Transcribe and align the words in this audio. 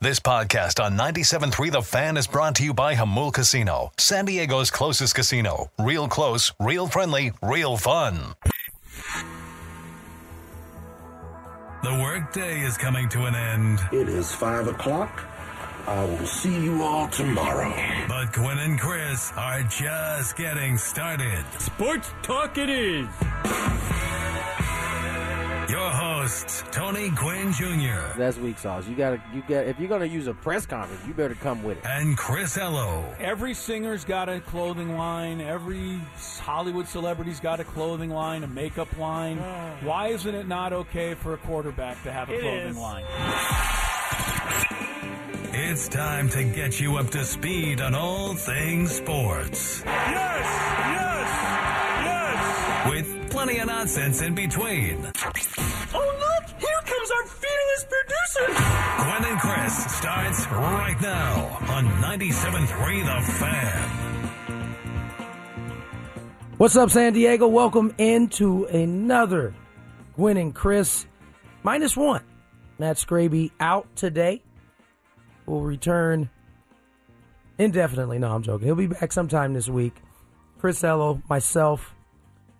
This 0.00 0.20
podcast 0.20 0.80
on 0.80 0.96
97.3 0.96 1.72
The 1.72 1.82
Fan 1.82 2.16
is 2.16 2.28
brought 2.28 2.54
to 2.56 2.62
you 2.62 2.72
by 2.72 2.94
Jamul 2.94 3.32
Casino, 3.32 3.90
San 3.98 4.26
Diego's 4.26 4.70
closest 4.70 5.16
casino. 5.16 5.72
Real 5.76 6.06
close, 6.06 6.52
real 6.60 6.86
friendly, 6.86 7.32
real 7.42 7.76
fun. 7.76 8.36
The 11.82 11.98
workday 12.00 12.60
is 12.60 12.78
coming 12.78 13.08
to 13.08 13.24
an 13.24 13.34
end. 13.34 13.80
It 13.90 14.08
is 14.08 14.32
five 14.32 14.68
o'clock. 14.68 15.24
I 15.88 16.04
will 16.04 16.26
see 16.26 16.62
you 16.62 16.80
all 16.80 17.08
tomorrow. 17.08 17.74
But 18.06 18.32
Gwynn 18.32 18.58
and 18.58 18.78
Chris 18.78 19.32
are 19.36 19.64
just 19.64 20.36
getting 20.36 20.78
started. 20.78 21.44
Sports 21.58 22.12
talk 22.22 22.56
it 22.56 22.70
is. 22.70 23.08
Your 25.68 25.90
hosts, 26.28 26.62
Tony 26.70 27.10
Gwynn 27.10 27.52
Jr. 27.52 28.16
That's 28.18 28.36
weak 28.38 28.58
sauce. 28.58 28.86
You 28.86 28.94
gotta, 28.94 29.22
you 29.34 29.42
got. 29.42 29.66
If 29.66 29.78
you're 29.78 29.88
gonna 29.88 30.04
use 30.06 30.26
a 30.26 30.34
press 30.34 30.66
conference, 30.66 31.00
you 31.06 31.14
better 31.14 31.34
come 31.34 31.62
with 31.62 31.78
it. 31.78 31.84
and 31.86 32.16
Chris 32.16 32.56
Ello. 32.56 33.04
Every 33.18 33.54
singer's 33.54 34.04
got 34.04 34.28
a 34.28 34.40
clothing 34.40 34.96
line. 34.96 35.40
Every 35.40 36.00
Hollywood 36.40 36.86
celebrity's 36.86 37.40
got 37.40 37.60
a 37.60 37.64
clothing 37.64 38.10
line, 38.10 38.44
a 38.44 38.48
makeup 38.48 38.88
line. 38.98 39.38
Why 39.82 40.08
isn't 40.08 40.34
it 40.34 40.46
not 40.46 40.72
okay 40.72 41.14
for 41.14 41.34
a 41.34 41.38
quarterback 41.38 42.02
to 42.04 42.12
have 42.12 42.28
a 42.30 42.38
clothing 42.38 42.76
line? 42.76 43.04
It's 45.60 45.88
time 45.88 46.28
to 46.30 46.44
get 46.44 46.80
you 46.80 46.96
up 46.96 47.10
to 47.10 47.24
speed 47.24 47.80
on 47.80 47.94
all 47.94 48.34
things 48.34 48.92
sports. 48.92 49.82
Yes, 49.84 50.44
yes, 50.94 51.30
yes. 52.04 52.90
With 52.90 53.30
plenty 53.30 53.58
of 53.58 53.66
nonsense 53.66 54.22
in 54.22 54.34
between. 54.34 55.10
Gwynn 58.98 59.24
and 59.26 59.40
Chris 59.40 59.84
starts 59.94 60.46
right 60.48 60.96
now 61.00 61.56
on 61.68 61.86
97.3 62.02 63.04
The 63.04 63.32
Fan. 63.32 63.88
What's 66.56 66.74
up, 66.74 66.90
San 66.90 67.12
Diego? 67.12 67.46
Welcome 67.46 67.94
into 67.98 68.64
another 68.64 69.54
Gwynn 70.16 70.36
and 70.36 70.52
Chris 70.52 71.06
minus 71.62 71.96
one. 71.96 72.24
Matt 72.80 72.96
Scraby 72.96 73.52
out 73.60 73.86
today. 73.94 74.42
Will 75.46 75.62
return 75.62 76.28
indefinitely. 77.56 78.18
No, 78.18 78.32
I'm 78.34 78.42
joking. 78.42 78.66
He'll 78.66 78.74
be 78.74 78.88
back 78.88 79.12
sometime 79.12 79.54
this 79.54 79.68
week. 79.68 79.94
Chris 80.58 80.82
Ello, 80.82 81.22
myself, 81.30 81.94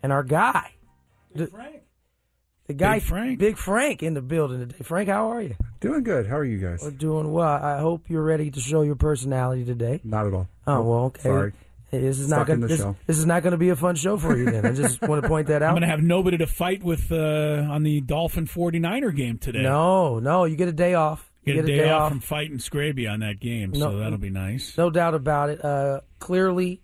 and 0.04 0.12
our 0.12 0.22
guy. 0.22 0.70
The, 1.34 1.50
the 2.68 2.74
guy, 2.74 2.94
Big 2.98 3.02
Frank. 3.02 3.38
Big 3.40 3.56
Frank 3.56 4.02
in 4.02 4.14
the 4.14 4.22
building 4.22 4.60
today. 4.60 4.76
Frank, 4.84 5.08
how 5.08 5.32
are 5.32 5.42
you? 5.42 5.56
Doing 5.80 6.04
good. 6.04 6.26
How 6.26 6.36
are 6.36 6.44
you 6.44 6.58
guys? 6.58 6.82
We're 6.82 6.90
doing 6.92 7.32
well. 7.32 7.48
I 7.48 7.78
hope 7.80 8.08
you're 8.08 8.22
ready 8.22 8.50
to 8.52 8.60
show 8.60 8.82
your 8.82 8.94
personality 8.96 9.64
today. 9.64 10.00
Not 10.04 10.26
at 10.26 10.34
all. 10.34 10.48
Oh 10.66 10.82
well, 10.82 11.04
okay. 11.06 11.22
Sorry. 11.22 11.52
This 11.90 12.18
is 12.18 12.26
Stuck 12.26 12.48
not 12.48 12.60
the 12.60 12.66
This, 12.66 12.84
this 13.06 13.18
is 13.18 13.24
not 13.24 13.42
going 13.42 13.52
to 13.52 13.56
be 13.56 13.70
a 13.70 13.76
fun 13.76 13.96
show 13.96 14.18
for 14.18 14.36
you. 14.36 14.44
Then 14.50 14.66
I 14.66 14.72
just 14.72 15.00
want 15.00 15.22
to 15.22 15.28
point 15.28 15.46
that 15.46 15.62
out. 15.62 15.68
I'm 15.70 15.72
going 15.72 15.82
to 15.82 15.88
have 15.88 16.02
nobody 16.02 16.36
to 16.36 16.46
fight 16.46 16.82
with 16.82 17.10
uh, 17.10 17.16
on 17.70 17.82
the 17.82 18.02
Dolphin 18.02 18.46
49er 18.46 19.16
game 19.16 19.38
today. 19.38 19.62
No, 19.62 20.18
no, 20.18 20.44
you 20.44 20.54
get 20.56 20.68
a 20.68 20.72
day 20.72 20.92
off. 20.94 21.24
You 21.44 21.54
Get 21.54 21.64
a 21.64 21.66
day, 21.66 21.88
off 21.88 22.10
from 22.10 22.20
fighting 22.20 22.58
Scraby 22.58 23.10
on 23.10 23.20
that 23.20 23.40
game, 23.40 23.70
No. 23.70 23.78
so 23.92 23.98
that'll 24.00 24.18
be 24.18 24.28
nice. 24.28 24.76
No 24.76 24.90
doubt 24.90 25.14
about 25.14 25.48
it. 25.48 25.64
Uh, 25.64 26.02
clearly, 26.18 26.82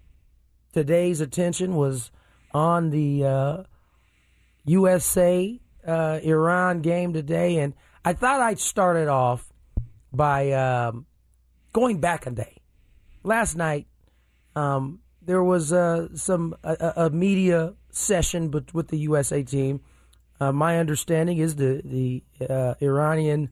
today's 0.73 1.21
attention 1.21 1.75
was 1.77 2.11
on 2.55 2.89
the 2.89 3.25
uh, 3.27 3.62
USA 4.65 5.61
uh, 5.87 6.21
Iran 6.22 6.81
game 6.81 7.12
today, 7.12 7.59
and 7.59 7.75
I 8.05 8.12
thought 8.12 8.41
I'd 8.41 8.59
start 8.59 8.97
it 8.97 9.09
off 9.09 9.53
by 10.12 10.53
um, 10.53 11.06
going 11.72 12.00
back 12.00 12.27
a 12.27 12.31
day. 12.31 12.59
Last 13.22 13.56
night, 13.56 13.87
um, 14.55 15.00
there 15.23 15.43
was 15.43 15.73
uh, 15.73 16.09
some 16.15 16.55
a, 16.62 16.93
a 16.97 17.11
media 17.11 17.75
session 17.91 18.49
but 18.49 18.75
with 18.75 18.89
the 18.89 18.99
USA 18.99 19.43
team. 19.43 19.81
Uh, 20.41 20.53
my 20.53 20.78
understanding 20.78 21.39
is 21.39 21.56
the 21.56 21.81
the 21.84 22.23
uh, 22.49 22.75
Iranian 22.83 23.50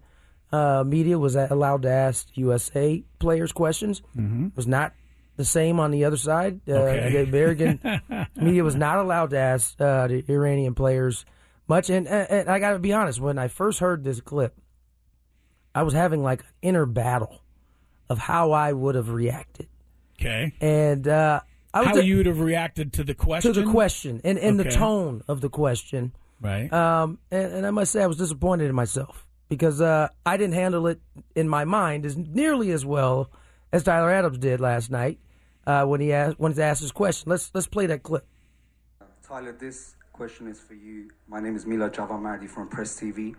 uh, 0.52 0.84
media 0.86 1.18
was 1.18 1.34
allowed 1.36 1.82
to 1.82 1.90
ask 1.90 2.28
USA 2.34 3.02
players 3.18 3.52
questions. 3.52 4.02
Mm-hmm. 4.16 4.48
Was 4.54 4.66
not 4.66 4.92
the 5.36 5.44
same 5.44 5.80
on 5.80 5.90
the 5.90 6.04
other 6.04 6.18
side. 6.18 6.60
Uh, 6.68 6.72
Okay. 6.74 7.12
The 7.12 7.22
American 7.22 7.80
media 8.36 8.62
was 8.62 8.74
not 8.76 8.98
allowed 8.98 9.30
to 9.30 9.38
ask 9.38 9.80
uh, 9.80 10.06
the 10.08 10.24
Iranian 10.28 10.74
players 10.74 11.24
much. 11.72 11.90
And, 11.90 12.06
and, 12.06 12.30
and 12.30 12.48
I 12.48 12.58
got 12.58 12.72
to 12.72 12.78
be 12.78 12.92
honest, 12.92 13.20
when 13.20 13.38
I 13.38 13.48
first 13.48 13.80
heard 13.80 14.04
this 14.04 14.20
clip, 14.20 14.54
I 15.74 15.82
was 15.82 15.94
having 15.94 16.22
like 16.22 16.40
an 16.40 16.46
inner 16.60 16.86
battle 16.86 17.42
of 18.08 18.18
how 18.18 18.52
I 18.52 18.72
would 18.72 18.94
have 18.94 19.08
reacted. 19.08 19.68
Okay. 20.20 20.52
And 20.60 21.08
uh, 21.08 21.40
I 21.72 21.80
was 21.80 21.88
How 21.88 21.96
you 21.96 22.18
would 22.18 22.26
have 22.26 22.40
reacted 22.40 22.92
to 22.94 23.04
the 23.04 23.14
question? 23.14 23.52
to 23.52 23.60
the 23.60 23.70
question 23.70 24.20
and, 24.24 24.38
and 24.38 24.60
the 24.60 24.70
tone 24.70 25.22
of 25.26 25.40
the 25.40 25.48
question. 25.48 26.12
Right. 26.40 26.70
Um, 26.72 27.18
and, 27.30 27.52
and 27.52 27.66
I 27.66 27.70
must 27.70 27.92
say, 27.92 28.02
I 28.02 28.06
was 28.06 28.18
disappointed 28.18 28.68
in 28.68 28.74
myself 28.74 29.26
because 29.48 29.80
uh, 29.80 30.08
I 30.26 30.36
didn't 30.36 30.54
handle 30.54 30.86
it 30.88 31.00
in 31.34 31.48
my 31.48 31.64
mind 31.64 32.04
as 32.04 32.16
nearly 32.16 32.70
as 32.72 32.84
well 32.84 33.30
as 33.72 33.84
Tyler 33.84 34.10
Adams 34.10 34.38
did 34.38 34.60
last 34.60 34.90
night 34.90 35.18
uh, 35.66 35.84
when 35.84 36.00
he 36.00 36.12
asked 36.12 36.38
when 36.38 36.52
he 36.52 36.60
asked 36.60 36.82
his 36.82 36.92
question. 36.92 37.30
Let's 37.30 37.50
let's 37.54 37.66
play 37.66 37.86
that 37.86 38.02
clip. 38.02 38.26
Tyler, 39.26 39.52
this 39.52 39.94
question 40.12 40.46
is 40.46 40.60
for 40.60 40.74
you. 40.74 41.10
My 41.26 41.40
name 41.40 41.56
is 41.56 41.64
Mila 41.64 41.88
Javanmardi 41.88 42.46
from 42.46 42.68
Press 42.68 43.00
TV. 43.00 43.34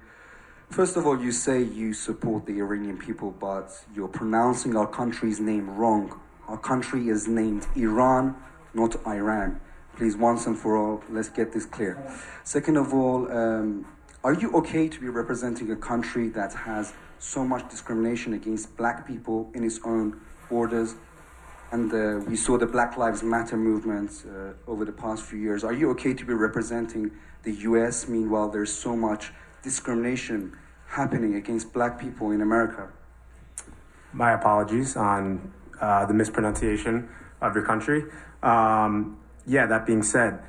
First 0.72 0.98
of 0.98 1.06
all, 1.06 1.22
you 1.22 1.32
say 1.32 1.62
you 1.62 1.94
support 1.94 2.48
the 2.48 2.54
Iranian 2.54 2.98
people, 2.98 3.30
but 3.30 3.70
you're 3.94 4.08
pronouncing 4.08 4.76
our 4.76 4.88
country's 4.88 5.40
name 5.40 5.70
wrong. 5.70 6.20
Our 6.48 6.58
country 6.58 7.10
is 7.10 7.28
named 7.28 7.68
Iran, 7.76 8.36
not 8.74 8.96
Iran. 9.06 9.62
Please, 9.96 10.18
once 10.18 10.48
and 10.48 10.58
for 10.58 10.76
all, 10.76 11.04
let's 11.12 11.30
get 11.30 11.54
this 11.54 11.68
clear. 11.68 11.96
Second 12.44 12.78
of 12.78 12.92
all, 12.92 13.32
um, 13.32 13.86
are 14.24 14.34
you 14.34 14.52
okay 14.54 14.90
to 14.90 15.00
be 15.00 15.10
representing 15.10 15.70
a 15.70 15.76
country 15.76 16.28
that 16.30 16.54
has 16.54 16.92
so 17.20 17.46
much 17.46 17.70
discrimination 17.70 18.34
against 18.34 18.76
black 18.76 19.06
people 19.06 19.52
in 19.54 19.64
its 19.64 19.80
own 19.86 20.20
borders? 20.50 20.96
And 21.74 21.92
uh, 21.92 22.24
we 22.30 22.36
saw 22.36 22.60
the 22.60 22.68
Black 22.68 22.98
Lives 22.98 23.24
Matter 23.24 23.58
movement 23.58 24.12
uh, 24.28 24.72
over 24.72 24.86
the 24.86 24.92
past 24.92 25.24
few 25.24 25.40
years. 25.40 25.64
Are 25.64 25.74
you 25.74 25.90
okay 25.94 26.14
to 26.14 26.24
be 26.24 26.32
representing 26.32 27.10
the 27.42 27.52
US? 27.70 28.08
Meanwhile, 28.08 28.50
there's 28.50 28.72
so 28.72 28.96
much 28.96 29.32
discrimination 29.64 30.56
happening 30.86 31.34
against 31.34 31.74
black 31.74 32.00
people 32.00 32.30
in 32.30 32.42
America. 32.42 32.90
my 34.14 34.34
apologies 34.34 34.96
on 34.96 35.52
uh, 35.82 36.06
the 36.06 36.14
mispronunciation 36.14 37.10
of 37.42 37.56
your 37.56 37.66
country. 37.66 38.04
Um, 38.44 39.18
yeah, 39.48 39.66
that 39.66 39.88
being 39.88 40.04
said, 40.04 40.44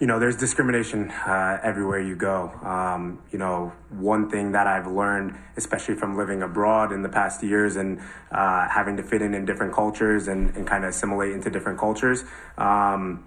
you 0.00 0.06
know, 0.06 0.20
there's 0.20 0.36
discrimination 0.36 1.10
uh, 1.10 1.58
everywhere 1.62 2.00
you 2.00 2.14
go. 2.14 2.52
Um, 2.62 3.20
you 3.32 3.38
know, 3.38 3.72
one 3.90 4.30
thing 4.30 4.52
that 4.52 4.66
I've 4.66 4.86
learned, 4.86 5.36
especially 5.56 5.96
from 5.96 6.16
living 6.16 6.42
abroad 6.42 6.92
in 6.92 7.02
the 7.02 7.08
past 7.08 7.42
years 7.42 7.74
and 7.74 8.00
uh, 8.30 8.68
having 8.68 8.96
to 8.98 9.02
fit 9.02 9.22
in 9.22 9.34
in 9.34 9.44
different 9.44 9.74
cultures 9.74 10.28
and, 10.28 10.54
and 10.56 10.66
kind 10.66 10.84
of 10.84 10.90
assimilate 10.90 11.32
into 11.32 11.50
different 11.50 11.78
cultures, 11.80 12.22
um, 12.58 13.24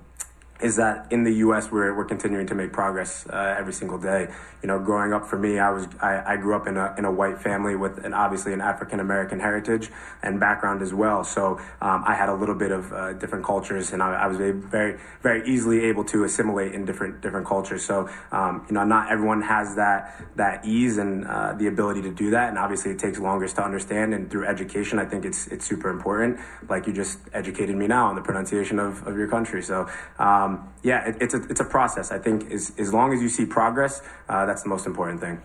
is 0.61 0.75
that 0.75 1.11
in 1.11 1.23
the 1.23 1.33
U.S. 1.45 1.71
we're, 1.71 1.95
we're 1.95 2.05
continuing 2.05 2.45
to 2.47 2.55
make 2.55 2.71
progress 2.71 3.25
uh, 3.27 3.55
every 3.57 3.73
single 3.73 3.97
day. 3.97 4.27
You 4.61 4.67
know, 4.67 4.79
growing 4.79 5.11
up 5.11 5.25
for 5.25 5.37
me, 5.37 5.57
I 5.57 5.71
was 5.71 5.87
I, 5.99 6.33
I 6.33 6.37
grew 6.37 6.55
up 6.55 6.67
in 6.67 6.77
a 6.77 6.93
in 6.97 7.05
a 7.05 7.11
white 7.11 7.41
family 7.41 7.75
with 7.75 8.05
an 8.05 8.13
obviously 8.13 8.53
an 8.53 8.61
African 8.61 8.99
American 8.99 9.39
heritage 9.39 9.89
and 10.21 10.39
background 10.39 10.81
as 10.81 10.93
well. 10.93 11.23
So 11.23 11.59
um, 11.81 12.03
I 12.05 12.13
had 12.13 12.29
a 12.29 12.35
little 12.35 12.55
bit 12.55 12.71
of 12.71 12.93
uh, 12.93 13.13
different 13.13 13.43
cultures, 13.43 13.91
and 13.91 14.03
I, 14.03 14.13
I, 14.13 14.27
was 14.27 14.37
very 14.37 14.99
very 15.21 15.47
easily 15.49 15.85
able 15.85 16.03
to 16.05 16.23
assimilate 16.23 16.73
in 16.75 16.85
different 16.85 17.21
different 17.21 17.47
cultures. 17.47 17.83
So 17.83 18.07
um, 18.31 18.65
you 18.67 18.75
know, 18.75 18.83
not 18.83 19.11
everyone 19.11 19.41
has 19.41 19.75
that 19.75 20.21
that 20.35 20.63
ease 20.63 20.99
and 20.99 21.25
uh, 21.25 21.53
the 21.53 21.67
ability 21.67 22.03
to 22.03 22.11
do 22.11 22.29
that, 22.31 22.49
and 22.49 22.59
obviously 22.59 22.91
it 22.91 22.99
takes 22.99 23.17
longer 23.17 23.47
to 23.47 23.63
understand. 23.63 24.13
And 24.13 24.29
through 24.29 24.45
education, 24.45 24.99
I 24.99 25.05
think 25.05 25.25
it's 25.25 25.47
it's 25.47 25.65
super 25.65 25.89
important. 25.89 26.39
Like 26.69 26.85
you 26.85 26.93
just 26.93 27.17
educated 27.33 27.75
me 27.75 27.87
now 27.87 28.07
on 28.07 28.15
the 28.15 28.21
pronunciation 28.21 28.77
of, 28.77 29.07
of 29.07 29.17
your 29.17 29.27
country. 29.27 29.63
So. 29.63 29.89
Um, 30.19 30.50
um, 30.51 30.73
yeah, 30.83 31.09
it, 31.09 31.17
it's 31.21 31.33
a 31.33 31.43
it's 31.43 31.59
a 31.59 31.65
process. 31.65 32.11
I 32.11 32.19
think 32.19 32.51
as 32.51 32.71
as 32.77 32.93
long 32.93 33.13
as 33.13 33.21
you 33.21 33.29
see 33.29 33.45
progress, 33.45 34.01
uh, 34.29 34.45
that's 34.45 34.63
the 34.63 34.69
most 34.69 34.85
important 34.85 35.21
thing. 35.21 35.41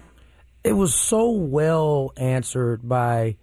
It 0.64 0.72
was 0.72 0.94
so 0.94 1.30
well 1.30 2.12
answered 2.16 2.88
by 2.88 3.36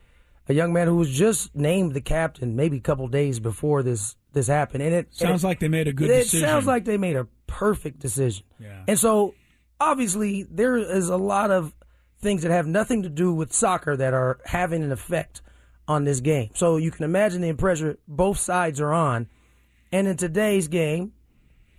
a 0.50 0.54
young 0.54 0.74
man 0.74 0.88
who 0.88 0.98
was 0.98 1.10
just 1.10 1.56
named 1.56 1.94
the 1.94 2.02
captain 2.02 2.56
maybe 2.56 2.78
a 2.78 2.82
couple 2.82 3.08
days 3.08 3.40
before 3.40 3.84
this 3.84 4.16
this 4.34 4.48
happened, 4.48 4.84
and 4.84 4.94
it 4.94 5.14
sounds 5.14 5.44
it, 5.44 5.48
like 5.48 5.60
they 5.60 5.68
made 5.68 5.88
a 5.88 5.94
good. 5.94 6.08
Decision. 6.08 6.20
It 6.20 6.24
decision. 6.24 6.48
sounds 6.48 6.66
like 6.66 6.86
they 6.86 6.98
made 6.98 7.16
a 7.16 7.28
perfect 7.48 8.00
decision. 8.00 8.46
Yeah. 8.60 8.84
And 8.88 9.00
so 9.00 9.36
obviously 9.80 10.44
there 10.50 10.78
is 10.78 11.10
a 11.10 11.18
lot 11.18 11.52
of 11.52 11.74
things 12.20 12.42
that 12.44 12.52
have 12.52 12.66
nothing 12.66 13.04
to 13.04 13.10
do 13.10 13.34
with 13.34 13.54
soccer 13.54 13.96
that 13.98 14.14
are 14.14 14.40
having 14.46 14.82
an 14.84 14.92
effect 14.92 15.42
on 15.88 16.06
this 16.06 16.22
game. 16.22 16.50
So 16.54 16.78
you 16.78 16.90
can 16.90 17.04
imagine 17.04 17.42
the 17.42 17.54
pressure 17.54 17.98
both 18.08 18.40
sides 18.40 18.80
are 18.80 18.94
on. 18.94 19.28
And 19.92 20.08
in 20.08 20.18
today's 20.18 20.68
game, 20.68 21.14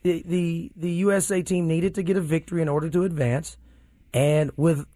the, 0.04 0.22
the 0.26 0.72
the 0.76 0.90
USA 0.90 1.42
team 1.42 1.66
needed 1.66 1.94
to 1.96 2.02
get 2.02 2.16
a 2.16 2.20
victory 2.20 2.62
in 2.62 2.68
order 2.68 2.88
to 2.90 3.04
advance, 3.04 3.56
and 4.12 4.52
with 4.56 4.86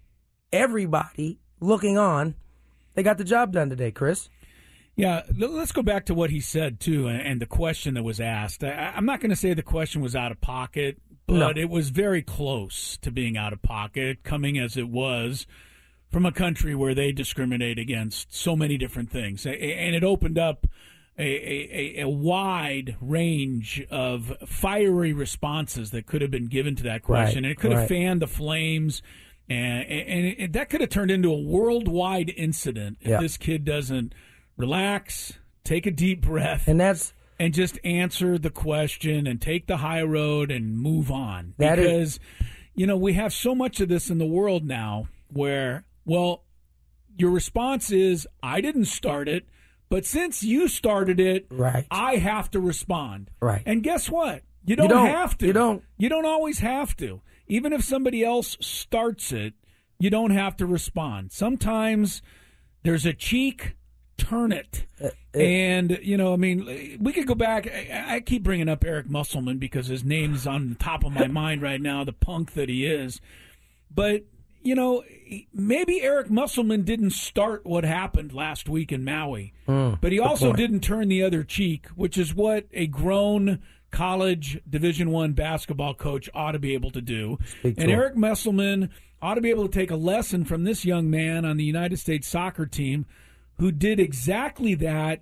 everybody 0.52 1.40
looking 1.60 1.98
on, 1.98 2.34
they 2.94 3.02
got 3.02 3.18
the 3.18 3.24
job 3.24 3.52
done 3.52 3.70
today, 3.70 3.90
Chris. 3.90 4.28
Yeah, 4.96 5.22
let's 5.36 5.72
go 5.72 5.82
back 5.82 6.06
to 6.06 6.14
what 6.14 6.30
he 6.30 6.40
said 6.40 6.78
too, 6.78 7.08
and 7.08 7.40
the 7.40 7.46
question 7.46 7.94
that 7.94 8.02
was 8.02 8.20
asked. 8.20 8.62
I, 8.62 8.92
am 8.96 9.06
not 9.06 9.20
going 9.20 9.30
to 9.30 9.36
say 9.36 9.54
the 9.54 9.62
question 9.62 10.02
was 10.02 10.14
out 10.14 10.30
of 10.30 10.40
pocket, 10.40 11.00
but 11.26 11.34
no. 11.34 11.52
it 11.56 11.70
was 11.70 11.88
very 11.88 12.20
close 12.20 12.98
to 12.98 13.10
being 13.10 13.36
out 13.36 13.52
of 13.52 13.62
pocket, 13.62 14.22
coming 14.24 14.58
as 14.58 14.76
it 14.76 14.88
was 14.88 15.46
from 16.10 16.26
a 16.26 16.32
country 16.32 16.74
where 16.74 16.94
they 16.94 17.12
discriminate 17.12 17.78
against 17.78 18.34
so 18.34 18.56
many 18.56 18.76
different 18.76 19.10
things, 19.10 19.46
and 19.46 19.56
it 19.56 20.04
opened 20.04 20.38
up 20.38 20.66
a, 21.18 21.22
a, 21.22 22.02
a, 22.02 22.08
wide 22.08 22.96
range 23.00 23.84
of 23.90 24.32
fiery 24.46 25.12
responses 25.12 25.90
that 25.90 26.06
could 26.06 26.22
have 26.22 26.30
been 26.30 26.46
given 26.46 26.76
to 26.76 26.84
that 26.84 27.02
question. 27.02 27.42
Right, 27.42 27.44
and 27.44 27.46
it 27.46 27.58
could 27.58 27.72
have 27.72 27.80
right. 27.80 27.88
fanned 27.88 28.22
the 28.22 28.28
flames, 28.28 29.02
and, 29.48 29.84
and, 29.88 30.36
and, 30.38 30.52
that 30.52 30.70
could 30.70 30.80
have 30.80 30.90
turned 30.90 31.10
into 31.10 31.32
a 31.32 31.38
worldwide 31.38 32.32
incident 32.36 32.98
if 33.00 33.08
yeah. 33.08 33.20
this 33.20 33.36
kid 33.36 33.64
doesn't 33.64 34.14
relax, 34.56 35.32
take 35.64 35.86
a 35.86 35.90
deep 35.90 36.20
breath, 36.20 36.68
and 36.68 36.80
that's 36.80 37.12
and 37.40 37.52
just 37.52 37.78
answer 37.84 38.38
the 38.38 38.50
question 38.50 39.26
and 39.26 39.40
take 39.40 39.66
the 39.66 39.78
high 39.78 40.02
road 40.02 40.50
and 40.52 40.78
move 40.78 41.10
on. 41.10 41.54
That 41.58 41.76
because 41.76 41.86
is, 41.86 42.20
you 42.74 42.86
know 42.86 42.96
we 42.96 43.14
have 43.14 43.32
so 43.32 43.56
much 43.56 43.80
of 43.80 43.88
this 43.88 44.08
in 44.08 44.18
the 44.18 44.26
world 44.26 44.64
now, 44.64 45.08
where 45.32 45.84
well, 46.04 46.44
your 47.16 47.30
response 47.30 47.90
is 47.90 48.28
I 48.40 48.60
didn't 48.60 48.84
start 48.84 49.28
it 49.28 49.44
but 49.88 50.04
since 50.04 50.42
you 50.42 50.68
started 50.68 51.18
it, 51.20 51.46
right. 51.50 51.86
I 51.90 52.16
have 52.16 52.50
to 52.52 52.60
respond. 52.60 53.30
Right. 53.40 53.62
And 53.64 53.82
guess 53.82 54.10
what? 54.10 54.42
You 54.64 54.76
don't, 54.76 54.84
you 54.84 54.94
don't 54.94 55.06
have 55.06 55.38
to. 55.38 55.46
You 55.46 55.52
don't. 55.52 55.82
You 55.96 56.08
don't 56.08 56.26
always 56.26 56.58
have 56.58 56.96
to. 56.98 57.22
Even 57.46 57.72
if 57.72 57.82
somebody 57.82 58.22
else 58.22 58.58
starts 58.60 59.32
it, 59.32 59.54
you 59.98 60.10
don't 60.10 60.30
have 60.30 60.56
to 60.58 60.66
respond. 60.66 61.32
Sometimes 61.32 62.20
there's 62.82 63.06
a 63.06 63.14
cheek, 63.14 63.76
turn 64.18 64.52
it. 64.52 64.84
Uh, 65.02 65.08
and, 65.32 65.98
you 66.02 66.16
know, 66.16 66.34
I 66.34 66.36
mean, 66.36 66.98
we 67.00 67.12
could 67.12 67.26
go 67.26 67.34
back. 67.34 67.66
I, 67.66 68.16
I 68.16 68.20
keep 68.20 68.42
bringing 68.42 68.68
up 68.68 68.84
Eric 68.84 69.08
Musselman 69.08 69.58
because 69.58 69.86
his 69.86 70.04
name's 70.04 70.46
on 70.46 70.68
the 70.68 70.74
top 70.74 71.04
of 71.04 71.12
my 71.12 71.26
mind 71.28 71.62
right 71.62 71.80
now, 71.80 72.04
the 72.04 72.12
punk 72.12 72.52
that 72.52 72.68
he 72.68 72.84
is. 72.84 73.20
But 73.92 74.24
you 74.62 74.74
know, 74.74 75.04
maybe 75.52 76.02
Eric 76.02 76.30
Musselman 76.30 76.82
didn't 76.82 77.10
start 77.10 77.64
what 77.64 77.84
happened 77.84 78.32
last 78.32 78.68
week 78.68 78.92
in 78.92 79.04
Maui, 79.04 79.52
mm, 79.66 80.00
but 80.00 80.12
he 80.12 80.18
also 80.18 80.52
didn't 80.52 80.80
turn 80.80 81.08
the 81.08 81.22
other 81.22 81.44
cheek, 81.44 81.86
which 81.88 82.18
is 82.18 82.34
what 82.34 82.66
a 82.72 82.86
grown 82.86 83.60
college 83.90 84.60
Division 84.68 85.10
One 85.10 85.32
basketball 85.32 85.94
coach 85.94 86.28
ought 86.34 86.52
to 86.52 86.58
be 86.58 86.74
able 86.74 86.90
to 86.90 87.00
do. 87.00 87.38
Speak 87.60 87.78
and 87.78 87.88
to 87.88 87.92
Eric 87.92 88.16
Musselman 88.16 88.90
ought 89.20 89.34
to 89.34 89.40
be 89.40 89.50
able 89.50 89.68
to 89.68 89.72
take 89.72 89.90
a 89.90 89.96
lesson 89.96 90.44
from 90.44 90.64
this 90.64 90.84
young 90.84 91.10
man 91.10 91.44
on 91.44 91.56
the 91.56 91.64
United 91.64 91.98
States 91.98 92.28
soccer 92.28 92.66
team 92.66 93.06
who 93.58 93.72
did 93.72 93.98
exactly 93.98 94.74
that 94.74 95.20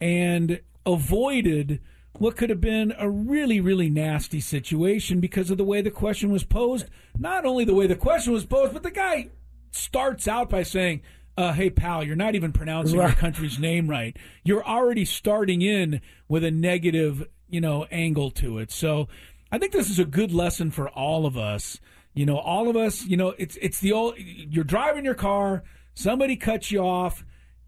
and 0.00 0.60
avoided 0.86 1.80
what 2.22 2.36
could 2.36 2.50
have 2.50 2.60
been 2.60 2.94
a 3.00 3.10
really, 3.10 3.60
really 3.60 3.90
nasty 3.90 4.38
situation 4.38 5.18
because 5.18 5.50
of 5.50 5.58
the 5.58 5.64
way 5.64 5.80
the 5.80 5.90
question 5.90 6.30
was 6.30 6.44
posed. 6.44 6.86
Not 7.18 7.44
only 7.44 7.64
the 7.64 7.74
way 7.74 7.88
the 7.88 7.96
question 7.96 8.32
was 8.32 8.44
posed, 8.44 8.72
but 8.72 8.84
the 8.84 8.92
guy 8.92 9.30
starts 9.72 10.28
out 10.28 10.48
by 10.48 10.62
saying, 10.62 11.02
uh, 11.36 11.52
hey, 11.52 11.68
pal, 11.68 12.04
you're 12.04 12.14
not 12.14 12.36
even 12.36 12.52
pronouncing 12.52 12.96
right. 12.96 13.08
your 13.08 13.16
country's 13.16 13.58
name 13.58 13.90
right. 13.90 14.16
You're 14.44 14.64
already 14.64 15.04
starting 15.04 15.62
in 15.62 16.00
with 16.28 16.44
a 16.44 16.52
negative, 16.52 17.26
you 17.48 17.60
know, 17.60 17.86
angle 17.90 18.30
to 18.32 18.58
it. 18.58 18.70
So 18.70 19.08
I 19.50 19.58
think 19.58 19.72
this 19.72 19.90
is 19.90 19.98
a 19.98 20.04
good 20.04 20.30
lesson 20.30 20.70
for 20.70 20.88
all 20.90 21.26
of 21.26 21.36
us. 21.36 21.80
You 22.14 22.24
know, 22.24 22.38
all 22.38 22.68
of 22.68 22.76
us, 22.76 23.04
you 23.04 23.16
know, 23.16 23.34
it's 23.36 23.56
it's 23.60 23.80
the 23.80 23.90
old 23.90 24.14
you're 24.16 24.62
driving 24.62 25.04
your 25.04 25.14
car, 25.14 25.64
somebody 25.94 26.36
cuts 26.36 26.70
you 26.70 26.82
off. 26.82 27.24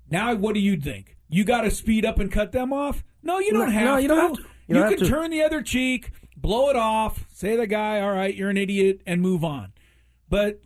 Now 0.09 0.33
what 0.37 0.55
do 0.55 0.61
you 0.61 0.77
think? 0.77 1.17
You 1.29 1.43
got 1.43 1.63
to 1.63 1.73
speed 1.73 2.05
up 2.05 2.21
and 2.21 2.31
cut 2.31 2.53
them 2.53 2.73
off? 2.73 3.03
No, 3.25 3.39
you 3.41 3.53
don't 3.53 3.67
no, 3.67 3.71
have 3.73 3.85
no, 3.85 3.97
to. 3.97 4.03
you 4.03 4.09
don't 4.09 4.19
have 4.21 4.33
to. 4.35 4.43
You, 4.43 4.49
You, 4.69 4.75
don't 4.75 4.83
have 4.91 4.99
can 4.99 5.05
to. 5.07 5.11
turn 5.11 5.31
the 5.31 5.43
other 5.43 5.63
cheek, 5.63 6.11
blow 6.37 6.71
it 6.71 6.77
off, 6.77 7.25
say 7.33 7.53
to 7.53 7.57
the 7.59 7.67
guy, 7.67 8.01
"All 8.01 8.13
right, 8.13 8.35
you're 8.35 8.51
an 8.51 8.57
idiot," 8.57 9.01
and 9.07 9.21
move 9.21 9.45
on. 9.45 9.73
But 10.29 10.61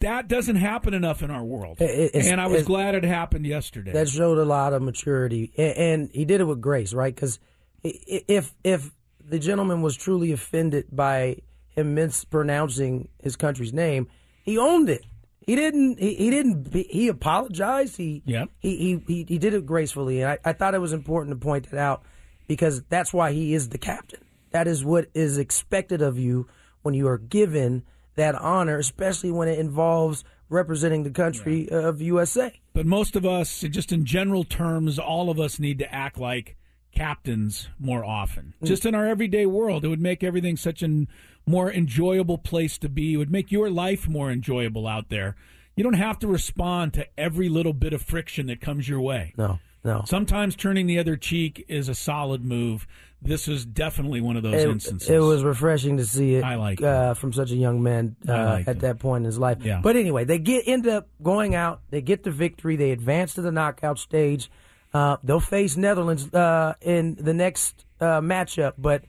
that 0.00 0.28
doesn't 0.28 0.56
happen 0.56 0.94
enough 0.94 1.22
in 1.22 1.30
our 1.30 1.44
world, 1.44 1.80
it's- 1.80 2.26
and 2.26 2.40
I 2.40 2.46
was 2.48 2.64
glad 2.64 2.94
it 2.94 3.04
happened 3.04 3.46
yesterday. 3.46 3.92
that 3.92 4.08
showed 4.08 4.38
a 4.38 4.44
lot 4.44 4.72
of 4.72 4.82
maturity, 4.82 5.52
and, 5.56 5.76
and 5.76 6.10
he 6.12 6.24
did 6.24 6.40
it 6.40 6.44
with 6.44 6.60
grace, 6.60 6.92
right? 6.92 7.14
Because 7.14 7.38
if 7.84 8.54
if 8.64 8.90
the 9.24 9.38
gentleman 9.38 9.80
was 9.82 9.96
truly 9.96 10.32
offended 10.32 10.86
by 10.90 11.36
him 11.70 11.94
mispronouncing 11.94 13.08
his 13.22 13.36
country's 13.36 13.72
name, 13.72 14.08
he 14.44 14.58
owned 14.58 14.90
it. 14.90 15.04
He 15.46 15.56
didn't. 15.56 15.98
He, 15.98 16.14
he 16.14 16.30
didn't. 16.30 16.72
He 16.74 17.08
apologized. 17.08 17.96
He, 17.96 18.22
Yep. 18.26 18.48
he 18.58 18.76
he 18.76 19.04
he 19.06 19.24
he 19.28 19.38
did 19.38 19.54
it 19.54 19.66
gracefully, 19.66 20.22
and 20.22 20.30
I, 20.30 20.38
I 20.44 20.52
thought 20.52 20.74
it 20.74 20.80
was 20.80 20.92
important 20.92 21.38
to 21.38 21.44
point 21.44 21.70
that 21.70 21.78
out 21.78 22.02
because 22.46 22.82
that's 22.88 23.12
why 23.12 23.32
he 23.32 23.54
is 23.54 23.68
the 23.70 23.78
captain. 23.78 24.20
That 24.50 24.66
is 24.68 24.84
what 24.84 25.08
is 25.14 25.38
expected 25.38 26.02
of 26.02 26.18
you 26.18 26.46
when 26.82 26.94
you 26.94 27.08
are 27.08 27.18
given 27.18 27.84
that 28.16 28.34
honor, 28.34 28.78
especially 28.78 29.30
when 29.30 29.48
it 29.48 29.58
involves 29.58 30.24
representing 30.48 31.02
the 31.02 31.10
country 31.10 31.68
of 31.70 32.02
USA. 32.02 32.52
But 32.74 32.84
most 32.84 33.16
of 33.16 33.24
us, 33.24 33.60
just 33.62 33.90
in 33.92 34.04
general 34.04 34.44
terms, 34.44 34.98
all 34.98 35.30
of 35.30 35.40
us 35.40 35.58
need 35.58 35.78
to 35.78 35.94
act 35.94 36.18
like 36.18 36.56
captains 36.92 37.68
more 37.78 38.04
often. 38.04 38.54
Mm. 38.62 38.66
Just 38.68 38.86
in 38.86 38.94
our 38.94 39.06
everyday 39.06 39.46
world, 39.46 39.84
it 39.84 39.88
would 39.88 40.00
make 40.00 40.22
everything 40.22 40.56
such 40.56 40.82
a 40.82 41.06
more 41.46 41.72
enjoyable 41.72 42.38
place 42.38 42.78
to 42.78 42.88
be. 42.88 43.14
It 43.14 43.16
would 43.16 43.32
make 43.32 43.50
your 43.50 43.70
life 43.70 44.08
more 44.08 44.30
enjoyable 44.30 44.86
out 44.86 45.08
there. 45.08 45.36
You 45.76 45.82
don't 45.82 45.94
have 45.94 46.18
to 46.20 46.28
respond 46.28 46.92
to 46.94 47.06
every 47.18 47.48
little 47.48 47.72
bit 47.72 47.92
of 47.92 48.02
friction 48.02 48.46
that 48.46 48.60
comes 48.60 48.88
your 48.88 49.00
way. 49.00 49.32
No, 49.38 49.58
no. 49.84 50.02
Sometimes 50.06 50.54
turning 50.54 50.86
the 50.86 50.98
other 50.98 51.16
cheek 51.16 51.64
is 51.66 51.88
a 51.88 51.94
solid 51.94 52.44
move. 52.44 52.86
This 53.22 53.48
is 53.48 53.64
definitely 53.64 54.20
one 54.20 54.36
of 54.36 54.42
those 54.42 54.62
it, 54.62 54.68
instances. 54.68 55.08
it 55.08 55.18
was 55.18 55.44
refreshing 55.44 55.96
to 55.96 56.04
see 56.04 56.34
it 56.34 56.44
I 56.44 56.56
like 56.56 56.82
uh, 56.82 57.14
from 57.14 57.32
such 57.32 57.52
a 57.52 57.56
young 57.56 57.82
man 57.82 58.16
uh, 58.28 58.62
at 58.66 58.68
it. 58.68 58.80
that 58.80 58.98
point 58.98 59.22
in 59.22 59.26
his 59.26 59.38
life. 59.38 59.58
Yeah. 59.62 59.80
But 59.82 59.96
anyway, 59.96 60.24
they 60.24 60.38
get 60.38 60.64
end 60.66 60.86
up 60.88 61.08
going 61.22 61.54
out. 61.54 61.80
They 61.90 62.02
get 62.02 62.24
the 62.24 62.32
victory. 62.32 62.76
They 62.76 62.90
advance 62.90 63.34
to 63.34 63.42
the 63.42 63.52
knockout 63.52 63.98
stage. 63.98 64.50
Uh, 64.94 65.16
they'll 65.22 65.40
face 65.40 65.76
Netherlands 65.76 66.32
uh, 66.34 66.74
in 66.80 67.14
the 67.14 67.32
next 67.34 67.84
uh, 68.00 68.20
matchup, 68.20 68.74
but 68.78 69.04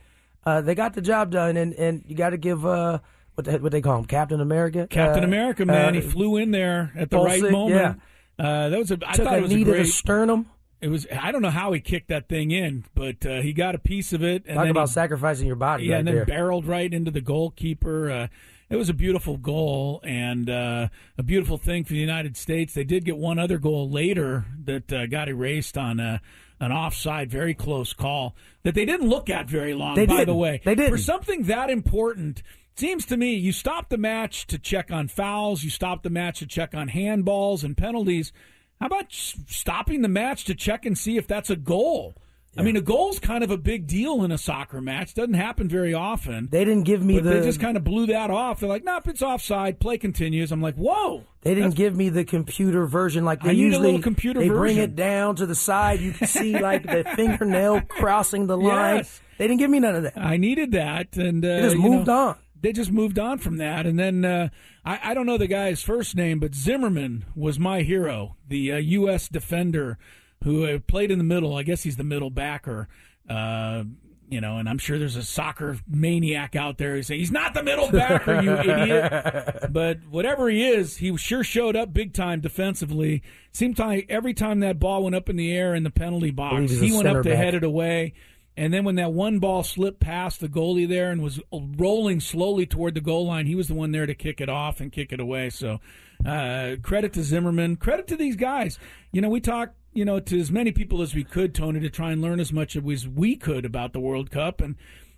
uh, 0.46 0.62
they 0.62 0.76
got 0.76 0.94
the 0.94 1.02
job 1.02 1.32
done. 1.32 1.58
And, 1.58 1.74
and 1.74 2.04
you 2.08 2.16
got 2.16 2.30
to 2.32 2.38
give 2.38 2.66
uh, 2.66 3.00
what 3.36 3.46
the, 3.46 3.60
what 3.60 3.72
they 3.72 3.82
call 3.82 4.00
him, 4.00 4.06
Captain 4.06 4.40
America. 4.40 4.88
Captain 4.90 5.24
Uh, 5.24 5.28
America, 5.28 5.66
man. 5.66 5.94
he 5.94 6.02
flew 6.02 6.38
in 6.38 6.52
there 6.52 6.92
at 6.96 7.10
the 7.10 7.20
right 7.20 7.42
moment. 7.52 8.00
Uh, 8.40 8.70
that 8.70 8.80
was 8.80 8.92
a. 8.92 8.98
I 9.06 9.14
took 9.14 9.26
thought 9.26 9.36
a 9.36 9.38
it 9.38 9.42
was 9.42 9.52
knee 9.52 9.62
a 9.62 9.66
to 9.66 9.72
great. 9.72 9.84
the 9.86 9.92
sternum. 9.92 10.50
It 10.82 10.88
was. 10.88 11.06
I 11.12 11.32
don't 11.32 11.42
know 11.42 11.50
how 11.50 11.72
he 11.74 11.80
kicked 11.80 12.08
that 12.10 12.28
thing 12.28 12.52
in, 12.52 12.86
but 12.96 13.26
uh, 13.26 13.42
he 13.42 13.54
got 13.54 13.76
a 13.76 13.80
piece 13.80 14.12
of 14.14 14.24
it. 14.24 14.44
And 14.48 14.58
Talk 14.58 14.68
about 14.70 14.88
he, 14.90 14.94
sacrificing 14.94 15.48
your 15.48 15.56
body 15.56 15.86
yeah, 15.86 15.94
right 15.94 16.00
and 16.00 16.08
then 16.08 16.16
there. 16.16 16.26
barreled 16.26 16.66
right 16.66 16.92
into 16.94 17.12
the 17.12 17.22
goalkeeper. 17.22 18.10
Uh, 18.12 18.28
it 18.74 18.78
was 18.78 18.90
a 18.90 18.94
beautiful 18.94 19.38
goal 19.38 20.02
and 20.04 20.50
uh, 20.50 20.88
a 21.16 21.22
beautiful 21.22 21.60
thing 21.60 21.84
for 21.84 21.94
the 21.94 22.00
United 22.00 22.36
States. 22.36 22.74
They 22.74 22.84
did 22.84 23.06
get 23.06 23.16
one 23.18 23.38
other 23.38 23.60
goal 23.60 23.88
later 23.88 24.46
that 24.66 24.92
uh, 24.92 25.06
got 25.06 25.30
erased 25.30 25.78
on 25.78 26.00
a 26.00 26.22
an 26.60 26.72
offside, 26.72 27.30
very 27.30 27.54
close 27.54 27.94
call 27.94 28.36
that 28.64 28.74
they 28.74 28.86
didn't 28.86 29.08
look 29.10 29.30
at 29.30 29.48
very 29.48 29.76
long. 29.76 29.96
They 29.96 30.08
by 30.08 30.14
didn't. 30.20 30.28
the 30.28 30.36
way, 30.36 30.62
They 30.66 30.74
didn't. 30.74 30.90
for 30.92 30.98
something 30.98 31.44
that 31.44 31.70
important. 31.70 32.42
Seems 32.76 33.06
to 33.08 33.18
me 33.18 33.36
you 33.36 33.52
stop 33.52 33.90
the 33.90 33.98
match 33.98 34.48
to 34.48 34.58
check 34.58 34.90
on 34.90 35.08
fouls, 35.08 35.64
you 35.64 35.70
stop 35.70 36.02
the 36.02 36.10
match 36.10 36.40
to 36.40 36.48
check 36.48 36.74
on 36.74 36.90
handballs 36.90 37.64
and 37.64 37.78
penalties. 37.78 38.34
How 38.82 38.88
about 38.88 39.06
stopping 39.12 40.02
the 40.02 40.08
match 40.08 40.46
to 40.46 40.56
check 40.56 40.84
and 40.86 40.98
see 40.98 41.18
if 41.18 41.28
that's 41.28 41.52
a 41.52 41.56
goal? 41.56 42.16
I 42.56 42.62
mean, 42.62 42.76
a 42.76 42.82
goal's 42.82 43.20
kind 43.20 43.44
of 43.44 43.50
a 43.50 43.58
big 43.58 43.88
deal 43.88 44.24
in 44.24 44.32
a 44.32 44.38
soccer 44.38 44.80
match. 44.80 45.16
Doesn't 45.16 45.34
happen 45.34 45.68
very 45.68 45.94
often. 45.94 46.50
They 46.52 46.64
didn't 46.64 46.84
give 46.84 47.04
me 47.04 47.16
But 47.16 47.24
the. 47.24 47.30
they 47.32 47.42
just 47.42 47.60
kind 47.60 47.76
of 47.78 47.84
blew 47.84 48.06
that 48.08 48.30
off. 48.30 48.60
They're 48.60 48.70
like, 48.70 48.84
nope, 48.84 49.08
it's 49.08 49.24
offside. 49.24 49.80
Play 49.80 49.98
continues. 49.98 50.52
I'm 50.52 50.62
like, 50.62 50.76
whoa. 50.76 51.24
They 51.42 51.56
didn't 51.56 51.76
give 51.76 51.96
me 51.96 52.10
the 52.10 52.24
computer 52.24 52.86
version 52.86 53.26
like 53.26 53.42
they 53.42 53.50
I 53.50 53.54
usually. 53.54 54.00
computer 54.00 54.40
they 54.40 54.50
bring 54.50 54.76
version. 54.76 54.92
it 54.92 54.96
down 54.96 55.36
to 55.38 55.46
the 55.48 55.56
side. 55.56 56.00
You 56.00 56.12
can 56.12 56.28
see 56.28 56.58
like 56.60 56.84
the 56.84 57.04
fingernail 57.16 57.82
crossing 57.82 58.46
the 58.48 58.58
line. 58.58 58.98
Yes. 58.98 59.22
They 59.40 59.48
didn't 59.48 59.60
give 59.60 59.72
me 59.72 59.80
none 59.80 59.96
of 59.96 60.04
that. 60.04 60.18
I 60.18 60.38
needed 60.38 60.72
that, 60.74 61.18
and 61.18 61.44
uh, 61.44 61.48
They 61.56 61.62
just 61.64 61.76
moved 61.78 62.08
know, 62.08 62.18
on. 62.30 62.36
They 62.62 62.72
just 62.72 62.92
moved 62.92 63.18
on 63.20 63.40
from 63.40 63.58
that, 63.58 63.86
and 63.86 64.00
then 64.00 64.24
uh, 64.24 64.50
I, 64.86 65.12
I 65.12 65.14
don't 65.16 65.26
know 65.26 65.38
the 65.38 65.48
guy's 65.48 65.82
first 65.82 66.16
name, 66.16 66.40
but 66.40 66.54
Zimmerman 66.56 67.26
was 67.36 67.60
my 67.60 67.82
hero, 67.82 68.38
the 68.48 68.72
uh, 68.74 68.78
U.S. 68.78 69.28
defender 69.28 69.98
who 70.44 70.66
uh, 70.66 70.80
played 70.80 71.12
in 71.12 71.18
the 71.18 71.24
middle. 71.24 71.56
I 71.56 71.64
guess 71.64 71.84
he's 71.84 71.98
the 71.98 72.04
middle 72.04 72.30
backer. 72.30 72.88
Uh, 73.30 73.84
you 74.30 74.42
know, 74.42 74.58
and 74.58 74.68
I'm 74.68 74.78
sure 74.80 74.98
there's 74.98 75.16
a 75.16 75.24
soccer 75.24 75.78
maniac 75.88 76.56
out 76.56 76.78
there 76.78 76.96
who's 76.96 77.08
saying 77.08 77.20
he's 77.20 77.32
not 77.32 77.54
the 77.54 77.62
middle 77.62 77.92
backer, 77.92 78.42
you 78.42 78.52
idiot. 78.58 79.72
But 79.72 80.00
whatever 80.10 80.50
he 80.50 80.66
is, 80.66 80.98
he 80.98 81.16
sure 81.18 81.44
showed 81.44 81.76
up 81.76 81.94
big 81.94 82.14
time 82.14 82.40
defensively. 82.40 83.22
Seemed 83.52 83.78
like 83.78 84.08
every 84.10 84.34
time 84.34 84.62
that 84.62 84.80
ball 84.80 85.04
went 85.04 85.16
up 85.16 85.30
in 85.30 85.36
the 85.36 85.52
air 85.56 85.76
in 85.76 85.84
the 85.84 85.92
penalty 85.92 86.32
box, 86.32 86.72
he 86.72 86.92
went 86.92 87.08
up 87.08 87.24
to 87.24 87.30
back. 87.30 87.38
head 87.38 87.54
it 87.54 87.64
away. 87.64 88.14
And 88.56 88.74
then 88.74 88.84
when 88.84 88.96
that 88.96 89.12
one 89.12 89.40
ball 89.40 89.64
slipped 89.64 90.00
past 90.00 90.40
the 90.40 90.48
goalie 90.48 90.88
there 90.88 91.12
and 91.12 91.22
was 91.22 91.40
rolling 91.52 92.20
slowly 92.20 92.66
toward 92.66 92.94
the 92.94 93.02
goal 93.02 93.26
line, 93.28 93.46
he 93.46 93.56
was 93.56 93.68
the 93.68 93.74
one 93.74 93.92
there 93.92 94.06
to 94.06 94.14
kick 94.14 94.42
it 94.42 94.50
off 94.50 94.80
and 94.80 94.92
kick 94.92 95.12
it 95.12 95.20
away. 95.20 95.50
So 95.50 95.80
uh, 96.26 96.76
credit 96.82 97.14
to 97.14 97.24
Zimmerman. 97.24 97.78
Credit 97.78 98.08
to 98.08 98.16
these 98.16 98.36
guys. 98.36 98.78
You 99.12 99.22
know, 99.22 99.30
we 99.30 99.42
talked, 99.42 99.76
you 99.94 100.06
know, 100.06 100.20
to 100.20 100.40
as 100.40 100.52
many 100.52 100.72
people 100.72 101.02
as 101.02 101.14
we 101.16 101.24
could, 101.24 101.54
Tony, 101.54 101.80
to 101.80 101.90
try 101.90 102.12
and 102.12 102.22
learn 102.22 102.40
as 102.40 102.52
much 102.52 102.76
as 102.76 103.08
we 103.08 103.36
could 103.36 103.66
about 103.66 103.94
the 103.94 104.00
World 104.00 104.32
Cup. 104.32 104.62
And 104.62 104.76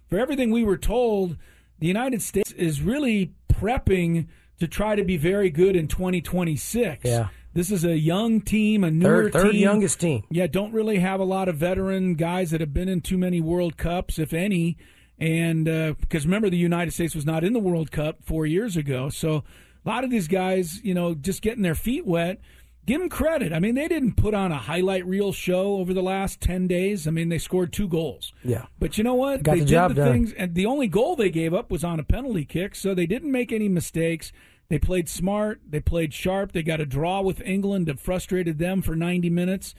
for 0.10 0.20
everything 0.20 0.52
we 0.52 0.64
were 0.64 0.78
told, 0.78 1.38
the 1.80 1.88
United 1.88 2.22
States 2.22 2.52
is 2.52 2.82
really 2.82 3.34
prepping 3.52 4.28
to 4.60 4.68
try 4.68 4.96
to 4.96 5.04
be 5.04 5.18
very 5.18 5.50
good 5.50 5.76
in 5.76 5.88
2026. 5.88 7.04
Yeah. 7.06 7.28
This 7.54 7.72
is 7.72 7.86
a 7.86 7.98
young 7.98 8.42
team, 8.42 8.84
a 8.84 8.92
newer 8.92 9.24
Third, 9.24 9.34
third 9.34 9.52
team. 9.54 9.62
youngest 9.62 10.00
team. 10.02 10.24
Yeah, 10.30 10.48
don't 10.48 10.74
really 10.74 11.00
have 11.00 11.22
a 11.22 11.24
lot 11.24 11.48
of 11.48 11.56
veteran 11.56 12.16
guys 12.16 12.52
that 12.52 12.60
have 12.60 12.74
been 12.74 12.90
in 12.90 13.00
too 13.02 13.18
many 13.18 13.40
World 13.40 13.78
Cups, 13.78 14.20
if 14.20 14.34
any. 14.34 14.78
And 15.18 15.70
uh, 15.70 15.94
because 16.02 16.26
remember, 16.26 16.50
the 16.50 16.58
United 16.58 16.92
States 16.92 17.16
was 17.16 17.26
not 17.26 17.46
in 17.46 17.54
the 17.54 17.60
World 17.60 17.92
Cup 17.92 18.18
four 18.26 18.46
years 18.46 18.76
ago. 18.76 19.08
So 19.08 19.46
a 19.86 19.90
lot 19.90 20.04
of 20.04 20.10
these 20.12 20.28
guys, 20.28 20.82
you 20.84 20.94
know, 20.94 21.16
just 21.16 21.42
getting 21.42 21.64
their 21.64 21.76
feet 21.76 22.06
wet. 22.06 22.42
Give 22.86 23.00
them 23.00 23.10
credit. 23.10 23.52
I 23.52 23.60
mean, 23.60 23.74
they 23.76 23.88
didn't 23.88 24.14
put 24.14 24.34
on 24.36 24.52
a 24.52 24.58
highlight 24.58 25.06
reel 25.08 25.32
show 25.32 25.78
over 25.78 25.94
the 25.94 26.04
last 26.04 26.40
10 26.42 26.68
days. 26.68 27.08
I 27.08 27.12
mean, 27.12 27.30
they 27.30 27.40
scored 27.40 27.74
two 27.74 27.88
goals. 27.88 28.32
Yeah. 28.44 28.68
But 28.78 28.98
you 28.98 29.04
know 29.04 29.16
what? 29.16 29.42
Got 29.42 29.54
they 29.54 29.60
the 29.62 29.66
did 29.66 29.90
the 29.90 29.94
done. 29.96 30.12
things, 30.12 30.34
and 30.34 30.54
the 30.54 30.68
only 30.68 30.88
goal 30.88 31.16
they 31.16 31.32
gave 31.32 31.54
up 31.54 31.72
was 31.72 31.84
on 31.84 32.00
a 32.00 32.04
penalty 32.04 32.46
kick, 32.46 32.76
so 32.76 32.94
they 32.94 33.08
didn't 33.08 33.32
make 33.32 33.52
any 33.52 33.68
mistakes. 33.68 34.32
They 34.70 34.78
played 34.78 35.10
smart. 35.10 35.62
They 35.68 35.80
played 35.80 36.14
sharp. 36.14 36.52
They 36.52 36.62
got 36.64 36.80
a 36.80 36.86
draw 36.86 37.22
with 37.22 37.42
England 37.42 37.88
that 37.88 38.00
frustrated 38.00 38.60
them 38.60 38.82
for 38.82 38.96
90 38.96 39.30
minutes. 39.32 39.74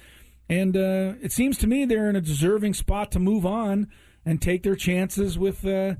And 0.49 0.77
uh, 0.77 1.15
it 1.21 1.33
seems 1.33 1.59
to 1.59 1.67
me 1.67 1.85
they're 1.85 2.11
in 2.11 2.17
a 2.17 2.21
deserving 2.21 2.75
spot 2.75 3.11
to 3.13 3.19
move 3.19 3.45
on 3.47 3.89
and 4.25 4.41
take 4.43 4.63
their 4.63 4.77
chances 4.77 5.39
with 5.39 5.65
uh, 5.67 5.95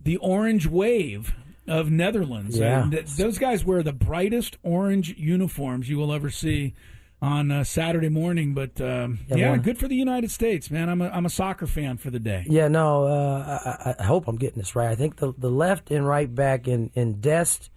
the 0.00 0.16
orange 0.18 0.66
wave 0.66 1.34
of 1.78 1.90
Netherlands. 1.90 2.58
Yeah. 2.58 2.82
And 2.82 2.92
th- 2.92 3.06
those 3.16 3.38
guys 3.38 3.64
wear 3.64 3.82
the 3.82 3.92
brightest 3.92 4.56
orange 4.62 5.14
uniforms 5.16 5.88
you 5.88 5.96
will 5.98 6.12
ever 6.12 6.30
see 6.30 6.74
on 7.20 7.50
uh, 7.52 7.62
Saturday 7.64 8.08
morning. 8.08 8.52
But 8.54 8.80
um, 8.80 9.20
Yeah, 9.28 9.36
yeah, 9.36 9.56
good 9.56 9.78
for 9.78 9.88
the 9.88 9.94
United 9.96 10.30
States, 10.30 10.70
man. 10.70 10.88
I'm 10.88 11.00
a, 11.00 11.08
I'm 11.08 11.24
a 11.26 11.30
soccer 11.30 11.66
fan 11.66 11.96
for 11.96 12.10
the 12.10 12.18
day. 12.18 12.44
Yeah, 12.48 12.68
no, 12.68 13.04
uh, 13.04 13.60
I, 13.84 13.90
I- 13.90 13.94
I 14.00 14.02
hope 14.04 14.26
I'm 14.28 14.36
getting 14.36 14.58
this 14.58 14.74
right. 14.74 14.90
I 14.90 14.94
think 14.96 15.16
the 15.16 15.32
the 15.38 15.50
left 15.50 15.90
and 15.90 16.06
right 16.06 16.32
back 16.34 16.66
in, 16.68 16.90
in 16.94 17.20
Dest 17.20 17.70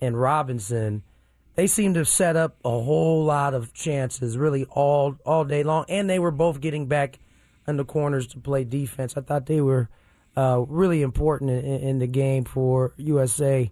and 0.00 0.20
Robinson, 0.20 1.02
they 1.56 1.66
seem 1.66 1.94
to 1.94 2.00
have 2.00 2.08
set 2.08 2.36
up 2.36 2.56
a 2.64 2.70
whole 2.70 3.24
lot 3.24 3.54
of 3.54 3.72
chances 3.72 4.36
really 4.38 4.64
all 4.70 5.16
all 5.26 5.44
day 5.44 5.62
long, 5.62 5.84
and 5.88 6.08
they 6.08 6.18
were 6.18 6.30
both 6.32 6.60
getting 6.60 6.86
back 6.86 7.18
in 7.66 7.76
the 7.76 7.84
corners 7.84 8.26
to 8.28 8.38
play 8.38 8.62
defense. 8.64 9.16
I 9.16 9.22
thought 9.22 9.46
they 9.46 9.60
were 9.60 9.88
uh, 10.36 10.64
really 10.68 11.02
important 11.02 11.50
in, 11.50 11.64
in 11.64 11.98
the 11.98 12.06
game 12.06 12.44
for 12.44 12.94
USA 12.96 13.70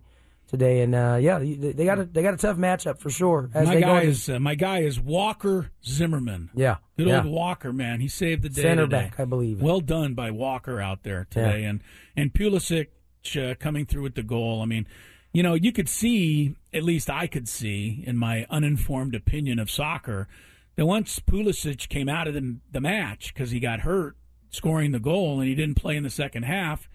today, 0.53 0.83
and 0.83 0.95
uh, 0.95 1.19
yeah, 1.21 1.39
they 1.39 1.85
got 1.85 1.99
a 1.99 2.05
they 2.05 2.23
got 2.23 2.35
a 2.35 2.37
tough 2.37 2.57
matchup 2.57 3.01
for 3.01 3.11
sure. 3.11 3.51
As 3.55 3.67
my 3.67 3.81
guy 3.81 4.03
is 4.03 4.29
uh, 4.29 4.39
my 4.39 4.55
guy 4.55 4.81
is 4.81 5.01
Walker 5.01 5.71
Zimmerman. 5.85 6.51
yeah, 6.55 6.77
Good 6.97 7.09
yeah. 7.09 7.23
old 7.25 7.33
Walker, 7.33 7.73
man. 7.73 8.01
He 8.01 8.09
saved 8.09 8.43
the 8.43 8.49
day. 8.49 8.63
Center 8.63 8.85
today. 8.85 9.05
back, 9.05 9.21
I 9.21 9.25
believe. 9.25 9.61
Well 9.61 9.81
done 9.81 10.15
by 10.15 10.31
Walker 10.31 10.81
out 10.81 11.03
there 11.03 11.27
today, 11.31 11.65
and 11.65 11.83
and 12.17 12.33
Pulisic 12.33 12.89
uh, 13.37 13.55
coming 13.59 13.87
through 13.87 14.03
with 14.03 14.15
the 14.15 14.23
goal. 14.23 14.61
I 14.63 14.67
mean, 14.67 14.87
you 15.33 15.43
know, 15.43 15.55
you 15.55 15.73
could 15.73 15.89
see, 15.89 16.55
at 16.73 16.83
least 16.83 17.09
I 17.09 17.27
could 17.27 17.49
see, 17.49 18.05
in 18.07 18.17
my 18.17 18.47
uninformed 18.51 19.15
opinion 19.15 19.59
of 19.59 19.71
soccer, 19.71 20.29
that 20.77 20.87
once 20.87 21.19
Pulisic 21.19 21.89
came 21.89 22.09
out 22.09 22.29
of 22.29 22.35
the, 22.35 22.59
the 22.71 22.81
match 22.81 23.33
because 23.33 23.51
he 23.51 23.59
got 23.61 23.81
hurt 23.81 24.17
scoring 24.53 24.93
the 24.93 25.01
goal 25.01 25.41
and 25.41 25.49
he 25.49 25.55
didn't 25.57 25.75
play 25.77 25.97
in 25.97 26.05
the 26.05 26.11
second 26.11 26.45
half. 26.45 26.89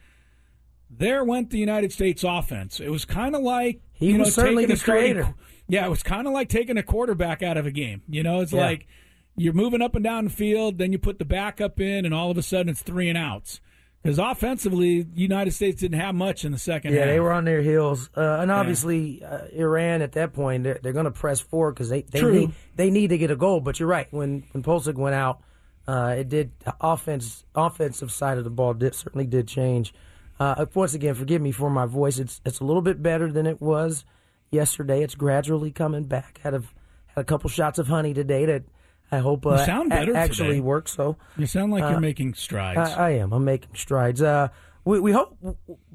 There 0.90 1.24
went 1.24 1.50
the 1.50 1.58
United 1.58 1.92
States 1.92 2.24
offense. 2.24 2.80
It 2.80 2.90
was 2.90 3.04
kind 3.04 3.36
of 3.36 3.42
like 3.42 3.82
He 3.94 4.08
you 4.08 4.14
know, 4.14 4.20
was 4.24 4.34
certainly 4.36 4.66
the 4.66 4.74
a 4.74 4.78
starting- 4.78 5.14
creator. 5.16 5.36
Yeah, 5.68 5.86
it 5.86 5.90
was 5.90 6.02
kind 6.02 6.28
of 6.28 6.34
like 6.34 6.48
taking 6.48 6.78
a 6.78 6.84
quarterback 6.84 7.44
out 7.44 7.58
of 7.58 7.66
a 7.66 7.72
game. 7.72 8.02
You 8.08 8.24
know, 8.24 8.40
it's 8.40 8.54
Yeah. 8.54 8.62
like 8.62 8.88
you're 9.36 9.54
moving 9.54 9.82
up 9.82 9.96
and 9.96 10.04
down 10.04 10.24
the 10.24 10.30
field, 10.30 10.78
then 10.78 10.94
you 10.94 10.98
put 10.98 11.20
the 11.20 11.26
backup 11.26 11.80
in, 11.82 12.06
and 12.06 12.14
all 12.14 12.32
of 12.32 12.38
a 12.38 12.42
sudden 12.42 12.70
it's 12.70 12.82
three 12.82 13.10
and 13.10 13.18
outs. 13.18 13.60
Because 14.02 14.18
offensively, 14.18 15.02
the 15.02 15.20
United 15.22 15.52
States 15.52 15.82
didn't 15.82 16.00
have 16.00 16.16
much 16.16 16.46
in 16.46 16.54
the 16.54 16.58
second 16.58 16.94
Yeah, 16.94 17.00
half. 17.02 17.08
they 17.10 17.20
were 17.20 17.34
on 17.34 17.44
their 17.44 17.62
heels, 17.62 18.10
uh, 18.16 18.38
and 18.40 18.50
obviously 18.50 19.22
uh, 19.24 19.40
Iran 19.54 20.02
at 20.02 20.14
that 20.14 20.32
point 20.34 20.64
they're, 20.64 20.80
they're 20.82 20.94
going 20.94 21.06
to 21.06 21.12
press 21.12 21.42
forward 21.42 21.74
because 21.74 21.90
they 21.90 22.04
they 22.04 22.20
True. 22.22 22.32
need 22.34 22.52
they 22.78 22.90
need 22.90 23.08
to 23.10 23.18
get 23.18 23.32
a 23.32 23.36
goal. 23.36 23.60
But 23.60 23.80
you're 23.80 23.90
right 23.90 24.08
when 24.12 24.44
when 24.54 24.64
Pulisic 24.64 24.96
went 24.96 25.16
out, 25.16 25.42
uh, 25.88 26.16
it 26.18 26.30
did 26.30 26.52
offense 26.82 27.46
offensive 27.56 28.12
side 28.12 28.38
of 28.38 28.44
the 28.44 28.50
ball 28.50 28.74
did 28.74 28.94
certainly 28.96 29.26
did 29.26 29.48
change. 29.48 29.94
Uh, 30.40 30.66
once 30.74 30.94
again, 30.94 31.16
forgive 31.16 31.42
me 31.42 31.52
for 31.52 31.70
my 31.70 31.86
voice. 31.86 32.20
It's 32.20 32.42
it's 32.46 32.60
a 32.60 32.64
little 32.64 32.82
bit 32.82 33.02
better 33.02 33.32
than 33.32 33.46
it 33.48 33.62
was 33.62 34.06
yesterday. 34.52 35.02
It's 35.04 35.16
gradually 35.16 35.72
coming 35.72 36.04
back. 36.04 36.40
Had 36.44 36.54
a 36.54 36.60
had 37.08 37.22
a 37.22 37.24
couple 37.24 37.50
shots 37.50 37.80
of 37.80 37.88
honey 37.88 38.14
today 38.14 38.46
that 38.46 38.64
I 39.12 39.20
hope 39.20 39.46
uh, 39.46 39.66
sound 39.66 39.92
a- 39.92 39.96
better 39.96 40.16
actually 40.16 40.48
today. 40.50 40.60
works. 40.60 40.92
So 40.94 41.16
You 41.38 41.46
sound 41.48 41.72
like 41.72 41.84
Uh, 41.84 41.92
you're 41.92 42.00
making 42.02 42.34
strides. 42.36 42.78
I, 42.92 43.08
I 43.08 43.10
am. 43.12 43.32
I'm 43.34 43.46
making 43.46 43.70
strides. 43.74 44.22
We, 44.88 45.02
we 45.02 45.12
hope 45.12 45.38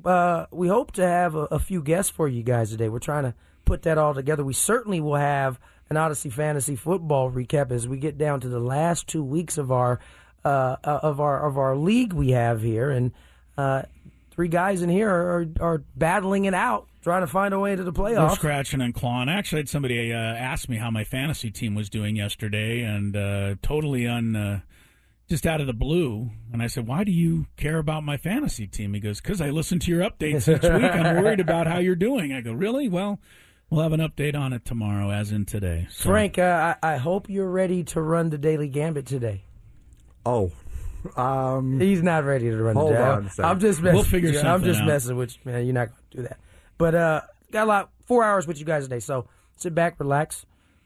uh, 0.04 0.46
we 0.50 0.68
hope 0.68 0.92
to 0.92 1.06
have 1.06 1.34
a, 1.34 1.44
a 1.44 1.58
few 1.58 1.82
guests 1.82 2.10
for 2.10 2.28
you 2.28 2.42
guys 2.42 2.70
today. 2.70 2.90
We're 2.90 2.98
trying 2.98 3.24
to 3.24 3.34
put 3.64 3.82
that 3.82 3.96
all 3.96 4.12
together. 4.12 4.44
We 4.44 4.52
certainly 4.52 5.00
will 5.00 5.16
have 5.16 5.58
an 5.88 5.96
Audacy 5.96 6.30
Fantasy 6.30 6.76
Football 6.76 7.30
recap 7.32 7.70
as 7.70 7.88
we 7.88 7.96
get 7.96 8.18
down 8.18 8.40
to 8.40 8.50
the 8.50 8.60
last 8.60 9.06
two 9.06 9.24
weeks 9.24 9.56
of 9.56 9.72
our 9.72 9.98
uh, 10.44 10.76
uh, 10.84 11.00
of 11.02 11.20
our 11.20 11.46
of 11.46 11.56
our 11.56 11.74
league 11.74 12.12
we 12.12 12.32
have 12.32 12.60
here, 12.60 12.90
and 12.90 13.12
uh, 13.56 13.82
three 14.30 14.48
guys 14.48 14.82
in 14.82 14.90
here 14.90 15.08
are, 15.08 15.46
are 15.58 15.78
battling 15.96 16.44
it 16.44 16.52
out, 16.52 16.86
trying 17.02 17.22
to 17.22 17.26
find 17.26 17.54
a 17.54 17.58
way 17.58 17.72
into 17.72 17.84
the 17.84 17.92
We're 17.92 18.10
playoffs. 18.10 18.34
scratching 18.34 18.82
and 18.82 18.92
clawing. 18.92 19.30
Actually, 19.30 19.60
I 19.60 19.60
had 19.60 19.68
somebody 19.70 20.12
uh, 20.12 20.16
ask 20.16 20.68
me 20.68 20.76
how 20.76 20.90
my 20.90 21.04
fantasy 21.04 21.50
team 21.50 21.74
was 21.74 21.88
doing 21.88 22.14
yesterday, 22.14 22.82
and 22.82 23.16
uh, 23.16 23.54
totally 23.62 24.06
un, 24.06 24.36
uh, 24.36 24.60
just 25.32 25.46
out 25.46 25.62
of 25.62 25.66
the 25.66 25.72
blue. 25.72 26.30
And 26.52 26.62
I 26.62 26.66
said, 26.66 26.86
"Why 26.86 27.04
do 27.04 27.10
you 27.10 27.46
care 27.56 27.78
about 27.78 28.04
my 28.04 28.18
fantasy 28.18 28.66
team?" 28.66 28.92
He 28.92 29.00
goes, 29.00 29.18
"Because 29.18 29.40
I 29.40 29.48
listen 29.48 29.78
to 29.78 29.90
your 29.90 30.02
updates 30.02 30.46
each 30.46 30.62
week. 30.62 30.92
I'm 30.92 31.22
worried 31.24 31.40
about 31.48 31.66
how 31.66 31.78
you're 31.78 31.96
doing." 31.96 32.34
I 32.34 32.42
go, 32.42 32.52
"Really? 32.52 32.86
Well, 32.86 33.18
we'll 33.70 33.82
have 33.82 33.94
an 33.94 34.00
update 34.00 34.36
on 34.36 34.52
it 34.52 34.66
tomorrow, 34.66 35.10
as 35.10 35.32
in 35.32 35.46
today." 35.46 35.86
So- 35.90 36.10
Frank, 36.10 36.38
uh, 36.38 36.76
I, 36.82 36.94
I 36.94 36.96
hope 36.98 37.30
you're 37.30 37.48
ready 37.50 37.82
to 37.84 38.02
run 38.02 38.28
the 38.28 38.36
Daily 38.36 38.68
Gambit 38.68 39.06
today. 39.06 39.44
Oh, 40.26 40.52
um, 41.16 41.80
He's 41.80 42.02
not 42.02 42.24
ready 42.24 42.50
to 42.50 42.62
run 42.62 42.76
Hold 42.76 42.92
the 42.92 43.02
on 43.02 43.22
day. 43.22 43.26
a 43.26 43.30
second. 43.30 43.44
I'm 43.50 43.58
just 43.60 43.80
messing. 43.80 43.94
We'll 43.94 44.04
figure 44.04 44.32
with 44.32 44.42
you. 44.42 44.48
I'm 44.48 44.62
just 44.62 44.80
out. 44.82 44.86
messing 44.86 45.16
with 45.16 45.34
you, 45.34 45.50
man. 45.50 45.64
You're 45.64 45.72
not 45.74 45.88
going 45.88 45.98
to 46.10 46.16
do 46.18 46.22
that. 46.24 46.38
But 46.76 46.94
uh, 46.94 47.20
got 47.50 47.64
a 47.64 47.66
lot, 47.66 47.90
four 48.04 48.22
hours 48.22 48.46
with 48.46 48.58
you 48.58 48.66
guys 48.66 48.84
today. 48.84 49.00
So 49.00 49.26
sit 49.56 49.74
back, 49.74 49.98
relax, 49.98 50.44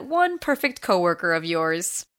one 0.00 0.38
perfect 0.38 0.80
coworker 0.80 1.32
of 1.32 1.44
yours. 1.44 2.06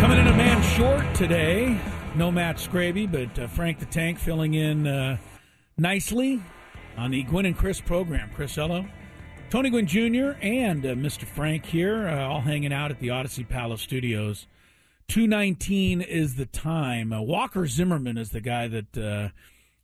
Coming 0.00 0.18
in 0.18 0.26
a 0.26 0.36
man 0.36 0.62
short 0.62 1.14
today. 1.14 1.80
No 2.14 2.30
Matt 2.30 2.56
Scraby, 2.56 3.10
but 3.10 3.38
uh, 3.38 3.46
Frank 3.46 3.78
the 3.78 3.86
Tank 3.86 4.18
filling 4.18 4.54
in 4.54 4.86
uh, 4.86 5.18
nicely 5.76 6.42
on 6.96 7.10
the 7.10 7.22
Gwynn 7.24 7.46
and 7.46 7.56
Chris 7.56 7.80
program. 7.80 8.30
Chris 8.34 8.56
Ello, 8.56 8.86
Tony 9.50 9.70
Gwynn 9.70 9.86
Jr., 9.86 10.38
and 10.40 10.84
uh, 10.84 10.94
Mr. 10.94 11.24
Frank 11.24 11.66
here, 11.66 12.08
uh, 12.08 12.26
all 12.26 12.40
hanging 12.40 12.72
out 12.72 12.90
at 12.90 13.00
the 13.00 13.08
Audacy 13.08 13.46
Palace 13.48 13.82
Studios. 13.82 14.46
219 15.08 16.00
is 16.00 16.34
the 16.34 16.46
time. 16.46 17.12
Uh, 17.12 17.20
Walker 17.20 17.66
Zimmerman 17.66 18.18
is 18.18 18.30
the 18.30 18.40
guy 18.40 18.66
that 18.68 18.98
uh, 18.98 19.28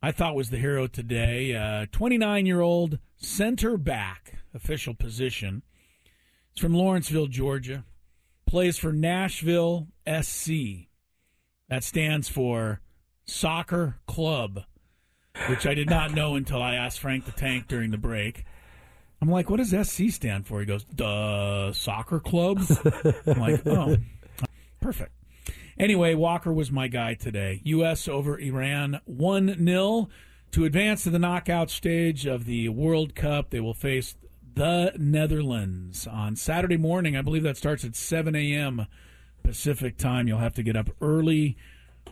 I 0.05 0.11
thought 0.11 0.35
was 0.35 0.49
the 0.49 0.57
hero 0.57 0.85
today. 0.87 1.55
Uh, 1.55 1.85
29 1.93 2.45
year 2.45 2.59
old 2.59 2.99
center 3.15 3.77
back, 3.77 4.33
official 4.53 4.93
position. 4.93 5.63
It's 6.51 6.59
from 6.59 6.73
Lawrenceville, 6.73 7.27
Georgia. 7.27 7.85
Plays 8.45 8.77
for 8.77 8.91
Nashville 8.91 9.87
SC. 10.05 10.89
That 11.69 11.85
stands 11.85 12.27
for 12.27 12.81
Soccer 13.23 13.95
Club, 14.05 14.65
which 15.47 15.65
I 15.65 15.73
did 15.73 15.89
not 15.89 16.13
know 16.13 16.35
until 16.35 16.61
I 16.61 16.75
asked 16.75 16.99
Frank 16.99 17.23
the 17.23 17.31
Tank 17.31 17.69
during 17.69 17.91
the 17.91 17.97
break. 17.97 18.43
I'm 19.21 19.29
like, 19.29 19.49
what 19.49 19.57
does 19.57 19.69
SC 19.69 20.09
stand 20.09 20.45
for? 20.45 20.59
He 20.59 20.65
goes, 20.65 20.85
the 20.93 21.71
Soccer 21.71 22.19
Club. 22.19 22.61
I'm 23.25 23.39
like, 23.39 23.65
oh, 23.65 23.95
perfect. 24.81 25.13
Anyway, 25.83 26.13
Walker 26.13 26.53
was 26.53 26.71
my 26.71 26.87
guy 26.87 27.13
today. 27.13 27.59
U.S. 27.65 28.07
over 28.07 28.39
Iran 28.39 29.01
1 29.03 29.65
0 29.65 30.07
to 30.51 30.63
advance 30.63 31.03
to 31.03 31.09
the 31.09 31.19
knockout 31.19 31.69
stage 31.69 32.25
of 32.25 32.45
the 32.45 32.69
World 32.69 33.15
Cup. 33.15 33.49
They 33.49 33.59
will 33.59 33.73
face 33.73 34.15
the 34.55 34.93
Netherlands 34.97 36.07
on 36.07 36.37
Saturday 36.37 36.77
morning. 36.77 37.17
I 37.17 37.21
believe 37.21 37.43
that 37.43 37.57
starts 37.57 37.83
at 37.83 37.97
7 37.97 38.33
a.m. 38.33 38.87
Pacific 39.43 39.97
time. 39.97 40.25
You'll 40.25 40.37
have 40.37 40.53
to 40.53 40.63
get 40.63 40.77
up 40.77 40.89
early 41.01 41.57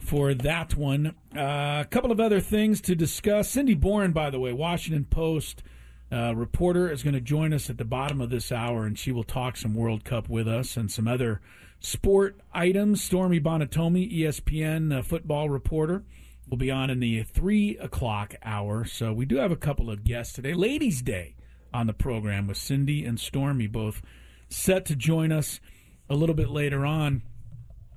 for 0.02 0.34
that 0.34 0.76
one. 0.76 1.16
Uh, 1.34 1.82
a 1.82 1.88
couple 1.90 2.12
of 2.12 2.20
other 2.20 2.42
things 2.42 2.82
to 2.82 2.94
discuss. 2.94 3.50
Cindy 3.50 3.74
Boren, 3.74 4.12
by 4.12 4.30
the 4.30 4.40
way, 4.42 4.52
Washington 4.52 5.06
Post 5.06 5.64
uh, 6.12 6.36
reporter, 6.36 6.92
is 6.92 7.04
going 7.04 7.14
to 7.14 7.22
join 7.22 7.54
us 7.54 7.70
at 7.70 7.78
the 7.78 7.86
bottom 7.86 8.20
of 8.20 8.32
this 8.32 8.52
hour, 8.52 8.86
and 8.86 9.00
she 9.00 9.14
will 9.14 9.24
talk 9.24 9.56
some 9.56 9.74
World 9.74 10.04
Cup 10.04 10.28
with 10.28 10.46
us 10.46 10.76
and 10.76 10.92
some 10.92 11.08
other 11.08 11.40
sport 11.82 12.40
items. 12.54 13.04
Stormy 13.04 13.42
Buonantony, 13.42 14.10
ESPN 14.20 14.98
uh, 14.98 15.02
football 15.02 15.50
reporter, 15.50 16.06
will 16.48 16.58
be 16.58 16.72
on 16.72 16.90
in 16.90 17.02
the 17.02 17.24
three 17.24 17.78
o'clock 17.78 18.36
hour. 18.44 18.86
So 18.86 19.12
we 19.12 19.26
do 19.26 19.38
have 19.38 19.52
a 19.52 19.58
couple 19.58 19.90
of 19.90 20.06
guests 20.06 20.34
today. 20.34 20.54
Ladies' 20.54 21.02
Day 21.02 21.36
on 21.74 21.88
the 21.88 21.94
program 21.94 22.48
with 22.48 22.58
Cindy 22.58 23.04
and 23.04 23.20
Stormy, 23.20 23.68
both 23.68 24.02
set 24.48 24.86
to 24.86 24.96
join 24.96 25.32
us 25.32 25.60
a 26.10 26.16
little 26.16 26.36
bit 26.36 26.50
later 26.50 26.86
on. 26.86 27.24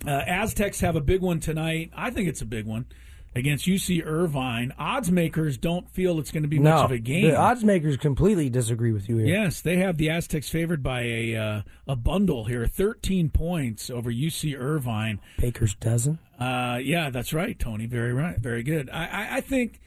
Uh, 0.06 0.10
Aztecs 0.10 0.80
have 0.80 0.96
a 0.96 1.00
big 1.00 1.20
one 1.20 1.40
tonight. 1.40 1.90
I 1.94 2.10
think 2.10 2.28
it's 2.28 2.42
a 2.42 2.46
big 2.46 2.66
one 2.66 2.86
against 3.34 3.66
UC 3.66 4.04
Irvine. 4.04 4.72
Odds 4.78 5.10
makers 5.10 5.56
don't 5.56 5.90
feel 5.90 6.18
it's 6.18 6.30
going 6.30 6.42
to 6.42 6.48
be 6.48 6.58
no, 6.58 6.70
much 6.70 6.84
of 6.84 6.90
a 6.92 6.98
game. 6.98 7.22
The 7.22 7.36
odds 7.36 7.64
makers 7.64 7.96
completely 7.96 8.48
disagree 8.48 8.92
with 8.92 9.08
you 9.08 9.18
here. 9.18 9.26
Yes, 9.26 9.60
they 9.60 9.78
have 9.78 9.96
the 9.96 10.10
Aztecs 10.10 10.48
favored 10.48 10.82
by 10.82 11.02
a 11.02 11.36
uh, 11.36 11.62
a 11.86 11.96
bundle 11.96 12.44
here, 12.44 12.66
13 12.66 13.30
points 13.30 13.90
over 13.90 14.10
UC 14.10 14.58
Irvine. 14.58 15.20
Baker's 15.38 15.74
dozen. 15.74 16.18
Uh, 16.38 16.78
yeah, 16.82 17.10
that's 17.10 17.32
right, 17.32 17.58
Tony. 17.58 17.86
Very 17.86 18.12
right, 18.12 18.38
very 18.38 18.62
good. 18.62 18.90
I, 18.90 19.06
I, 19.06 19.36
I 19.36 19.40
think, 19.40 19.80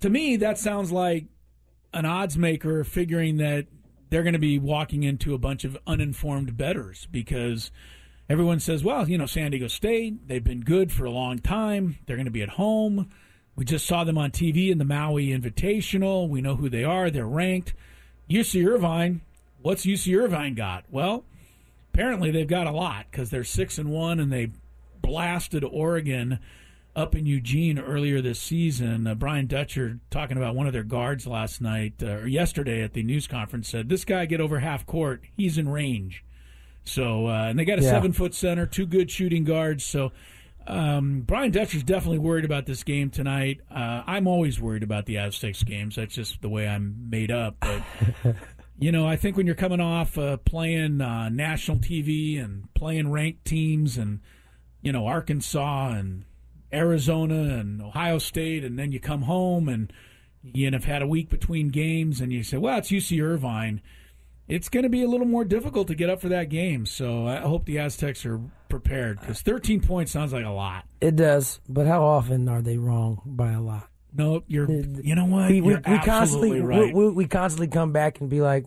to 0.00 0.10
me, 0.10 0.36
that 0.36 0.58
sounds 0.58 0.92
like 0.92 1.26
an 1.92 2.04
odds 2.04 2.36
maker 2.36 2.84
figuring 2.84 3.36
that 3.38 3.66
they're 4.10 4.22
going 4.22 4.34
to 4.34 4.38
be 4.38 4.58
walking 4.58 5.02
into 5.02 5.34
a 5.34 5.38
bunch 5.38 5.64
of 5.64 5.78
uninformed 5.86 6.56
betters 6.56 7.06
because 7.10 7.70
everyone 8.28 8.60
says, 8.60 8.84
well, 8.84 9.08
you 9.08 9.18
know, 9.18 9.26
San 9.26 9.50
Diego 9.50 9.68
State, 9.68 10.28
they've 10.28 10.44
been 10.44 10.60
good 10.60 10.92
for 10.92 11.04
a 11.04 11.10
long 11.10 11.38
time. 11.38 11.98
They're 12.06 12.16
going 12.16 12.26
to 12.26 12.30
be 12.30 12.42
at 12.42 12.50
home. 12.50 13.10
We 13.56 13.64
just 13.64 13.86
saw 13.86 14.04
them 14.04 14.18
on 14.18 14.30
TV 14.30 14.70
in 14.70 14.78
the 14.78 14.84
Maui 14.84 15.28
Invitational. 15.28 16.28
We 16.28 16.40
know 16.40 16.56
who 16.56 16.68
they 16.68 16.84
are. 16.84 17.10
They're 17.10 17.26
ranked. 17.26 17.74
UC 18.28 18.66
Irvine, 18.66 19.20
what's 19.60 19.84
UC 19.84 20.16
Irvine 20.18 20.54
got? 20.54 20.84
Well, 20.90 21.24
apparently 21.92 22.30
they've 22.30 22.48
got 22.48 22.66
a 22.66 22.72
lot 22.72 23.06
because 23.10 23.30
they're 23.30 23.44
six 23.44 23.78
and 23.78 23.90
one 23.90 24.18
and 24.18 24.32
they 24.32 24.50
blasted 25.02 25.62
Oregon 25.62 26.38
up 26.96 27.14
in 27.14 27.26
Eugene 27.26 27.78
earlier 27.78 28.20
this 28.20 28.40
season. 28.40 29.06
Uh, 29.06 29.14
Brian 29.14 29.46
Dutcher 29.46 29.98
talking 30.10 30.36
about 30.36 30.54
one 30.54 30.66
of 30.66 30.72
their 30.72 30.84
guards 30.84 31.26
last 31.26 31.60
night 31.60 31.94
uh, 32.02 32.12
or 32.12 32.26
yesterday 32.26 32.82
at 32.82 32.94
the 32.94 33.02
news 33.02 33.26
conference 33.26 33.68
said 33.68 33.88
this 33.88 34.04
guy 34.04 34.26
get 34.26 34.40
over 34.40 34.60
half 34.60 34.86
court, 34.86 35.22
he's 35.36 35.58
in 35.58 35.68
range. 35.68 36.24
So 36.84 37.26
uh, 37.28 37.46
and 37.48 37.58
they 37.58 37.64
got 37.64 37.78
a 37.78 37.82
Yeah. 37.82 37.90
seven 37.90 38.12
foot 38.12 38.34
center, 38.34 38.66
two 38.66 38.86
good 38.86 39.10
shooting 39.10 39.44
guards. 39.44 39.84
So 39.84 40.12
um, 40.66 41.22
Brian 41.22 41.50
Dutcher's 41.50 41.82
definitely 41.82 42.18
worried 42.18 42.44
about 42.44 42.66
this 42.66 42.82
game 42.82 43.10
tonight. 43.10 43.60
Uh, 43.70 44.02
I'm 44.06 44.26
always 44.26 44.60
worried 44.60 44.82
about 44.82 45.06
the 45.06 45.18
Aztecs 45.18 45.62
games. 45.62 45.96
That's 45.96 46.14
just 46.14 46.40
the 46.42 46.48
way 46.48 46.66
I'm 46.68 47.08
made 47.10 47.30
up. 47.30 47.56
But 47.60 47.82
you 48.78 48.90
know, 48.92 49.06
I 49.06 49.16
think 49.16 49.36
when 49.36 49.46
you're 49.46 49.54
coming 49.54 49.80
off 49.80 50.16
uh, 50.18 50.36
playing 50.38 51.00
uh, 51.00 51.28
national 51.28 51.78
TV 51.78 52.42
and 52.42 52.72
playing 52.74 53.10
ranked 53.10 53.44
teams 53.44 53.96
and 53.98 54.20
you 54.82 54.92
know 54.92 55.06
Arkansas 55.06 55.88
and 55.92 56.24
Arizona 56.72 57.58
and 57.58 57.80
Ohio 57.80 58.18
State, 58.18 58.64
and 58.64 58.78
then 58.78 58.90
you 58.92 59.00
come 59.00 59.22
home 59.22 59.68
and 59.68 59.92
you 60.42 60.70
have 60.70 60.84
had 60.84 61.00
a 61.02 61.06
week 61.06 61.30
between 61.30 61.68
games, 61.68 62.20
and 62.20 62.32
you 62.32 62.42
say, 62.42 62.56
"Well, 62.58 62.78
it's 62.78 62.90
UC 62.90 63.22
Irvine." 63.22 63.80
It's 64.46 64.68
going 64.68 64.82
to 64.82 64.88
be 64.90 65.02
a 65.02 65.08
little 65.08 65.26
more 65.26 65.44
difficult 65.44 65.88
to 65.88 65.94
get 65.94 66.10
up 66.10 66.20
for 66.20 66.28
that 66.28 66.50
game. 66.50 66.84
So 66.86 67.26
I 67.26 67.36
hope 67.36 67.64
the 67.64 67.78
Aztecs 67.78 68.26
are 68.26 68.40
prepared 68.68 69.20
because 69.20 69.40
13 69.40 69.80
points 69.80 70.12
sounds 70.12 70.32
like 70.32 70.44
a 70.44 70.50
lot. 70.50 70.84
It 71.00 71.16
does, 71.16 71.60
but 71.68 71.86
how 71.86 72.04
often 72.04 72.48
are 72.48 72.60
they 72.60 72.76
wrong 72.76 73.22
by 73.24 73.52
a 73.52 73.60
lot? 73.60 73.88
No, 74.16 74.44
you're. 74.46 74.70
You 74.70 75.14
know 75.14 75.24
what? 75.24 75.50
We, 75.50 75.60
we, 75.60 75.76
constantly 76.04 76.60
right. 76.60 76.94
we, 76.94 77.10
we 77.10 77.26
constantly 77.26 77.68
come 77.68 77.92
back 77.92 78.20
and 78.20 78.30
be 78.30 78.40
like, 78.40 78.64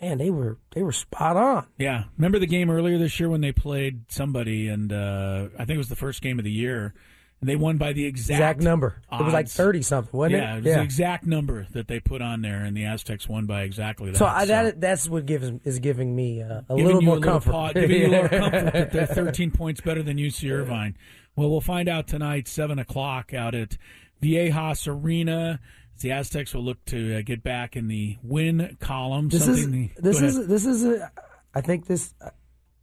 man, 0.00 0.18
they 0.18 0.30
were 0.30 0.58
they 0.70 0.82
were 0.82 0.92
spot 0.92 1.36
on. 1.36 1.66
Yeah, 1.78 2.04
remember 2.16 2.38
the 2.38 2.46
game 2.46 2.70
earlier 2.70 2.98
this 2.98 3.20
year 3.20 3.28
when 3.28 3.40
they 3.40 3.52
played 3.52 4.10
somebody, 4.10 4.68
and 4.68 4.92
uh, 4.92 5.48
I 5.54 5.64
think 5.64 5.74
it 5.74 5.78
was 5.78 5.90
the 5.90 5.96
first 5.96 6.22
game 6.22 6.38
of 6.38 6.44
the 6.44 6.50
year, 6.50 6.94
And 7.40 7.48
they 7.48 7.56
won 7.56 7.78
by 7.78 7.94
the 7.94 8.04
exact, 8.04 8.36
exact 8.38 8.60
number. 8.60 9.00
It 9.10 9.22
was 9.22 9.32
like 9.32 9.48
thirty 9.48 9.80
something, 9.80 10.18
wasn't 10.18 10.42
yeah, 10.42 10.56
it? 10.56 10.58
it 10.58 10.64
was 10.64 10.74
the 10.74 10.82
exact 10.82 11.26
number 11.26 11.66
that 11.72 11.88
they 11.88 11.98
put 11.98 12.20
on 12.20 12.42
there, 12.42 12.64
and 12.64 12.76
the 12.76 12.84
Aztecs 12.84 13.26
won 13.26 13.46
by 13.46 13.62
exactly 13.62 14.10
that. 14.10 14.18
So, 14.18 14.26
I, 14.26 14.44
that 14.44 14.78
that's 14.78 15.08
what 15.08 15.24
gives 15.24 15.50
is 15.64 15.78
giving 15.78 16.14
me 16.14 16.42
uh, 16.42 16.60
a 16.68 16.76
Giving 16.76 16.84
little 16.84 17.00
more 17.00 17.16
a 17.16 17.18
little 17.20 17.32
comfort. 17.32 17.50
paw- 17.50 17.72
giving 17.72 18.02
you 18.02 18.06
a 18.08 18.10
little 18.10 18.28
comfort 18.40 18.72
that 18.74 18.92
they're 18.92 19.06
13 19.06 19.52
points 19.52 19.80
better 19.80 20.02
than 20.02 20.18
UC 20.18 20.50
Irvine. 20.52 20.98
Well, 21.34 21.48
we'll 21.48 21.62
find 21.62 21.88
out 21.88 22.06
tonight, 22.08 22.46
7 22.46 22.78
o'clock, 22.78 23.32
out 23.32 23.54
at 23.54 23.78
Viejas 24.22 24.86
Arena. 24.86 25.60
The 26.00 26.12
Aztecs 26.12 26.52
will 26.54 26.64
look 26.64 26.84
to 26.86 27.18
uh, 27.18 27.22
get 27.22 27.42
back 27.42 27.74
in 27.76 27.88
the 27.88 28.18
win 28.22 28.76
column. 28.80 29.30
This 29.30 29.46
is 29.48 29.62
something 29.62 29.90
this 29.96 30.20
is 30.20 30.46
this 30.46 30.66
is 30.66 30.84
a, 30.84 31.10
I 31.54 31.62
think 31.62 31.86
this 31.86 32.14
uh, 32.22 32.30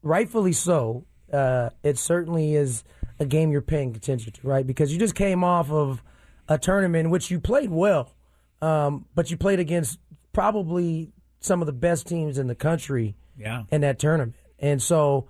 rightfully 0.01 0.53
so. 0.53 1.05
Uh, 1.31 1.69
it 1.83 1.97
certainly 1.99 2.55
is 2.55 2.83
a 3.19 3.25
game 3.25 3.51
you're 3.51 3.61
paying 3.61 3.95
attention 3.95 4.31
to, 4.33 4.47
right? 4.47 4.65
Because 4.65 4.91
you 4.93 4.99
just 4.99 5.15
came 5.15 5.43
off 5.43 5.71
of 5.71 6.03
a 6.47 6.57
tournament 6.57 7.05
in 7.05 7.09
which 7.11 7.29
you 7.31 7.39
played 7.39 7.69
well, 7.69 8.13
um, 8.61 9.05
but 9.15 9.29
you 9.31 9.37
played 9.37 9.59
against 9.59 9.99
probably 10.33 11.11
some 11.39 11.61
of 11.61 11.65
the 11.65 11.73
best 11.73 12.07
teams 12.07 12.37
in 12.37 12.47
the 12.47 12.55
country 12.55 13.15
Yeah. 13.37 13.63
in 13.71 13.81
that 13.81 13.99
tournament, 13.99 14.35
and 14.59 14.81
so 14.81 15.27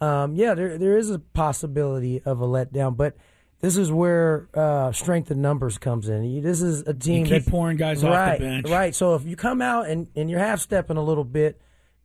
um, 0.00 0.34
yeah, 0.34 0.54
there 0.54 0.78
there 0.78 0.96
is 0.96 1.10
a 1.10 1.18
possibility 1.18 2.22
of 2.24 2.40
a 2.40 2.46
letdown, 2.46 2.96
but. 2.96 3.16
This 3.62 3.76
is 3.76 3.92
where 3.92 4.48
uh, 4.54 4.90
strength 4.92 5.30
in 5.30 5.42
numbers 5.42 5.76
comes 5.76 6.08
in. 6.08 6.24
You- 6.24 6.40
This 6.40 6.62
is 6.62 6.80
a 6.86 6.94
team 6.94 7.26
keep 7.26 7.44
that- 7.44 7.50
pouring 7.50 7.76
guys 7.76 7.98
off 8.02 8.08
the 8.08 8.16
right, 8.16 8.40
bench. 8.40 8.70
Right. 8.70 8.94
So 8.94 9.16
if 9.16 9.26
you 9.26 9.36
come 9.36 9.60
out 9.60 9.86
and, 9.86 10.08
and 10.16 10.30
you're 10.30 10.38
half 10.38 10.60
stepping 10.60 10.96
a 10.96 11.02
little 11.02 11.24
bit, 11.24 11.60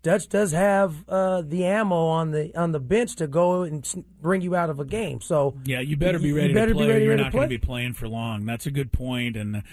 Dutch 0.06 0.30
does 0.30 0.52
have 0.52 1.04
uh, 1.10 1.42
the 1.42 1.66
ammo 1.66 2.06
on 2.06 2.30
the 2.32 2.56
on 2.56 2.72
the 2.72 2.80
bench 2.80 3.16
to 3.16 3.26
go 3.28 3.64
and 3.64 4.06
bring 4.22 4.42
you 4.42 4.56
out 4.56 4.70
of 4.70 4.80
a 4.80 4.86
game. 4.86 5.20
So 5.20 5.58
Yeah, 5.66 5.80
you 5.80 5.98
better 5.98 6.20
be 6.20 6.28
you 6.28 6.38
ready 6.38 6.54
better 6.54 6.68
to 6.74 6.76
play. 6.76 6.86
be 6.86 6.90
or 6.92 6.94
ready 6.94 7.06
you're 7.06 7.18
to 7.18 7.24
not 7.24 7.32
going 7.32 7.44
to 7.44 7.50
be 7.50 7.58
playing 7.58 7.94
for 7.94 8.08
long. 8.08 8.46
That's 8.46 8.66
a 8.68 8.72
good 8.72 8.92
point, 8.92 9.36
and 9.36 9.64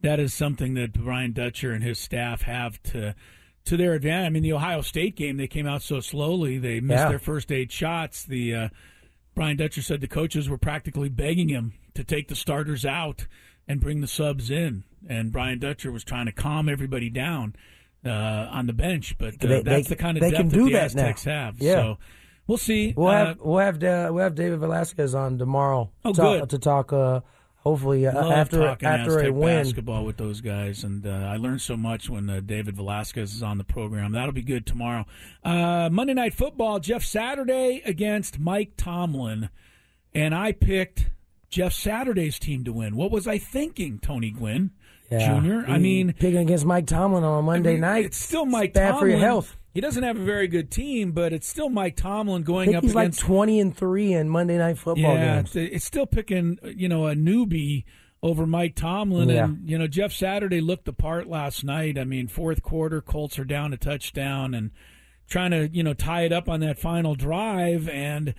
that 0.00 0.18
is 0.18 0.32
something 0.32 0.74
that 0.74 0.94
Brian 0.94 1.32
Dutcher 1.32 1.72
and 1.72 1.84
his 1.84 1.98
staff 1.98 2.42
have 2.42 2.82
to 2.84 3.14
to 3.66 3.76
their 3.76 3.92
advantage. 3.92 4.26
I 4.26 4.30
mean, 4.30 4.42
the 4.42 4.54
Ohio 4.54 4.80
State 4.80 5.14
game 5.14 5.36
they 5.36 5.46
came 5.46 5.66
out 5.66 5.82
so 5.82 6.00
slowly; 6.00 6.56
they 6.58 6.80
missed 6.80 7.02
Yeah. 7.02 7.08
their 7.10 7.18
first 7.18 7.52
eight 7.52 7.70
shots. 7.70 8.24
The 8.24 8.54
uh, 8.54 8.68
Brian 9.34 9.56
Dutcher 9.58 9.82
said 9.82 10.00
the 10.00 10.08
coaches 10.08 10.48
were 10.48 10.58
practically 10.58 11.10
begging 11.10 11.48
him 11.50 11.74
to 11.94 12.02
take 12.02 12.28
the 12.28 12.34
starters 12.34 12.84
out 12.86 13.26
and 13.68 13.78
bring 13.80 14.00
the 14.00 14.06
subs 14.08 14.50
in, 14.50 14.84
and 15.08 15.30
Brian 15.30 15.58
Dutcher 15.58 15.92
was 15.92 16.02
trying 16.02 16.26
to 16.26 16.32
calm 16.32 16.68
everybody 16.68 17.08
down 17.10 17.54
uh, 18.04 18.10
on 18.50 18.66
the 18.66 18.72
bench. 18.72 19.16
But 19.18 19.34
uh, 19.34 19.48
They- 19.48 19.62
that's 19.62 19.88
they- 19.88 19.94
the 19.94 19.96
kind 19.96 20.16
of 20.16 20.22
they 20.22 20.30
depth 20.30 20.40
can 20.40 20.48
that 20.50 20.54
do 20.56 20.64
the 20.66 20.72
that 20.72 20.94
now. 20.94 21.02
Aztecs 21.02 21.24
have. 21.24 21.58
Yeah. 21.60 21.74
So 21.74 21.98
we'll 22.46 22.58
see. 22.58 22.94
we'll 22.96 23.08
Uh, 23.08 23.26
have 23.26 23.38
we'll 23.40 23.58
have 23.58 23.82
uh, 23.82 24.08
we'll 24.12 24.24
have 24.24 24.34
David 24.34 24.58
Velasquez 24.60 25.14
on 25.14 25.38
tomorrow. 25.38 25.90
Oh, 26.04 26.12
to 26.12 26.16
talk, 26.16 26.40
good. 26.40 26.50
to 26.50 26.58
talk. 26.58 26.92
Uh, 26.92 27.20
hopefully 27.56 28.04
uh, 28.08 28.10
after 28.32 28.64
after 28.66 28.86
Aztec 29.18 29.28
a 29.28 29.32
win. 29.32 29.62
basketball 29.64 30.04
with 30.04 30.16
those 30.16 30.40
guys, 30.40 30.82
and 30.82 31.06
uh, 31.06 31.10
I 31.10 31.36
learned 31.36 31.60
so 31.62 31.76
much 31.76 32.10
when 32.10 32.28
uh, 32.28 32.40
David 32.44 32.74
Velasquez 32.76 33.34
is 33.34 33.42
on 33.42 33.58
the 33.58 33.64
program. 33.64 34.12
That'll 34.12 34.32
be 34.32 34.42
good 34.42 34.66
tomorrow. 34.66 35.06
Uh, 35.44 35.88
Monday 35.92 36.14
Night 36.14 36.34
Football: 36.34 36.80
Jeff 36.80 37.04
Saturday 37.04 37.80
against 37.84 38.38
Mike 38.40 38.72
Tomlin, 38.76 39.48
and 40.14 40.34
I 40.34 40.50
picked 40.52 41.10
Jeff 41.50 41.72
Saturday's 41.72 42.38
team 42.40 42.64
to 42.64 42.72
win. 42.72 42.96
What 42.96 43.10
was 43.12 43.28
I 43.28 43.38
thinking, 43.38 43.98
Tony 44.00 44.30
Gwynn 44.30 44.72
Yeah. 45.12 45.40
Jr.? 45.40 45.70
I 45.70 45.78
mean, 45.78 46.12
picking 46.12 46.38
against 46.38 46.64
Mike 46.64 46.86
Tomlin 46.86 47.24
on 47.24 47.38
a 47.38 47.42
Monday 47.42 47.76
night. 47.76 48.06
it's 48.06 48.18
still 48.18 48.46
Mike 48.46 48.72
Tomlin. 48.72 48.88
bad 48.88 48.90
Tomlin. 48.92 49.00
for 49.00 49.08
your 49.08 49.18
health. 49.18 49.56
He 49.74 49.80
doesn't 49.80 50.02
have 50.02 50.18
a 50.18 50.24
very 50.24 50.48
good 50.48 50.70
team, 50.70 51.12
but 51.12 51.32
it's 51.32 51.48
still 51.48 51.70
Mike 51.70 51.96
Tomlin 51.96 52.42
I 52.42 52.44
going 52.44 52.74
up 52.74 52.82
he's 52.82 52.94
like 52.94 53.04
against 53.04 53.20
twenty 53.20 53.58
and 53.58 53.74
three 53.74 54.12
in 54.12 54.28
Monday 54.28 54.58
night 54.58 54.76
football 54.76 55.14
yeah, 55.14 55.36
games. 55.36 55.56
It's, 55.56 55.74
it's 55.76 55.84
still 55.84 56.06
picking, 56.06 56.58
you 56.62 56.88
know, 56.88 57.06
a 57.06 57.14
newbie 57.14 57.84
over 58.22 58.46
Mike 58.46 58.74
Tomlin. 58.74 59.28
Yeah. 59.28 59.44
And, 59.44 59.68
you 59.68 59.78
know, 59.78 59.86
Jeff 59.86 60.12
Saturday 60.12 60.60
looked 60.60 60.84
the 60.84 60.92
part 60.92 61.26
last 61.26 61.64
night. 61.64 61.98
I 61.98 62.04
mean, 62.04 62.28
fourth 62.28 62.62
quarter, 62.62 63.00
Colts 63.00 63.38
are 63.38 63.44
down 63.44 63.72
a 63.72 63.76
touchdown 63.76 64.54
and 64.54 64.70
trying 65.28 65.50
to, 65.50 65.68
you 65.68 65.82
know, 65.82 65.94
tie 65.94 66.22
it 66.22 66.32
up 66.32 66.48
on 66.48 66.60
that 66.60 66.78
final 66.78 67.14
drive. 67.14 67.88
And 67.88 68.34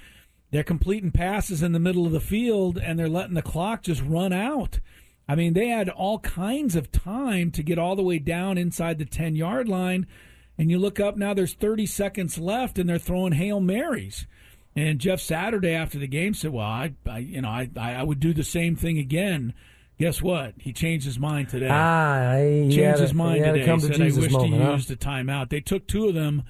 they're 0.52 0.64
completing 0.64 1.12
passes 1.12 1.64
in 1.64 1.72
the 1.72 1.80
middle 1.80 2.06
of 2.06 2.12
the 2.12 2.22
field 2.22 2.78
and 2.78 2.98
they're 2.98 3.10
letting 3.10 3.34
the 3.34 3.42
clock 3.42 3.84
just 3.84 4.02
run 4.04 4.32
out. 4.32 4.80
I 5.28 5.36
mean, 5.36 5.54
they 5.54 5.68
had 5.68 5.90
all 5.90 6.20
kinds 6.20 6.76
of 6.76 6.92
time 6.92 7.52
to 7.52 7.64
get 7.64 7.80
all 7.80 7.96
the 7.96 8.04
way 8.04 8.20
down 8.20 8.58
inside 8.58 8.98
the 8.98 9.06
10 9.06 9.36
yard 9.36 9.68
line. 9.68 10.06
And 10.58 10.70
you 10.70 10.78
look 10.78 11.00
up 11.00 11.18
now, 11.18 11.34
there's 11.34 11.54
30 11.54 11.86
seconds 11.86 12.38
left, 12.38 12.78
and 12.78 12.88
they're 12.90 13.00
throwing 13.00 13.34
Hail 13.34 13.60
Marys. 13.60 14.28
And 14.76 15.00
Jeff 15.00 15.20
Saturday 15.20 15.74
after 15.74 16.00
the 16.00 16.08
game 16.08 16.34
said, 16.34 16.52
"Well, 16.52 16.66
I, 16.66 16.94
I 17.08 17.20
you 17.20 17.42
know, 17.42 17.50
I, 17.50 17.70
I 17.78 17.94
I 17.94 18.04
would 18.04 18.20
do 18.20 18.34
the 18.34 18.44
same 18.44 18.76
thing 18.76 18.98
again." 18.98 19.54
Guess 20.00 20.24
what? 20.24 20.56
He 20.58 20.74
changed 20.74 21.06
his 21.06 21.20
mind 21.20 21.50
today. 21.50 21.70
Ah, 21.70 22.38
he 22.38 22.64
changed 22.64 22.82
had 22.82 23.00
his 23.00 23.14
mind 23.14 23.46
he 23.46 23.52
today. 23.52 23.66
to 23.66 23.80
said, 23.80 23.94
Jesus 23.94 24.18
"I 24.18 24.22
wish 24.22 24.32
moment, 24.32 24.64
he 24.64 24.72
used 24.72 24.92
a 24.92 24.96
timeout." 24.96 25.50
They 25.50 25.62
took 25.62 25.88
two 25.88 26.08
of 26.08 26.16
them 26.16 26.44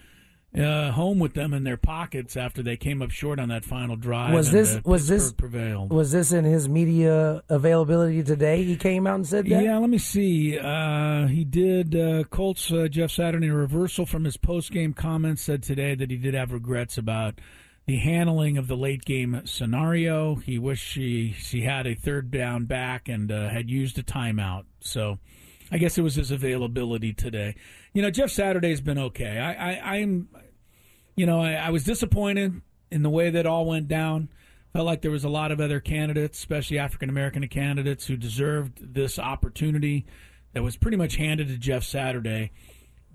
uh, 0.58 0.92
home 0.92 1.18
with 1.18 1.34
them 1.34 1.54
in 1.54 1.64
their 1.64 1.78
pockets 1.78 2.38
after 2.38 2.62
they 2.62 2.78
came 2.78 3.02
up 3.02 3.10
short 3.10 3.40
on 3.40 3.50
that 3.50 3.66
final 3.66 3.96
drive. 3.96 4.34
Was 4.34 4.52
this 4.52 4.80
was 4.84 5.08
this 5.08 5.32
prevailed? 5.32 5.92
was 5.92 6.12
this 6.12 6.32
in 6.32 6.46
his 6.46 6.70
media 6.70 7.42
availability 7.50 8.24
today? 8.24 8.64
He 8.64 8.76
came 8.76 9.08
out 9.08 9.16
and 9.16 9.28
said 9.28 9.46
that. 9.46 9.64
Yeah, 9.64 9.78
let 9.80 9.90
me 9.90 9.98
see. 9.98 10.58
Uh, 10.60 11.28
he 11.28 11.44
did. 11.44 11.96
Uh, 11.96 12.24
Colts 12.26 12.72
uh, 12.72 12.88
Jeff 12.88 13.12
Saturday, 13.12 13.50
reversal 13.50 14.06
from 14.06 14.26
his 14.26 14.38
post 14.38 14.72
game 14.72 14.94
comments, 14.94 15.42
said 15.42 15.64
today 15.64 15.96
that 15.96 16.12
he 16.12 16.18
did 16.18 16.36
have 16.36 16.52
regrets 16.52 16.98
about 16.98 17.40
the 17.86 17.98
handling 17.98 18.58
of 18.58 18.68
the 18.68 18.78
late 18.78 19.06
game 19.06 19.42
scenario. 19.46 20.36
He 20.36 20.60
wished 20.60 20.94
he 20.94 21.30
he 21.30 21.62
had 21.62 21.88
a 21.88 21.96
third 21.96 22.30
down 22.30 22.66
back 22.66 23.10
and 23.10 23.32
uh, 23.32 23.50
had 23.50 23.70
used 23.70 23.98
a 23.98 24.04
timeout. 24.04 24.66
So. 24.82 25.18
I 25.72 25.80
guess 25.80 25.98
it 25.98 26.04
was 26.04 26.14
his 26.14 26.30
availability 26.30 27.14
today. 27.14 27.56
You 27.94 28.04
know, 28.04 28.12
Jeff 28.12 28.30
Saturday's 28.30 28.80
been 28.80 29.00
okay. 29.00 29.40
I, 29.40 29.54
I, 29.54 29.96
I'm, 29.96 30.28
you 31.16 31.26
know, 31.26 31.42
I, 31.42 31.54
I 31.54 31.70
was 31.70 31.84
disappointed 31.84 32.62
in 32.92 33.04
the 33.04 33.10
way 33.10 33.30
that 33.32 33.46
all 33.46 33.66
went 33.66 33.88
down. 33.88 34.30
Felt 34.74 34.86
like 34.88 35.02
there 35.04 35.12
was 35.12 35.24
a 35.24 35.30
lot 35.30 35.52
of 35.52 35.60
other 35.62 35.80
candidates, 35.80 36.40
especially 36.40 36.80
African 36.80 37.08
American 37.10 37.48
candidates, 37.48 38.08
who 38.08 38.18
deserved 38.18 38.94
this 38.96 39.20
opportunity 39.20 40.06
that 40.54 40.64
was 40.64 40.76
pretty 40.78 40.98
much 40.98 41.16
handed 41.18 41.48
to 41.50 41.58
Jeff 41.58 41.84
Saturday. 41.84 42.52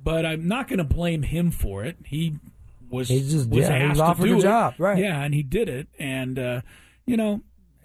But 0.02 0.24
I'm 0.24 0.46
not 0.46 0.68
going 0.68 0.78
to 0.78 0.84
blame 0.84 1.24
him 1.24 1.50
for 1.50 1.84
it. 1.84 1.96
He 2.04 2.36
was 2.88 3.08
He 3.08 3.20
just- 3.20 3.48
was 3.48 3.58
yeah, 3.68 3.78
he 3.82 3.88
was 3.88 3.98
asked 3.98 4.08
offered 4.08 4.22
to 4.22 4.28
do 4.28 4.34
a 4.36 4.38
it. 4.38 4.42
job, 4.42 4.74
right. 4.78 4.98
Yeah, 4.98 5.20
and 5.22 5.34
he 5.34 5.42
did 5.42 5.68
it. 5.68 5.88
And 5.98 6.38
uh, 6.38 6.60
you 7.06 7.16
know, 7.16 7.40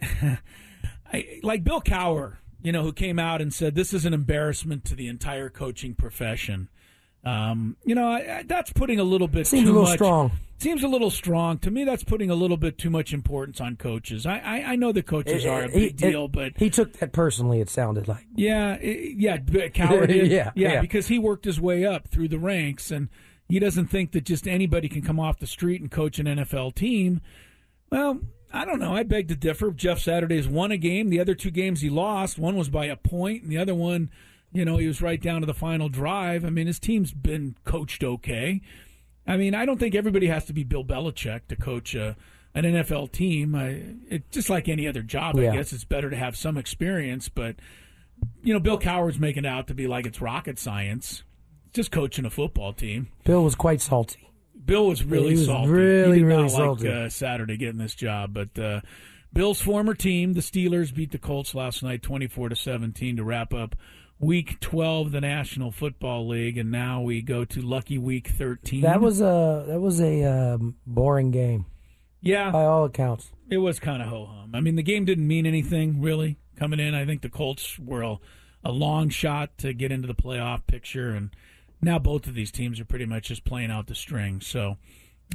I, 1.12 1.40
like 1.42 1.64
Bill 1.64 1.80
Cowher, 1.80 2.36
you 2.62 2.72
know, 2.72 2.82
who 2.82 2.92
came 2.92 3.18
out 3.18 3.40
and 3.40 3.52
said 3.52 3.74
this 3.74 3.92
is 3.92 4.04
an 4.04 4.14
embarrassment 4.14 4.84
to 4.86 4.94
the 4.94 5.08
entire 5.08 5.48
coaching 5.50 5.94
profession. 5.94 6.68
Um, 7.24 7.76
you 7.84 7.94
know, 7.94 8.06
I, 8.08 8.38
I, 8.38 8.42
that's 8.46 8.72
putting 8.72 9.00
a 9.00 9.04
little 9.04 9.28
bit 9.28 9.46
Seems 9.46 9.64
too 9.64 9.70
a 9.70 9.72
little 9.72 9.88
much- 9.88 9.94
strong. 9.98 10.32
Seems 10.58 10.82
a 10.84 10.88
little 10.88 11.10
strong 11.10 11.58
to 11.58 11.70
me. 11.70 11.84
That's 11.84 12.04
putting 12.04 12.30
a 12.30 12.34
little 12.34 12.56
bit 12.56 12.78
too 12.78 12.88
much 12.88 13.12
importance 13.12 13.60
on 13.60 13.76
coaches. 13.76 14.24
I 14.24 14.38
I, 14.38 14.62
I 14.72 14.76
know 14.76 14.92
the 14.92 15.02
coaches 15.02 15.44
It- 15.44 15.48
are 15.48 15.62
a 15.62 15.68
eh, 15.68 15.74
big 15.74 15.82
it- 15.90 15.96
deal, 15.96 16.28
but 16.28 16.52
he 16.56 16.70
took 16.70 16.94
that 17.00 17.12
personally. 17.12 17.60
It 17.60 17.68
sounded 17.68 18.08
like. 18.08 18.24
yeah, 18.34 18.78
yeah, 18.80 19.38
Coward. 19.74 20.10
Yeah, 20.14 20.22
yeah, 20.24 20.50
yeah. 20.54 20.80
because 20.80 21.08
he 21.08 21.18
worked 21.18 21.44
his 21.44 21.60
way 21.60 21.84
up 21.84 22.08
through 22.08 22.28
the 22.28 22.38
ranks, 22.38 22.90
and 22.90 23.08
he 23.48 23.58
doesn't 23.58 23.88
think 23.88 24.12
that 24.12 24.24
just 24.24 24.46
anybody 24.48 24.88
can 24.88 25.02
come 25.02 25.20
off 25.20 25.38
the 25.38 25.46
street 25.46 25.80
and 25.82 25.90
coach 25.90 26.18
an 26.18 26.26
NFL 26.26 26.74
team. 26.76 27.20
Well, 27.90 28.20
I 28.52 28.64
don't 28.64 28.78
know. 28.78 28.94
I 28.94 29.02
beg 29.02 29.28
to 29.28 29.36
differ. 29.36 29.70
Jeff 29.72 29.98
Saturday's 29.98 30.48
won 30.48 30.70
a 30.70 30.76
game. 30.76 31.10
The 31.10 31.20
other 31.20 31.34
two 31.34 31.50
games 31.50 31.80
he 31.80 31.90
lost. 31.90 32.38
One 32.38 32.56
was 32.56 32.68
by 32.68 32.86
a 32.86 32.96
point, 32.96 33.42
and 33.42 33.50
the 33.52 33.58
other 33.58 33.74
one, 33.74 34.10
you 34.54 34.64
know, 34.64 34.78
he 34.78 34.86
was 34.86 35.02
right 35.02 35.20
down 35.20 35.40
to 35.42 35.46
the 35.46 35.52
final 35.54 35.88
drive. 35.90 36.44
I 36.44 36.48
mean, 36.50 36.66
his 36.66 36.78
team's 36.78 37.12
been 37.12 37.56
coached 37.64 38.02
okay. 38.02 38.62
I 39.26 39.36
mean, 39.36 39.54
I 39.54 39.66
don't 39.66 39.78
think 39.78 39.94
everybody 39.94 40.28
has 40.28 40.44
to 40.46 40.52
be 40.52 40.64
Bill 40.64 40.84
Belichick 40.84 41.48
to 41.48 41.56
coach 41.56 41.94
a, 41.94 42.16
an 42.54 42.64
NFL 42.64 43.10
team. 43.12 43.54
I, 43.54 43.82
it, 44.08 44.30
just 44.30 44.48
like 44.48 44.68
any 44.68 44.86
other 44.86 45.02
job, 45.02 45.36
Yeah. 45.38 45.52
I 45.52 45.56
guess 45.56 45.72
it's 45.72 45.84
better 45.84 46.08
to 46.08 46.16
have 46.16 46.36
some 46.36 46.56
experience. 46.56 47.28
But 47.28 47.56
you 48.42 48.54
know, 48.54 48.60
Bill 48.60 48.78
Coward's 48.78 49.18
making 49.18 49.44
it 49.44 49.48
out 49.48 49.66
to 49.66 49.74
be 49.74 49.86
like 49.86 50.06
it's 50.06 50.20
rocket 50.20 50.58
science. 50.58 51.22
Just 51.72 51.90
coaching 51.90 52.24
a 52.24 52.30
football 52.30 52.72
team. 52.72 53.08
Bill 53.24 53.42
was 53.42 53.56
quite 53.56 53.80
salty. 53.80 54.30
Bill 54.64 54.86
was 54.86 55.02
really 55.02 55.30
He 55.32 55.38
was 55.38 55.46
salty. 55.46 55.70
really, 55.70 56.22
really 56.22 56.42
not 56.42 56.50
salty. 56.52 56.88
like 56.88 56.96
uh, 56.96 57.08
Saturday 57.08 57.56
getting 57.56 57.78
this 57.78 57.94
job, 57.96 58.32
but 58.32 58.56
uh, 58.58 58.80
Bill's 59.32 59.60
former 59.60 59.94
team, 59.94 60.34
the 60.34 60.40
Steelers, 60.40 60.94
beat 60.94 61.10
the 61.10 61.18
Colts 61.18 61.54
last 61.54 61.82
night, 61.82 62.02
twenty-four 62.02 62.48
to 62.50 62.54
seventeen, 62.56 63.16
to 63.16 63.24
wrap 63.24 63.52
up 63.52 63.74
Week 64.18 64.60
twelve, 64.60 65.06
of 65.06 65.12
the 65.12 65.20
National 65.20 65.70
Football 65.70 66.28
League, 66.28 66.56
and 66.56 66.70
now 66.70 67.00
we 67.00 67.20
go 67.20 67.44
to 67.44 67.60
lucky 67.60 67.98
Week 67.98 68.28
thirteen. 68.28 68.82
That 68.82 69.00
was 69.00 69.20
a 69.20 69.64
that 69.66 69.80
was 69.80 70.00
a 70.00 70.24
um, 70.24 70.76
boring 70.86 71.30
game. 71.30 71.66
Yeah, 72.20 72.50
by 72.50 72.64
all 72.64 72.84
accounts. 72.84 73.32
It 73.50 73.58
was 73.58 73.78
kind 73.78 74.02
of 74.02 74.08
ho 74.08 74.24
hum. 74.26 74.52
I 74.54 74.60
mean, 74.60 74.76
the 74.76 74.82
game 74.82 75.04
didn't 75.04 75.26
mean 75.26 75.46
anything 75.46 76.00
really 76.00 76.38
coming 76.56 76.80
in. 76.80 76.94
I 76.94 77.04
think 77.04 77.20
the 77.20 77.28
Colts 77.28 77.78
were 77.78 78.02
a, 78.02 78.16
a 78.64 78.72
long 78.72 79.10
shot 79.10 79.58
to 79.58 79.74
get 79.74 79.92
into 79.92 80.06
the 80.06 80.14
playoff 80.14 80.66
picture, 80.66 81.10
and 81.10 81.36
now 81.82 81.98
both 81.98 82.26
of 82.26 82.34
these 82.34 82.50
teams 82.50 82.80
are 82.80 82.84
pretty 82.84 83.04
much 83.04 83.28
just 83.28 83.44
playing 83.44 83.70
out 83.70 83.88
the 83.88 83.94
string. 83.94 84.40
So, 84.40 84.78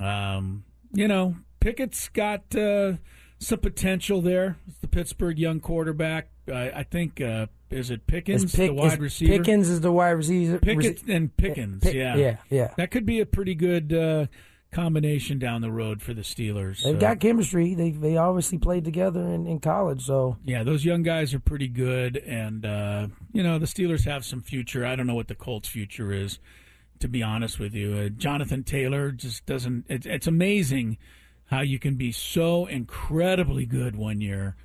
um, 0.01 0.63
you 0.91 1.07
know, 1.07 1.35
Pickett's 1.59 2.09
got 2.09 2.55
uh, 2.55 2.93
some 3.37 3.59
potential 3.59 4.21
there. 4.21 4.57
It's 4.67 4.79
the 4.79 4.87
Pittsburgh 4.87 5.37
young 5.37 5.59
quarterback. 5.59 6.29
I, 6.51 6.71
I 6.71 6.83
think 6.83 7.21
uh, 7.21 7.47
is 7.71 7.89
it 7.91 8.07
Pickens, 8.07 8.43
Is 8.45 8.55
Pick- 8.55 8.69
the 8.69 8.73
wide 8.73 8.93
is 8.93 8.99
receiver. 8.99 9.37
Pickens 9.37 9.69
is 9.69 9.81
the 9.81 9.91
wide 9.91 10.11
receiver. 10.11 10.59
Pickens 10.59 11.03
and 11.07 11.35
Pickens. 11.37 11.83
Pick- 11.83 11.93
yeah, 11.95 12.15
yeah, 12.15 12.37
yeah. 12.49 12.73
That 12.77 12.91
could 12.91 13.05
be 13.05 13.19
a 13.19 13.25
pretty 13.25 13.55
good 13.55 13.93
uh, 13.93 14.25
combination 14.71 15.39
down 15.39 15.61
the 15.61 15.71
road 15.71 16.01
for 16.01 16.13
the 16.13 16.21
Steelers. 16.21 16.83
They've 16.83 16.95
Uh, 16.95 16.99
got 16.99 17.19
chemistry. 17.19 17.73
They 17.73 17.91
they 17.91 18.17
obviously 18.17 18.57
played 18.57 18.85
together 18.85 19.21
in, 19.21 19.47
in 19.47 19.59
college. 19.59 20.03
So 20.03 20.37
Yeah, 20.45 20.63
those 20.63 20.85
young 20.85 21.03
guys 21.03 21.33
are 21.33 21.39
pretty 21.39 21.67
good, 21.67 22.17
and 22.17 22.65
uh, 22.65 23.07
you 23.33 23.43
know 23.43 23.57
the 23.59 23.65
Steelers 23.65 24.05
have 24.05 24.23
some 24.25 24.41
future. 24.41 24.85
I 24.85 24.95
don't 24.95 25.07
know 25.07 25.15
what 25.15 25.27
the 25.27 25.35
Colts' 25.35 25.67
future 25.69 26.11
is, 26.11 26.39
to 26.99 27.07
be 27.07 27.23
honest 27.23 27.59
with 27.59 27.73
you. 27.73 27.93
Uh, 27.93 28.09
Jonathan 28.09 28.63
Taylor 28.63 29.11
just 29.11 29.45
doesn't. 29.45 29.85
It's, 29.89 30.05
it's 30.05 30.27
amazing 30.27 30.97
how 31.45 31.61
you 31.61 31.79
can 31.79 31.95
be 31.95 32.11
so 32.11 32.67
incredibly 32.67 33.65
good 33.65 33.95
one 33.95 34.21
year, 34.21 34.55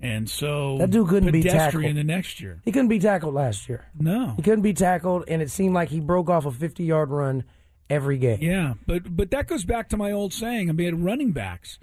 and 0.00 0.28
so 0.28 0.78
that 0.78 0.90
dude 0.90 1.08
couldn't 1.08 1.32
be 1.32 1.42
tackled 1.42 1.84
the 1.84 2.04
next 2.04 2.40
year. 2.40 2.60
He 2.64 2.72
couldn't 2.72 2.88
be 2.88 2.98
tackled 2.98 3.34
last 3.34 3.68
year. 3.68 3.86
No, 3.98 4.34
he 4.36 4.42
couldn't 4.42 4.62
be 4.62 4.74
tackled, 4.74 5.24
and 5.28 5.42
it 5.42 5.50
seemed 5.50 5.74
like 5.74 5.88
he 5.88 6.00
broke 6.00 6.30
off 6.30 6.46
a 6.46 6.52
fifty 6.52 6.84
yard 6.84 7.10
run 7.10 7.44
every 7.90 8.18
game. 8.18 8.38
Yeah, 8.40 8.74
but 8.86 9.16
but 9.16 9.30
that 9.30 9.48
goes 9.48 9.64
back 9.64 9.88
to 9.90 9.96
my 9.96 10.12
old 10.12 10.32
saying. 10.32 10.68
I 10.70 10.72
mean, 10.72 11.02
running 11.02 11.32
backs 11.32 11.78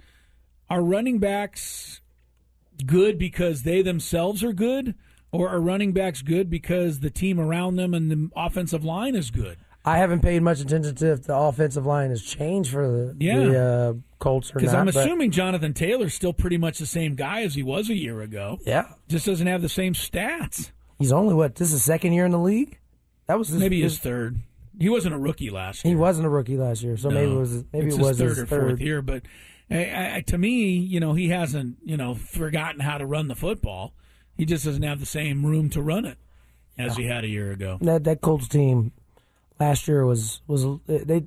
are 0.70 0.82
running 0.82 1.18
backs 1.18 2.00
good 2.84 3.18
because 3.18 3.62
they 3.62 3.82
themselves 3.82 4.42
are 4.42 4.52
good, 4.52 4.94
or 5.30 5.48
are 5.48 5.60
running 5.60 5.92
backs 5.92 6.22
good 6.22 6.50
because 6.50 7.00
the 7.00 7.10
team 7.10 7.38
around 7.38 7.76
them 7.76 7.94
and 7.94 8.10
the 8.10 8.30
offensive 8.36 8.84
line 8.84 9.14
is 9.14 9.30
good? 9.30 9.58
I 9.86 9.98
haven't 9.98 10.20
paid 10.20 10.42
much 10.42 10.60
attention 10.60 10.94
to 10.96 11.12
if 11.12 11.22
the 11.22 11.36
offensive 11.36 11.86
line 11.86 12.10
has 12.10 12.20
changed 12.22 12.72
for 12.72 12.86
the, 12.88 13.16
Yeah. 13.20 13.38
the 13.38 13.58
uh, 13.60 13.92
Colts 14.18 14.50
or 14.50 14.54
not. 14.54 14.60
Because 14.60 14.74
I'm 14.74 14.88
assuming 14.88 15.30
Jonathan 15.30 15.72
Taylor's 15.74 16.12
still 16.12 16.32
pretty 16.32 16.58
much 16.58 16.78
the 16.78 16.86
same 16.86 17.14
guy 17.14 17.42
as 17.42 17.54
he 17.54 17.62
was 17.62 17.88
a 17.88 17.94
year 17.94 18.20
ago. 18.20 18.58
Yeah. 18.66 18.86
just 19.08 19.26
doesn't 19.26 19.46
have 19.46 19.62
the 19.62 19.68
same 19.68 19.94
stats. 19.94 20.72
he's 20.98 21.12
only 21.12 21.34
what 21.34 21.54
this 21.54 21.68
is 21.68 21.74
his 21.74 21.84
second 21.84 22.12
year 22.14 22.24
in 22.24 22.32
the 22.32 22.38
league. 22.38 22.78
That 23.28 23.38
was 23.38 23.48
his, 23.48 23.58
Maybe 23.60 23.80
his 23.80 23.92
his 23.92 24.00
third. 24.00 24.40
He 24.78 24.88
wasn't 24.88 25.14
a 25.14 25.18
rookie 25.18 25.50
last 25.50 25.84
year. 25.84 25.92
He 25.92 25.96
wasn't 25.96 26.26
a 26.26 26.30
rookie 26.30 26.56
last 26.56 26.82
year, 26.82 26.96
so 26.96 27.08
maybe 27.08 27.30
it 27.32 27.34
was 27.34 27.64
maybe 27.72 27.86
It's 27.86 27.96
it 27.96 28.00
was 28.00 28.18
his 28.18 28.18
his 28.18 28.38
third 28.38 28.48
third 28.48 28.62
or 28.64 28.68
fourth 28.70 28.80
year. 28.80 29.02
But 29.02 29.22
I, 29.70 30.16
I, 30.16 30.24
to 30.26 30.36
me, 30.38 30.74
you 30.78 31.00
know, 31.00 31.12
he 31.14 31.28
hasn't 31.28 31.76
you 31.84 31.96
know 31.96 32.14
forgotten 32.14 32.80
how 32.80 32.98
to 32.98 33.06
run 33.06 33.28
the 33.28 33.34
football. 33.34 33.94
He 34.36 34.44
just 34.44 34.64
doesn't 34.64 34.82
have 34.82 35.00
the 35.00 35.06
same 35.06 35.46
room 35.46 35.70
to 35.70 35.80
run 35.82 36.04
it 36.04 36.18
as 36.78 36.96
he 36.96 37.06
had 37.06 37.24
a 37.24 37.28
year 37.28 37.52
ago. 37.52 37.78
That 37.80 38.04
that 38.04 38.20
Colts 38.20 38.48
team 38.48 38.92
last 39.60 39.88
year 39.88 40.04
was 40.06 40.40
was 40.46 40.64
they 40.86 41.24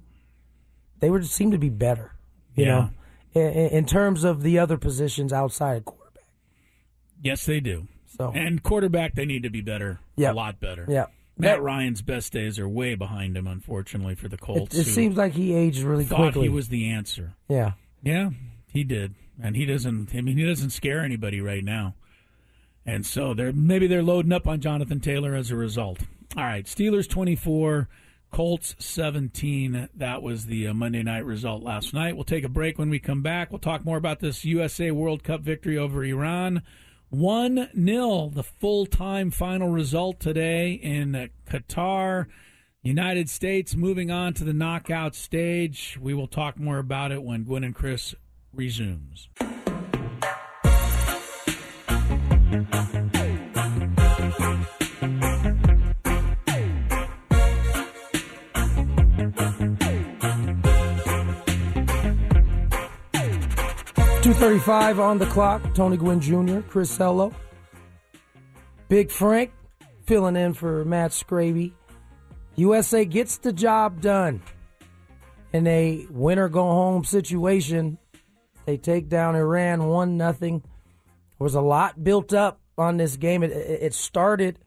they 0.99 1.09
were 1.09 1.23
seemed 1.23 1.51
to 1.53 1.57
be 1.57 1.69
better. 1.69 2.13
You 2.55 2.65
Yeah. 2.65 2.89
know, 3.35 3.41
in, 3.41 3.69
in 3.69 3.85
terms 3.85 4.23
of 4.23 4.41
the 4.43 4.59
other 4.59 4.77
positions 4.77 5.31
outside 5.31 5.77
of 5.77 5.85
quarterback. 5.85 6.23
Yes, 7.21 7.45
they 7.45 7.59
do. 7.59 7.87
So 8.17 8.31
And 8.35 8.61
quarterback, 8.63 9.15
they 9.15 9.25
need 9.25 9.43
to 9.43 9.49
be 9.49 9.61
better. 9.61 9.99
Yeah. 10.15 10.31
a 10.31 10.33
lot 10.33 10.59
better. 10.59 10.85
Yeah. 10.89 11.05
Matt 11.37 11.57
That- 11.57 11.61
Ryan's 11.61 12.01
best 12.01 12.33
days 12.33 12.59
are 12.59 12.67
way 12.67 12.95
behind 12.95 13.37
him, 13.37 13.47
unfortunately, 13.47 14.15
for 14.15 14.27
the 14.27 14.37
Colts. 14.37 14.75
it 14.75 14.85
who 14.85 14.91
seems 14.91 15.15
like 15.15 15.33
he 15.33 15.53
aged 15.53 15.83
really 15.83 16.03
thought 16.03 16.17
quickly. 16.17 16.43
he 16.43 16.49
was 16.49 16.67
the 16.69 16.89
answer. 16.89 17.33
yeah. 17.47 17.73
Yeah, 18.01 18.29
he 18.71 18.83
did, 18.85 19.15
and 19.41 19.55
he 19.57 19.65
doesn't. 19.65 20.15
I 20.15 20.21
mean, 20.21 20.37
he 20.37 20.45
doesn't 20.45 20.69
scare 20.69 21.01
anybody 21.01 21.41
right 21.41 21.63
now, 21.65 21.95
and 22.85 23.05
so 23.05 23.33
they're 23.33 23.51
maybe 23.51 23.87
they're 23.87 24.01
loading 24.03 24.31
up 24.31 24.47
on 24.47 24.61
Jonathan 24.61 25.01
Taylor 25.01 25.35
as 25.35 25.51
a 25.51 25.57
result. 25.57 25.99
All 26.37 26.43
right, 26.45 26.65
Steelers 26.65 27.09
twenty 27.09 27.35
four, 27.35 27.89
Colts 28.31 28.75
seventeen. 28.79 29.89
That 29.95 30.21
was 30.21 30.45
the 30.45 30.67
uh, 30.67 30.73
Monday 30.73 31.03
night 31.03 31.25
result 31.25 31.63
last 31.63 31.93
night. 31.93 32.15
We'll 32.15 32.23
take 32.23 32.43
a 32.43 32.49
break 32.49 32.77
when 32.77 32.89
we 32.89 32.99
come 32.99 33.21
back. 33.21 33.51
We'll 33.51 33.59
talk 33.59 33.85
more 33.85 33.97
about 33.97 34.19
this 34.19 34.45
USA 34.45 34.91
World 34.91 35.23
Cup 35.23 35.41
victory 35.41 35.77
over 35.77 36.03
Iran. 36.03 36.61
One 37.09 37.69
0 37.75 38.31
the 38.33 38.43
full 38.43 38.85
time 38.85 39.31
final 39.31 39.69
result 39.69 40.19
today 40.19 40.73
in 40.73 41.15
uh, 41.15 41.27
Qatar. 41.49 42.27
United 42.81 43.29
States 43.29 43.75
moving 43.75 44.09
on 44.09 44.33
to 44.35 44.43
the 44.43 44.53
knockout 44.53 45.15
stage. 45.15 45.97
We 45.99 46.13
will 46.13 46.27
talk 46.27 46.57
more 46.57 46.77
about 46.77 47.11
it 47.11 47.23
when 47.23 47.43
Gwynn 47.43 47.63
and 47.63 47.75
Chris 47.75 48.15
resumes. 48.53 49.27
Two 64.39 64.45
thirty 64.45 64.59
five 64.59 65.01
on 65.01 65.17
the 65.17 65.25
clock. 65.25 65.61
Tony 65.73 65.97
Gwynn 65.97 66.21
Jr., 66.21 66.61
Chris 66.61 66.97
Ello, 66.97 67.33
Big 68.87 69.11
Frank 69.11 69.51
filling 70.05 70.37
in 70.37 70.53
for 70.53 70.85
Matt 70.85 71.11
Scraby. 71.11 71.73
USA 72.55 73.03
gets 73.03 73.37
the 73.37 73.51
job 73.51 73.99
done 73.99 74.41
in 75.51 75.67
a 75.67 76.07
win 76.09 76.39
or 76.39 76.47
go 76.47 76.61
home 76.61 77.03
situation. 77.03 77.97
They 78.65 78.77
take 78.77 79.09
down 79.09 79.35
Iran 79.35 79.87
one 79.87 80.15
nothing. 80.15 80.61
There 80.61 81.43
was 81.43 81.55
a 81.55 81.61
lot 81.61 82.01
built 82.01 82.33
up 82.33 82.61
on 82.77 82.95
this 82.95 83.17
game. 83.17 83.43
It, 83.43 83.51
it 83.51 83.93
started 83.93 84.57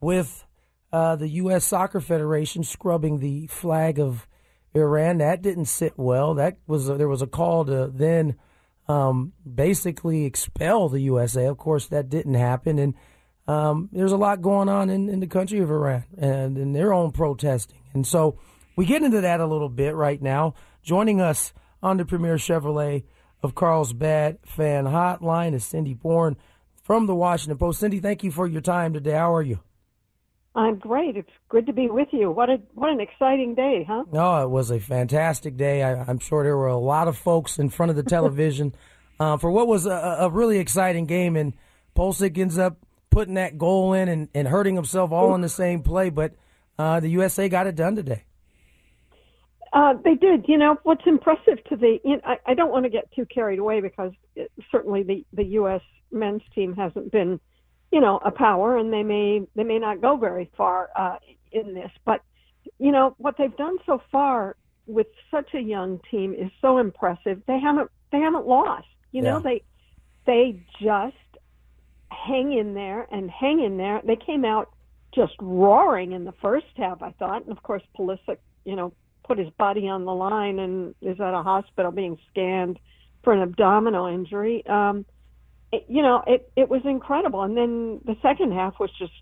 with 0.00 0.46
uh, 0.90 1.16
the 1.16 1.28
U.S. 1.28 1.66
Soccer 1.66 2.00
Federation 2.00 2.64
scrubbing 2.64 3.18
the 3.18 3.46
flag 3.48 4.00
of 4.00 4.26
Iran. 4.72 5.18
That 5.18 5.42
didn't 5.42 5.66
sit 5.66 5.98
well. 5.98 6.32
That 6.32 6.56
was 6.66 6.86
there 6.86 7.08
was 7.08 7.20
a 7.20 7.26
call 7.26 7.66
to 7.66 7.92
then 7.92 8.36
um, 8.88 9.32
basically 9.42 10.24
expel 10.24 10.88
the 10.88 11.00
USA. 11.00 11.46
Of 11.46 11.58
course, 11.58 11.86
that 11.88 12.08
didn't 12.08 12.34
happen, 12.34 12.78
and 12.78 12.94
um, 13.46 13.88
there's 13.92 14.12
a 14.12 14.16
lot 14.16 14.42
going 14.42 14.68
on 14.68 14.90
in, 14.90 15.08
in 15.08 15.20
the 15.20 15.26
country 15.26 15.60
of 15.60 15.70
Iran 15.70 16.04
and 16.18 16.58
in 16.58 16.72
their 16.72 16.92
own 16.92 17.12
protesting. 17.12 17.78
And 17.94 18.06
so 18.06 18.38
we 18.76 18.84
get 18.84 19.02
into 19.02 19.22
that 19.22 19.40
a 19.40 19.46
little 19.46 19.70
bit 19.70 19.94
right 19.94 20.20
now. 20.20 20.54
Joining 20.82 21.20
us 21.20 21.52
on 21.82 21.96
the 21.96 22.04
Premier 22.04 22.36
Chevrolet 22.36 23.04
of 23.42 23.54
Carlsbad 23.54 24.38
fan 24.44 24.84
hotline 24.84 25.54
is 25.54 25.64
Cindy 25.64 25.94
Boren 25.94 26.36
from 26.82 27.06
the 27.06 27.14
Washington 27.14 27.56
Post. 27.58 27.80
Cindy, 27.80 28.00
thank 28.00 28.22
you 28.22 28.30
for 28.30 28.46
your 28.46 28.60
time 28.60 28.92
today. 28.92 29.12
How 29.12 29.34
are 29.34 29.42
you? 29.42 29.60
I'm 30.58 30.76
great. 30.76 31.16
It's 31.16 31.30
good 31.48 31.66
to 31.66 31.72
be 31.72 31.86
with 31.86 32.08
you. 32.10 32.32
What 32.32 32.50
a 32.50 32.56
what 32.74 32.90
an 32.90 33.00
exciting 33.00 33.54
day, 33.54 33.86
huh? 33.86 34.02
No, 34.10 34.42
it 34.42 34.50
was 34.50 34.72
a 34.72 34.80
fantastic 34.80 35.56
day. 35.56 35.84
I, 35.84 35.92
I'm 36.02 36.18
sure 36.18 36.42
there 36.42 36.56
were 36.56 36.66
a 36.66 36.76
lot 36.76 37.06
of 37.06 37.16
folks 37.16 37.60
in 37.60 37.68
front 37.68 37.90
of 37.90 37.96
the 37.96 38.02
television 38.02 38.74
uh, 39.20 39.36
for 39.36 39.52
what 39.52 39.68
was 39.68 39.86
a, 39.86 40.16
a 40.18 40.28
really 40.28 40.58
exciting 40.58 41.06
game. 41.06 41.36
And 41.36 41.54
Pulisic 41.94 42.36
ends 42.36 42.58
up 42.58 42.76
putting 43.08 43.34
that 43.34 43.56
goal 43.56 43.92
in 43.92 44.08
and, 44.08 44.28
and 44.34 44.48
hurting 44.48 44.74
himself 44.74 45.12
all 45.12 45.32
in 45.36 45.42
the 45.42 45.48
same 45.48 45.84
play. 45.84 46.10
But 46.10 46.32
uh, 46.76 46.98
the 46.98 47.08
USA 47.10 47.48
got 47.48 47.68
it 47.68 47.76
done 47.76 47.94
today. 47.94 48.24
Uh, 49.72 49.94
they 50.04 50.16
did. 50.16 50.46
You 50.48 50.58
know 50.58 50.76
what's 50.82 51.06
impressive 51.06 51.62
to 51.68 51.76
the. 51.76 52.00
You 52.04 52.16
know, 52.16 52.22
I, 52.24 52.38
I 52.46 52.54
don't 52.54 52.72
want 52.72 52.84
to 52.84 52.90
get 52.90 53.12
too 53.14 53.26
carried 53.32 53.60
away 53.60 53.80
because 53.80 54.10
it, 54.34 54.50
certainly 54.72 55.04
the 55.04 55.24
the 55.32 55.44
U.S. 55.44 55.82
men's 56.10 56.42
team 56.52 56.74
hasn't 56.74 57.12
been, 57.12 57.38
you 57.90 58.00
know, 58.00 58.20
a 58.24 58.30
power, 58.30 58.76
and 58.76 58.92
they 58.92 59.02
may 59.02 59.42
they 59.54 59.64
may 59.64 59.78
not 59.78 60.00
go 60.00 60.16
very 60.16 60.50
far 60.56 60.90
uh, 60.96 61.16
in 61.52 61.74
this. 61.74 61.90
But 62.04 62.22
you 62.78 62.92
know 62.92 63.14
what 63.18 63.36
they've 63.38 63.56
done 63.56 63.78
so 63.86 64.02
far 64.12 64.56
with 64.86 65.06
such 65.30 65.54
a 65.54 65.60
young 65.60 66.00
team 66.10 66.34
is 66.34 66.50
so 66.60 66.78
impressive. 66.78 67.42
They 67.46 67.58
haven't 67.58 67.90
they 68.12 68.18
haven't 68.18 68.46
lost. 68.46 68.86
You 69.12 69.22
know 69.22 69.40
they 69.40 69.62
they 70.26 70.60
just 70.80 71.16
hang 72.10 72.52
in 72.52 72.74
there 72.74 73.06
and 73.10 73.30
hang 73.30 73.60
in 73.60 73.76
there. 73.76 74.00
They 74.04 74.16
came 74.16 74.44
out 74.44 74.70
just 75.14 75.32
roaring 75.40 76.12
in 76.12 76.24
the 76.24 76.34
first 76.42 76.66
half, 76.76 77.02
I 77.02 77.12
thought, 77.12 77.42
and 77.44 77.56
of 77.56 77.62
course 77.62 77.82
Pulisic, 77.98 78.38
you 78.64 78.76
know, 78.76 78.92
put 79.24 79.38
his 79.38 79.48
body 79.58 79.88
on 79.88 80.04
the 80.04 80.14
line 80.14 80.58
and 80.58 80.94
is 81.00 81.20
at 81.20 81.34
a 81.34 81.42
hospital 81.42 81.90
being 81.90 82.18
scanned 82.30 82.78
for 83.22 83.32
an 83.32 83.40
abdominal 83.40 84.06
injury. 84.06 84.66
Um, 84.66 85.04
it, 85.72 85.84
you 85.88 86.02
know, 86.02 86.22
it 86.26 86.50
it 86.56 86.68
was 86.68 86.82
incredible, 86.84 87.42
and 87.42 87.56
then 87.56 88.00
the 88.04 88.16
second 88.22 88.52
half 88.52 88.78
was 88.78 88.90
just 88.98 89.12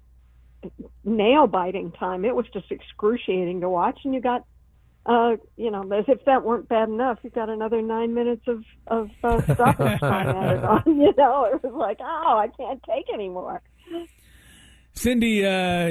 nail 1.04 1.46
biting 1.46 1.92
time. 1.92 2.24
It 2.24 2.34
was 2.34 2.46
just 2.52 2.70
excruciating 2.70 3.60
to 3.60 3.68
watch, 3.68 4.00
and 4.04 4.14
you 4.14 4.20
got. 4.20 4.44
Uh, 5.08 5.36
you 5.56 5.70
know, 5.70 5.82
as 5.92 6.04
if 6.08 6.24
that 6.24 6.42
weren't 6.42 6.68
bad 6.68 6.88
enough, 6.88 7.20
you 7.22 7.30
got 7.30 7.48
another 7.48 7.80
nine 7.80 8.12
minutes 8.12 8.42
of 8.48 8.64
of 8.88 9.08
uh, 9.22 9.40
stoppage 9.54 10.00
time 10.00 10.28
added 10.36 10.64
on. 10.64 10.82
You 10.86 11.14
know, 11.16 11.44
it 11.44 11.62
was 11.62 11.72
like, 11.72 11.98
oh, 12.00 12.36
I 12.36 12.48
can't 12.56 12.82
take 12.82 13.08
anymore. 13.14 13.62
Cindy, 14.94 15.44
uh, 15.44 15.88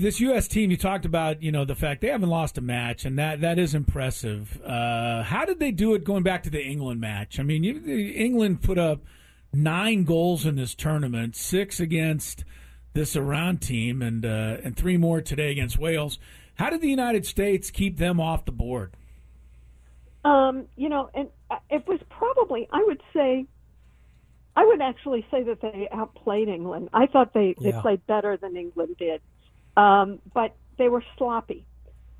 this 0.00 0.20
U.S. 0.20 0.46
team 0.46 0.70
you 0.70 0.76
talked 0.76 1.06
about, 1.06 1.42
you 1.42 1.50
know, 1.50 1.64
the 1.64 1.74
fact 1.74 2.02
they 2.02 2.08
haven't 2.08 2.28
lost 2.28 2.56
a 2.56 2.60
match, 2.60 3.04
and 3.04 3.18
that 3.18 3.40
that 3.40 3.58
is 3.58 3.74
impressive. 3.74 4.60
Uh, 4.62 5.24
how 5.24 5.44
did 5.44 5.58
they 5.58 5.72
do 5.72 5.94
it 5.94 6.04
going 6.04 6.22
back 6.22 6.44
to 6.44 6.50
the 6.50 6.62
England 6.62 7.00
match? 7.00 7.40
I 7.40 7.42
mean, 7.42 7.64
you, 7.64 7.82
England 8.14 8.62
put 8.62 8.78
up 8.78 9.00
nine 9.52 10.04
goals 10.04 10.46
in 10.46 10.56
this 10.56 10.74
tournament, 10.74 11.36
six 11.36 11.80
against 11.80 12.44
this 12.94 13.16
Iran 13.16 13.58
team, 13.58 14.02
and 14.02 14.24
uh, 14.24 14.58
and 14.62 14.76
three 14.76 14.96
more 14.96 15.20
today 15.20 15.50
against 15.50 15.78
Wales. 15.78 16.18
How 16.54 16.70
did 16.70 16.80
the 16.80 16.88
United 16.88 17.26
States 17.26 17.70
keep 17.70 17.96
them 17.96 18.20
off 18.20 18.44
the 18.44 18.52
board? 18.52 18.94
Um, 20.24 20.66
you 20.76 20.88
know, 20.88 21.10
and 21.14 21.28
uh, 21.50 21.56
it 21.70 21.86
was 21.88 21.98
probably, 22.08 22.68
I 22.70 22.84
would 22.86 23.02
say, 23.12 23.46
I 24.54 24.64
would 24.64 24.80
actually 24.80 25.26
say 25.30 25.42
that 25.44 25.60
they 25.60 25.88
outplayed 25.90 26.48
England. 26.48 26.90
I 26.92 27.06
thought 27.06 27.32
they 27.32 27.54
they 27.60 27.72
played 27.72 28.06
better 28.06 28.36
than 28.36 28.56
England 28.56 28.96
did, 28.98 29.20
um, 29.76 30.20
but 30.34 30.54
they 30.78 30.88
were 30.88 31.02
sloppy. 31.16 31.64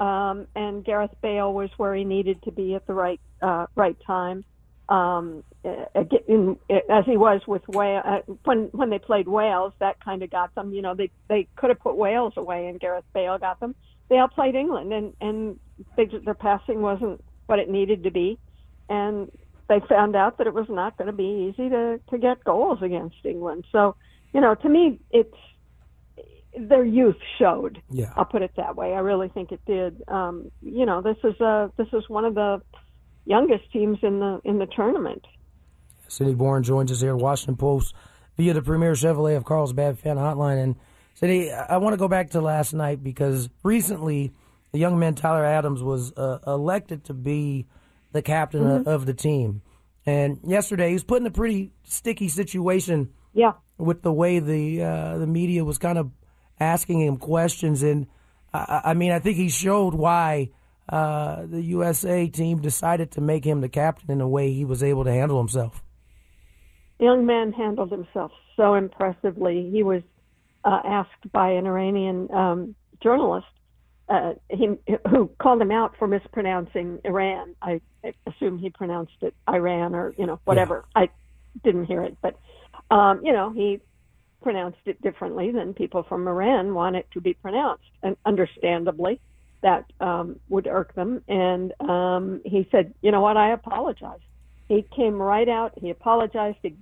Um, 0.01 0.49
and 0.57 0.85
Gareth 0.85 1.15
Bale 1.21 1.53
was 1.53 1.71
where 1.77 1.95
he 1.95 2.03
needed 2.03 2.43
to 2.43 2.51
be 2.51 2.75
at 2.75 2.87
the 2.87 2.95
right 2.95 3.21
uh, 3.41 3.67
right 3.77 3.97
time. 4.05 4.45
Um, 4.93 5.43
uh, 5.65 5.87
aga- 5.95 6.27
in, 6.29 6.59
as 6.91 7.05
he 7.07 7.17
was 7.17 7.41
with 7.47 7.67
Wales 7.69 8.03
uh, 8.05 8.21
when 8.45 8.69
when 8.73 8.91
they 8.91 8.99
played 8.99 9.27
Wales, 9.27 9.73
that 9.79 10.05
kind 10.05 10.23
of 10.23 10.31
got 10.31 10.55
them. 10.55 10.75
You 10.75 10.83
know, 10.83 10.95
they 10.95 11.11
they 11.29 11.49
could 11.57 11.71
have 11.71 11.81
put 11.81 11.97
Wales 11.97 12.35
away, 12.37 12.67
and 12.69 12.79
Gareth 12.79 13.05
Bale 13.15 13.39
got 13.39 13.59
them. 13.61 13.75
They 14.09 14.19
outplayed 14.19 14.55
England, 14.55 14.93
and 14.93 15.15
and 15.21 15.59
they, 15.97 16.07
their 16.25 16.35
passing 16.35 16.83
wasn't 16.83 17.25
what 17.47 17.59
it 17.59 17.71
needed 17.71 18.05
to 18.05 18.11
be, 18.11 18.39
and 18.89 19.31
they 19.69 19.81
found 19.89 20.15
out 20.15 20.37
that 20.39 20.47
it 20.47 20.55
was 20.55 20.67
not 20.69 20.99
going 20.99 21.07
to 21.07 21.17
be 21.17 21.49
easy 21.49 21.71
to 21.71 21.99
to 22.11 22.19
get 22.19 22.45
goals 22.45 22.83
against 22.83 23.25
England. 23.25 23.65
So, 23.73 23.97
you 24.35 24.41
know, 24.41 24.55
to 24.57 24.69
me, 24.69 24.99
it's 25.11 25.35
their 26.59 26.85
youth 26.85 27.17
showed. 27.39 27.81
Yeah. 27.91 28.13
I'll 28.17 28.27
put 28.27 28.43
it 28.43 28.53
that 28.57 28.77
way. 28.77 28.93
I 28.93 28.99
really 28.99 29.29
think 29.29 29.53
it 29.53 29.61
did. 29.65 30.03
Um, 30.09 30.51
you 30.61 30.85
know, 30.85 31.01
this 31.01 31.17
is 31.25 31.41
a 31.41 31.71
this 31.79 31.89
is 31.95 32.09
one 32.09 32.27
of 32.27 32.35
the 32.35 32.61
youngest 33.25 33.71
teams 33.73 33.99
in 34.03 34.21
the 34.21 34.41
in 34.45 34.59
the 34.59 34.67
tournament. 34.67 35.25
Cindy 36.09 36.35
Boren 36.35 36.63
joins 36.63 36.93
us 36.93 37.01
here, 37.01 37.17
Washington 37.17 37.57
Post, 37.57 37.95
via 38.37 38.53
the 38.53 38.63
Premier 38.63 38.93
Chevrolet 38.93 39.37
of 39.37 39.45
Carlsbad 39.45 39.99
fan 39.99 40.17
hotline. 40.17 40.63
And 40.63 40.77
Cindy, 41.15 41.51
I 41.51 41.79
want 41.79 41.95
to 41.95 41.99
go 41.99 42.09
back 42.09 42.31
to 42.31 42.41
last 42.41 42.73
night 42.75 43.03
because 43.03 43.49
recently 43.63 44.33
the 44.73 44.79
young 44.79 44.99
man 44.99 45.15
Tyler 45.15 45.45
Adams 45.45 45.83
was 45.83 46.13
uh, 46.13 46.39
elected 46.47 47.05
to 47.05 47.15
be 47.15 47.67
the 48.13 48.23
captain 48.23 48.63
Mhm. 48.63 48.81
of, 48.81 48.87
of 48.89 49.07
the 49.07 49.15
team. 49.15 49.63
And 50.05 50.39
yesterday 50.45 50.89
he 50.89 50.95
was 50.95 51.05
put 51.05 51.21
in 51.21 51.27
a 51.27 51.31
pretty 51.31 51.71
sticky 51.85 52.29
situation. 52.29 53.11
Yeah. 53.33 53.53
With 53.79 54.03
the 54.03 54.13
way 54.13 54.39
the 54.39 54.83
uh, 54.83 55.19
the 55.19 55.27
media 55.27 55.65
was 55.65 55.79
kind 55.79 55.97
of 55.97 56.11
asking 56.61 57.01
him 57.01 57.17
questions, 57.17 57.83
and 57.83 58.07
I, 58.53 58.81
I 58.87 58.95
mean, 58.95 59.13
I 59.13 59.19
think 59.19 59.37
he 59.37 59.49
showed 59.49 59.95
why 59.95 60.51
uh, 60.93 61.47
the 61.47 61.63
USA 61.63 62.29
team 62.29 62.61
decided 62.61 63.13
to 63.13 63.23
make 63.23 63.47
him 63.47 63.63
the 63.63 63.69
captain 63.71 64.11
in 64.11 64.21
a 64.21 64.29
way 64.29 64.53
he 64.53 64.67
was 64.67 64.83
able 64.83 65.05
to 65.05 65.11
handle 65.11 65.39
himself. 65.39 65.83
The 66.99 67.07
young 67.07 67.25
man 67.25 67.53
handled 67.53 67.91
himself 67.91 68.31
so 68.57 68.75
impressively. 68.75 69.71
He 69.73 69.83
was 69.83 70.03
uh, 70.65 70.81
asked 70.85 71.33
by 71.33 71.53
an 71.53 71.67
Iranian 71.67 72.29
um, 72.31 72.75
journalist 73.03 73.47
uh, 74.11 74.35
he, 74.51 74.69
who 75.09 75.31
called 75.41 75.63
him 75.63 75.71
out 75.71 75.97
for 75.99 76.07
mispronouncing 76.07 77.01
Iran. 77.05 77.57
I, 77.63 77.81
I 78.05 78.13
assume 78.27 78.59
he 78.59 78.69
pronounced 78.69 79.17
it 79.23 79.35
Iran 79.49 79.95
or 79.95 80.13
you 80.19 80.27
know 80.27 80.41
whatever. 80.45 80.85
I 80.95 81.09
didn't 81.65 81.87
hear 81.87 82.03
it, 82.03 82.19
but 82.21 82.39
um, 82.91 83.25
you 83.25 83.33
know 83.33 83.51
he 83.51 83.81
pronounced 84.43 84.81
it 84.85 85.01
differently 85.01 85.53
than 85.53 85.73
people 85.73 86.03
from 86.03 86.29
Iran 86.29 86.75
want 86.75 86.97
it 86.97 87.07
to 87.15 87.23
be 87.23 87.33
pronounced, 87.33 87.91
and 88.03 88.15
understandably 88.27 89.21
that 89.63 89.85
um, 90.01 90.39
would 90.49 90.67
irk 90.67 90.95
them. 90.95 91.23
And 91.29 91.73
um, 91.81 92.43
he 92.45 92.69
said, 92.71 92.95
you 93.01 93.11
know 93.11 93.21
what, 93.21 93.37
I 93.37 93.53
apologize. 93.53 94.21
He 94.69 94.85
came 94.95 95.21
right 95.21 95.49
out. 95.49 95.73
He 95.81 95.91
apologized. 95.91 96.59
He, 96.63 96.77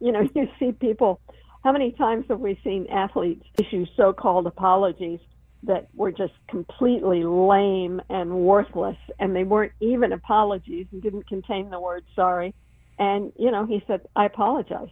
you 0.00 0.12
know, 0.12 0.28
you 0.34 0.48
see 0.58 0.72
people. 0.72 1.20
How 1.64 1.72
many 1.72 1.92
times 1.92 2.26
have 2.28 2.40
we 2.40 2.58
seen 2.62 2.86
athletes 2.88 3.44
issue 3.58 3.86
so-called 3.96 4.46
apologies 4.46 5.20
that 5.64 5.88
were 5.94 6.12
just 6.12 6.34
completely 6.48 7.24
lame 7.24 8.00
and 8.08 8.30
worthless, 8.30 8.96
and 9.18 9.34
they 9.34 9.42
weren't 9.42 9.72
even 9.80 10.12
apologies 10.12 10.86
and 10.92 11.02
didn't 11.02 11.26
contain 11.26 11.70
the 11.70 11.80
word 11.80 12.04
sorry. 12.14 12.54
And 12.98 13.32
you 13.36 13.50
know, 13.50 13.66
he 13.66 13.82
said, 13.86 14.02
"I 14.14 14.26
apologize," 14.26 14.88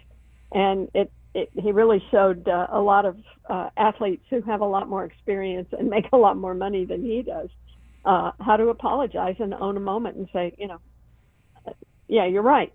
and 0.53 0.91
it. 0.95 1.11
It, 1.35 1.51
he 1.55 1.73
really 1.73 2.03
showed 2.11 2.49
uh, 2.49 2.69
a 2.71 2.81
lot 2.81 3.05
of 3.05 3.17
uh, 3.51 3.71
athletes 3.77 4.25
who 4.31 4.41
have 4.43 4.61
a 4.61 4.67
lot 4.67 4.89
more 4.89 5.05
experience 5.05 5.69
and 5.77 5.91
make 5.91 6.07
a 6.13 6.17
lot 6.17 6.37
more 6.37 6.55
money 6.55 6.85
than 6.85 7.03
he 7.03 7.23
does 7.23 7.49
uh, 8.05 8.33
how 8.41 8.57
to 8.57 8.69
apologize 8.69 9.37
and 9.39 9.55
own 9.55 9.77
a 9.77 9.81
moment 9.81 10.17
and 10.17 10.29
say, 10.33 10.55
you 10.59 10.69
know, 10.69 10.81
yeah, 12.07 12.27
you're 12.27 12.43
right. 12.43 12.73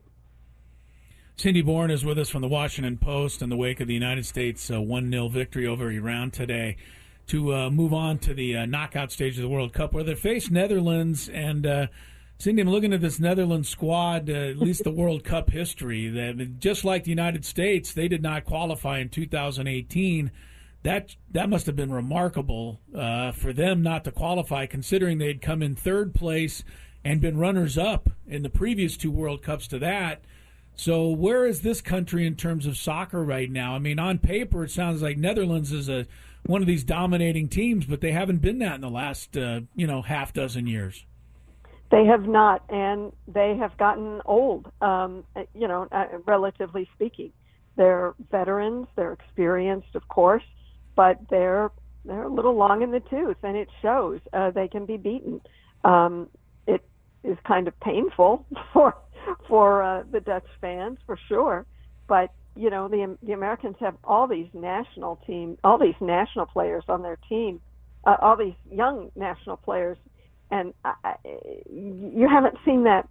Cindy 1.36 1.62
Boren 1.62 1.92
is 1.92 2.04
with 2.04 2.18
us 2.18 2.30
from 2.30 2.42
the 2.42 2.48
Washington 2.48 2.98
Post 2.98 3.42
in 3.42 3.50
the 3.50 3.56
wake 3.56 3.80
of 3.80 3.88
the 3.88 3.94
United 3.94 4.26
States 4.26 4.70
uh, 4.72 4.82
1 4.82 5.12
0 5.12 5.30
victory 5.30 5.66
over 5.66 5.92
Iran 5.92 6.32
today. 6.32 6.78
To 7.28 7.54
uh, 7.54 7.70
move 7.70 7.94
on 7.94 8.18
to 8.20 8.34
the 8.34 8.58
uh, 8.58 8.66
knockout 8.66 9.12
stage 9.12 9.38
of 9.38 9.44
the 9.44 9.50
World 9.50 9.72
Cup, 9.72 9.94
where 9.94 10.04
they 10.04 10.16
face 10.16 10.50
Netherlands. 10.50 11.30
And 11.30 11.64
uh, 11.64 11.88
Cindy, 12.42 12.62
I'm 12.62 12.70
looking 12.70 12.94
at 12.94 13.02
this 13.02 13.20
Netherlands 13.20 13.68
squad, 13.68 14.30
uh, 14.30 14.34
at 14.34 14.60
least 14.60 14.86
the 14.86 14.92
World 14.92 15.26
Cup 15.26 15.50
history, 15.50 16.08
that 16.08 16.62
just 16.62 16.86
like 16.86 17.04
the 17.04 17.10
United 17.10 17.44
States, 17.44 17.92
they 17.92 18.08
did 18.08 18.24
not 18.24 18.46
qualify 18.46 19.00
in 19.00 19.10
2018. 19.10 20.32
That 20.84 21.18
that 21.32 21.50
must 21.50 21.66
have 21.66 21.76
been 21.76 21.92
remarkable 21.92 22.80
uh, 22.96 23.34
for 23.34 23.52
them 23.52 23.82
not 23.82 24.06
to 24.06 24.14
qualify, 24.14 24.68
considering 24.68 25.18
they'd 25.18 25.42
come 25.42 25.62
in 25.62 25.76
third 25.76 26.16
place 26.16 26.64
and 27.04 27.20
been 27.20 27.38
runners 27.38 27.78
up 27.78 28.10
in 28.26 28.42
the 28.44 28.50
previous 28.50 28.96
two 28.96 29.12
World 29.12 29.44
Cups 29.44 29.68
to 29.68 29.80
that. 29.80 30.24
So 30.78 31.10
where 31.10 31.46
is 31.46 31.60
this 31.60 31.82
country 31.82 32.26
in 32.26 32.36
terms 32.36 32.66
of 32.66 32.78
soccer 32.78 33.22
right 33.22 33.52
now? 33.52 33.76
I 33.76 33.80
mean, 33.80 34.00
on 34.00 34.18
paper, 34.18 34.64
it 34.64 34.72
sounds 34.72 35.02
like 35.02 35.18
Netherlands 35.18 35.74
is 35.74 35.90
a 35.90 36.08
one 36.46 36.62
of 36.62 36.68
these 36.68 36.86
dominating 36.86 37.50
teams, 37.50 37.86
but 37.86 38.00
they 38.00 38.14
haven't 38.14 38.42
been 38.42 38.60
that 38.60 38.76
in 38.76 38.82
the 38.82 38.90
last 38.90 39.36
uh, 39.36 39.60
you 39.76 39.88
know 39.88 40.02
half 40.02 40.32
dozen 40.32 40.68
years. 40.68 41.04
They 41.92 42.06
have 42.06 42.28
not, 42.28 42.64
and 42.70 43.12
they 43.28 43.58
have 43.58 43.76
gotten 43.78 44.22
old. 44.26 44.72
Um, 44.82 45.24
you 45.56 45.68
know, 45.68 45.88
uh, 45.92 46.06
relatively 46.26 46.88
speaking, 46.94 47.32
they're 47.78 48.14
veterans. 48.32 48.88
They're 48.96 49.14
experienced, 49.14 49.96
of 49.96 50.08
course, 50.08 50.44
but 50.96 51.18
they're 51.30 51.72
they're 52.06 52.24
a 52.24 52.34
little 52.34 52.56
long 52.56 52.82
in 52.82 52.92
the 52.92 53.00
tooth, 53.02 53.38
and 53.44 53.58
it 53.58 53.70
shows. 53.82 54.20
Uh, 54.34 54.52
they 54.52 54.68
can 54.68 54.86
be 54.86 54.98
beaten. 54.98 55.42
Um, 55.84 56.30
it 56.68 56.84
is 57.24 57.38
kind 57.48 57.68
of 57.68 57.80
painful 57.80 58.46
for 58.74 58.96
for 59.48 59.82
uh, 59.82 60.04
the 60.12 60.20
Dutch 60.20 60.48
fans, 60.62 61.00
for 61.08 61.18
sure. 61.28 61.66
But 62.08 62.32
you 62.56 62.70
know, 62.70 62.88
the 62.88 63.18
the 63.24 63.34
Americans 63.34 63.78
have 63.80 63.96
all 64.04 64.28
these 64.28 64.50
national 64.54 65.16
team, 65.26 65.58
all 65.64 65.80
these 65.80 66.00
national 66.00 66.46
players 66.46 66.84
on 66.88 67.02
their 67.02 67.18
team, 67.28 67.62
uh, 68.06 68.18
all 68.22 68.38
these 68.38 68.56
young 68.72 69.10
national 69.16 69.58
players 69.58 69.98
and 70.52 70.74
I, 70.84 71.16
you 71.70 72.28
haven't 72.30 72.58
seen 72.66 72.84
that 72.84 73.08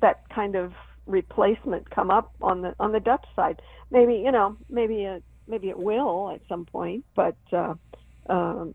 that 0.00 0.28
kind 0.30 0.54
of 0.54 0.72
replacement 1.06 1.90
come 1.90 2.10
up 2.10 2.32
on 2.40 2.62
the 2.62 2.74
on 2.78 2.92
the 2.92 3.00
Dutch 3.00 3.24
side. 3.34 3.60
Maybe 3.90 4.14
you 4.24 4.32
know, 4.32 4.56
maybe 4.68 5.04
it 5.04 5.22
maybe 5.46 5.68
it 5.68 5.78
will 5.78 6.30
at 6.30 6.40
some 6.48 6.64
point, 6.64 7.04
but 7.14 7.36
uh, 7.52 7.74
um, 8.28 8.74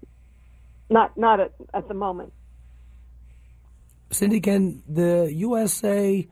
not 0.90 1.18
not 1.18 1.40
at 1.40 1.54
at 1.74 1.88
the 1.88 1.94
moment. 1.94 2.34
Cindy, 4.12 4.40
can 4.40 4.84
the 4.88 5.32
USA 5.34 6.28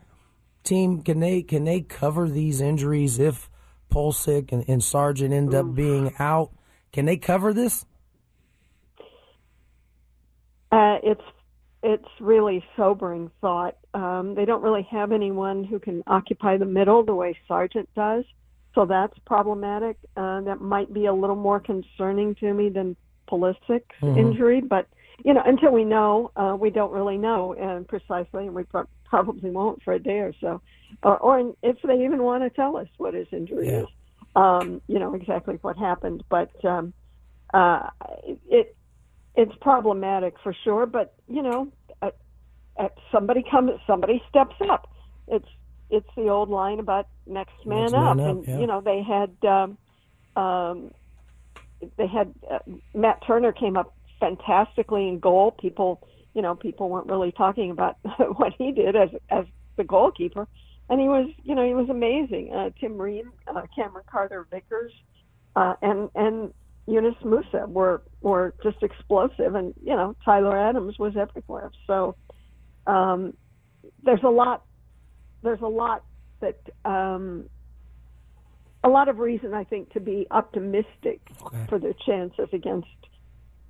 team 0.64 1.02
can 1.02 1.20
they 1.20 1.42
can 1.42 1.64
they 1.64 1.80
cover 1.80 2.28
these 2.28 2.60
injuries 2.60 3.18
if 3.18 3.48
Pulisic 3.90 4.52
and, 4.52 4.64
and 4.68 4.82
Sargent 4.82 5.32
end 5.32 5.54
up 5.54 5.74
being 5.74 6.14
out? 6.18 6.50
Can 6.92 7.06
they 7.06 7.16
cover 7.16 7.52
this? 7.52 7.84
Uh, 10.70 10.98
it's 11.02 11.22
it's 11.82 12.08
really 12.20 12.64
sobering 12.76 13.30
thought. 13.40 13.76
Um, 13.94 14.34
they 14.34 14.44
don't 14.44 14.62
really 14.62 14.86
have 14.90 15.12
anyone 15.12 15.64
who 15.64 15.78
can 15.78 16.02
occupy 16.06 16.56
the 16.56 16.64
middle 16.64 17.04
the 17.04 17.14
way 17.14 17.36
Sargent 17.46 17.88
does, 17.94 18.24
so 18.74 18.84
that's 18.84 19.16
problematic. 19.26 19.96
Uh, 20.16 20.40
that 20.42 20.60
might 20.60 20.92
be 20.92 21.06
a 21.06 21.12
little 21.12 21.36
more 21.36 21.60
concerning 21.60 22.34
to 22.36 22.52
me 22.52 22.68
than 22.68 22.96
Pulisic's 23.30 23.94
Mhm. 24.02 24.16
injury, 24.16 24.60
but 24.60 24.86
you 25.24 25.34
know, 25.34 25.42
until 25.44 25.72
we 25.72 25.84
know, 25.84 26.30
uh, 26.36 26.56
we 26.58 26.70
don't 26.70 26.92
really 26.92 27.18
know 27.18 27.54
uh, 27.56 27.80
precisely, 27.88 28.46
and 28.46 28.54
we 28.54 28.62
pro- 28.64 28.86
probably 29.04 29.50
won't 29.50 29.82
for 29.82 29.94
a 29.94 29.98
day 29.98 30.20
or 30.20 30.32
so, 30.40 30.60
or, 31.02 31.18
or 31.18 31.54
if 31.62 31.76
they 31.82 32.04
even 32.04 32.22
want 32.22 32.44
to 32.44 32.50
tell 32.50 32.76
us 32.76 32.88
what 32.98 33.14
his 33.14 33.26
injury 33.32 33.68
is. 33.68 33.86
Um, 34.36 34.80
you 34.86 34.98
know 34.98 35.14
exactly 35.14 35.58
what 35.62 35.76
happened, 35.76 36.22
but 36.28 36.50
um, 36.64 36.92
uh, 37.52 37.90
it 38.48 38.76
it's 39.38 39.54
problematic 39.60 40.34
for 40.42 40.54
sure. 40.64 40.84
But 40.84 41.14
you 41.28 41.42
know, 41.42 41.68
uh, 42.02 42.10
uh, 42.76 42.88
somebody 43.12 43.44
comes, 43.48 43.70
somebody 43.86 44.22
steps 44.28 44.56
up. 44.68 44.90
It's 45.28 45.48
it's 45.90 46.08
the 46.16 46.28
old 46.28 46.50
line 46.50 46.80
about 46.80 47.06
next 47.26 47.64
man 47.64 47.82
Next 47.82 47.94
up, 47.94 48.16
man 48.16 48.26
up, 48.26 48.36
and 48.36 48.46
yeah. 48.46 48.58
you 48.58 48.66
know 48.66 48.80
they 48.80 49.02
had 49.02 49.30
um, 49.48 49.78
um, 50.36 50.90
they 51.96 52.08
had 52.08 52.34
uh, 52.50 52.58
Matt 52.94 53.22
Turner 53.26 53.52
came 53.52 53.76
up 53.76 53.94
fantastically 54.18 55.06
in 55.06 55.20
goal. 55.20 55.52
People, 55.52 56.06
you 56.34 56.42
know, 56.42 56.56
people 56.56 56.90
weren't 56.90 57.06
really 57.06 57.30
talking 57.30 57.70
about 57.70 57.96
what 58.36 58.52
he 58.58 58.72
did 58.72 58.96
as 58.96 59.10
as 59.30 59.46
the 59.76 59.84
goalkeeper, 59.84 60.48
and 60.90 61.00
he 61.00 61.06
was, 61.06 61.30
you 61.44 61.54
know, 61.54 61.64
he 61.64 61.74
was 61.74 61.88
amazing. 61.88 62.52
Uh, 62.52 62.70
Tim 62.80 63.00
Ream, 63.00 63.32
uh, 63.46 63.62
Cameron 63.76 64.04
Carter 64.10 64.48
Vickers, 64.50 64.92
uh, 65.54 65.74
and 65.80 66.10
and 66.16 66.52
Yunus 66.88 67.14
Musah 67.22 67.68
were 67.68 68.02
were 68.22 68.54
just 68.62 68.82
explosive, 68.82 69.54
and 69.54 69.74
you 69.82 69.94
know, 69.94 70.16
Tyler 70.24 70.56
Adams 70.56 70.98
was 70.98 71.14
everywhere. 71.16 71.70
So 71.86 72.16
um, 72.86 73.34
there's 74.02 74.22
a 74.24 74.30
lot 74.30 74.62
there's 75.42 75.60
a 75.60 75.68
lot 75.68 76.04
that 76.40 76.56
um, 76.84 77.48
a 78.82 78.88
lot 78.88 79.08
of 79.08 79.18
reason, 79.18 79.52
I 79.52 79.64
think, 79.64 79.92
to 79.92 80.00
be 80.00 80.26
optimistic 80.30 81.20
Okay. 81.42 81.66
for 81.68 81.78
their 81.78 81.94
chances 82.06 82.48
against 82.52 82.88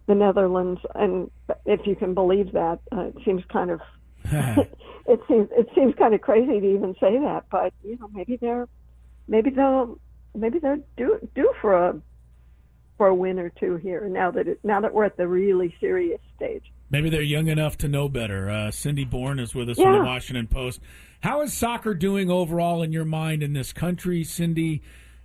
the 0.07 0.15
Netherlands. 0.15 0.81
And 0.95 1.31
if 1.67 1.81
you 1.87 1.97
can 1.97 2.15
believe 2.15 2.53
that, 2.53 2.79
uh, 2.95 3.07
it 3.09 3.17
seems 3.25 3.43
kind 3.53 3.71
of 3.71 3.81
it 4.31 5.21
seems 5.27 5.49
it 5.53 5.67
seems 5.75 5.95
kind 5.99 6.15
of 6.15 6.21
crazy 6.21 6.61
to 6.61 6.75
even 6.75 6.95
say 7.01 7.19
that, 7.19 7.45
but 7.51 7.73
you 7.83 7.99
know 7.99 8.09
maybe 8.13 8.39
they're 8.41 8.69
maybe 9.27 9.51
they'll 9.51 9.97
maybe 10.37 10.59
they're 10.61 10.79
due 10.97 11.19
due 11.35 11.53
for 11.61 11.75
a 11.75 12.03
for 12.99 13.07
a 13.07 13.15
win 13.15 13.39
or 13.39 13.49
two 13.49 13.77
here 13.77 14.07
now 14.09 14.31
that 14.33 14.47
it, 14.47 14.61
now 14.63 14.81
that 14.81 14.93
we're 14.93 15.05
at 15.05 15.17
the 15.17 15.27
really 15.27 15.75
serious 15.81 16.21
stage. 16.37 16.65
Maybe 16.91 17.09
they're 17.09 17.23
young 17.23 17.49
enough 17.49 17.79
to 17.79 17.89
know 17.89 18.09
better. 18.09 18.51
Uh, 18.51 18.71
Cindy 18.71 19.05
Boren 19.05 19.39
is 19.39 19.55
with 19.55 19.71
us 19.71 19.79
from 19.79 19.93
the 19.93 20.05
Washington 20.05 20.47
Post. 20.47 20.81
How 21.21 21.41
is 21.43 21.53
soccer 21.53 21.95
doing 21.95 22.31
overall 22.31 22.83
in 22.83 22.93
your 22.93 23.05
mind 23.05 23.43
in 23.43 23.53
this 23.53 23.73
country, 23.73 24.25
Cindy? 24.25 24.83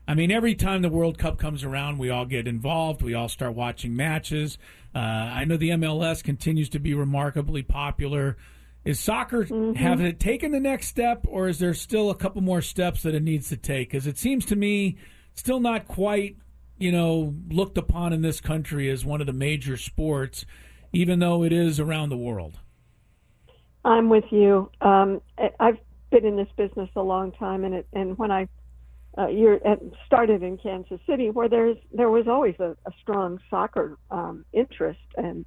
I 0.07 0.15
mean, 0.15 0.31
every 0.31 0.55
time 0.55 0.81
the 0.81 0.89
World 0.89 1.17
Cup 1.17 1.37
comes 1.37 1.63
around, 1.63 1.97
we 1.97 2.09
all 2.09 2.25
get 2.25 2.47
involved. 2.47 3.01
We 3.01 3.13
all 3.13 3.29
start 3.29 3.55
watching 3.55 3.95
matches. 3.95 4.57
Uh, 4.93 4.99
I 4.99 5.45
know 5.45 5.57
the 5.57 5.69
MLS 5.69 6.23
continues 6.23 6.69
to 6.69 6.79
be 6.79 6.93
remarkably 6.93 7.63
popular. 7.63 8.37
Is 8.85 8.99
soccer 8.99 9.45
have 9.75 10.01
it 10.01 10.19
taken 10.19 10.51
the 10.51 10.59
next 10.59 10.87
step, 10.87 11.25
or 11.29 11.47
is 11.47 11.59
there 11.59 11.73
still 11.73 12.09
a 12.09 12.15
couple 12.15 12.41
more 12.41 12.61
steps 12.61 13.03
that 13.03 13.15
it 13.15 13.23
needs 13.23 13.47
to 13.49 13.57
take? 13.57 13.89
Because 13.89 14.07
it 14.07 14.17
seems 14.17 14.45
to 14.47 14.57
me 14.57 14.97
still 15.35 15.61
not 15.61 15.87
quite, 15.87 16.35
you 16.77 16.91
know, 16.91 17.35
looked 17.49 17.77
upon 17.77 18.13
in 18.13 18.21
this 18.21 18.41
country 18.41 18.89
as 18.89 19.05
one 19.05 19.21
of 19.21 19.27
the 19.27 19.33
major 19.33 19.77
sports, 19.77 20.45
even 20.91 21.19
though 21.19 21.43
it 21.43 21.53
is 21.53 21.79
around 21.79 22.09
the 22.09 22.17
world. 22.17 22.59
I'm 23.85 24.09
with 24.09 24.25
you. 24.31 24.71
Um, 24.81 25.21
I've 25.59 25.77
been 26.11 26.25
in 26.25 26.37
this 26.37 26.47
business 26.55 26.89
a 26.95 27.01
long 27.01 27.31
time, 27.33 27.63
and 27.63 27.75
it, 27.75 27.87
and 27.93 28.17
when 28.17 28.31
I 28.31 28.47
uh, 29.17 29.27
at, 29.65 29.79
started 30.05 30.41
in 30.41 30.57
Kansas 30.57 30.99
City, 31.07 31.29
where 31.29 31.49
there's 31.49 31.77
there 31.91 32.09
was 32.09 32.27
always 32.27 32.55
a, 32.59 32.75
a 32.85 32.91
strong 33.01 33.39
soccer 33.49 33.97
um, 34.09 34.45
interest, 34.53 34.99
and 35.17 35.45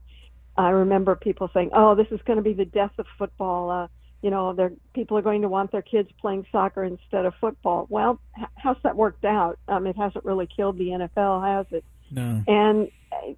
I 0.56 0.70
remember 0.70 1.16
people 1.16 1.50
saying, 1.52 1.70
"Oh, 1.74 1.94
this 1.94 2.06
is 2.10 2.20
going 2.26 2.36
to 2.36 2.42
be 2.42 2.52
the 2.52 2.64
death 2.64 2.92
of 2.98 3.06
football." 3.18 3.70
Uh, 3.70 3.88
you 4.22 4.30
know, 4.30 4.52
they're, 4.52 4.72
people 4.94 5.18
are 5.18 5.22
going 5.22 5.42
to 5.42 5.48
want 5.48 5.72
their 5.72 5.82
kids 5.82 6.08
playing 6.20 6.46
soccer 6.50 6.82
instead 6.84 7.26
of 7.26 7.34
football. 7.40 7.86
Well, 7.88 8.20
how's 8.56 8.76
that 8.82 8.96
worked 8.96 9.24
out? 9.24 9.58
Um, 9.68 9.86
it 9.86 9.96
hasn't 9.96 10.24
really 10.24 10.48
killed 10.54 10.78
the 10.78 10.88
NFL, 10.88 11.46
has 11.46 11.66
it? 11.70 11.84
No. 12.10 12.42
And 12.46 12.90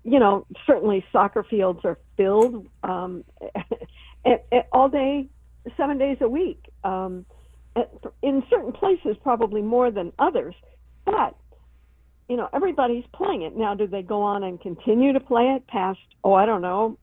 you 0.03 0.19
know, 0.19 0.47
certainly 0.67 1.05
soccer 1.13 1.43
fields 1.43 1.81
are 1.85 1.99
filled 2.17 2.67
um, 2.83 3.25
at, 4.25 4.47
at 4.53 4.69
all 4.73 4.89
day, 4.89 5.29
seven 5.77 5.99
days 5.99 6.19
a 6.21 6.29
week. 6.29 6.71
Um, 6.85 7.27
at, 7.77 7.93
in 8.23 8.43
certain 8.51 8.73
places, 8.73 9.17
probably 9.23 9.63
more 9.63 9.91
than 9.91 10.13
others, 10.19 10.55
but 11.05 11.37
you 12.29 12.37
know, 12.37 12.49
everybody's 12.53 13.05
playing 13.15 13.43
it 13.43 13.57
now. 13.57 13.75
Do 13.75 13.87
they 13.87 14.03
go 14.03 14.23
on 14.23 14.43
and 14.43 14.61
continue 14.61 15.15
to 15.15 15.21
play 15.21 15.45
it 15.57 15.67
past? 15.67 16.01
Oh, 16.23 16.35
I 16.35 16.45
don't 16.45 16.61
know, 16.61 16.99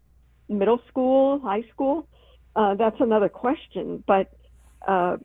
middle 0.50 0.82
school, 0.88 1.40
high 1.40 1.64
school. 1.74 2.08
Uh, 2.56 2.76
that's 2.76 3.00
another 3.00 3.30
question, 3.30 4.04
but 4.08 4.32
uh, 4.88 5.18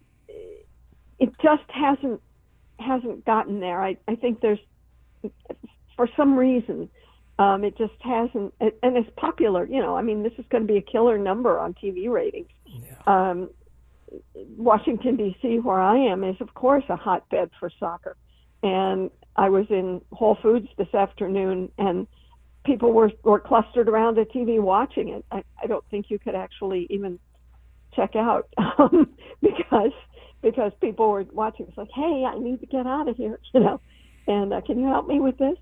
it 1.18 1.30
just 1.42 1.68
hasn't 1.68 2.20
hasn't 2.78 3.24
gotten 3.26 3.60
there. 3.60 3.82
I, 3.82 3.96
I 4.08 4.16
think 4.16 4.40
there's 4.40 4.58
for 5.96 6.08
some 6.16 6.36
reason 6.36 6.88
um, 7.38 7.64
it 7.64 7.76
just 7.76 7.94
hasn't 8.00 8.54
and 8.60 8.96
it's 8.96 9.10
popular 9.16 9.66
you 9.66 9.80
know 9.80 9.96
i 9.96 10.02
mean 10.02 10.22
this 10.22 10.32
is 10.38 10.44
going 10.50 10.66
to 10.66 10.72
be 10.72 10.78
a 10.78 10.82
killer 10.82 11.18
number 11.18 11.58
on 11.58 11.74
tv 11.74 12.10
ratings. 12.10 12.48
Um, 13.06 13.50
washington 14.56 15.16
d.c 15.16 15.58
where 15.60 15.80
i 15.80 15.96
am 15.96 16.24
is 16.24 16.36
of 16.40 16.52
course 16.54 16.84
a 16.88 16.96
hotbed 16.96 17.50
for 17.58 17.70
soccer. 17.78 18.16
And 18.62 19.10
i 19.36 19.48
was 19.48 19.66
in 19.70 20.00
whole 20.12 20.38
foods 20.42 20.68
this 20.76 20.92
afternoon 20.94 21.70
and 21.78 22.06
people 22.64 22.92
were, 22.92 23.10
were 23.22 23.40
clustered 23.40 23.88
around 23.88 24.18
a 24.18 24.24
tv 24.24 24.60
watching 24.60 25.08
it 25.08 25.24
I, 25.30 25.42
I 25.62 25.66
don't 25.66 25.84
think 25.90 26.06
you 26.10 26.18
could 26.18 26.34
actually 26.34 26.86
even 26.90 27.18
check 27.94 28.16
out 28.16 28.48
um, 28.78 29.10
because 29.40 29.92
because 30.42 30.72
people 30.80 31.10
were 31.10 31.26
watching 31.32 31.66
it's 31.68 31.76
like 31.76 31.90
hey 31.94 32.24
i 32.26 32.38
need 32.38 32.60
to 32.60 32.66
get 32.66 32.86
out 32.86 33.08
of 33.08 33.16
here 33.16 33.38
you 33.54 33.60
know 33.60 33.80
and 34.26 34.52
uh, 34.52 34.60
can 34.60 34.78
you 34.78 34.86
help 34.86 35.06
me 35.06 35.20
with 35.20 35.38
this 35.38 35.56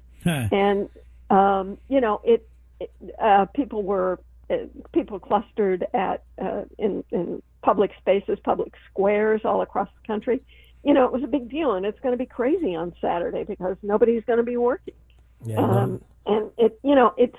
and 0.52 0.88
um, 1.30 1.78
you 1.88 2.00
know 2.00 2.20
it, 2.24 2.48
it 2.80 2.90
uh, 3.20 3.46
people 3.54 3.82
were 3.82 4.18
uh, 4.50 4.56
people 4.92 5.18
clustered 5.18 5.86
at 5.92 6.24
uh, 6.40 6.62
in 6.78 7.04
in 7.10 7.42
public 7.62 7.90
spaces, 7.98 8.38
public 8.44 8.72
squares 8.90 9.42
all 9.44 9.62
across 9.62 9.88
the 10.00 10.06
country. 10.06 10.42
You 10.84 10.94
know, 10.94 11.04
it 11.04 11.12
was 11.12 11.22
a 11.22 11.26
big 11.26 11.50
deal, 11.50 11.74
and 11.74 11.84
it's 11.84 12.00
going 12.00 12.12
to 12.12 12.18
be 12.18 12.26
crazy 12.26 12.74
on 12.74 12.94
Saturday 13.00 13.44
because 13.44 13.76
nobody's 13.82 14.24
going 14.24 14.38
to 14.38 14.44
be 14.44 14.56
working. 14.56 14.94
Yeah, 15.44 15.58
um, 15.58 16.02
and 16.26 16.50
it, 16.58 16.78
you 16.82 16.94
know, 16.94 17.14
it's 17.16 17.36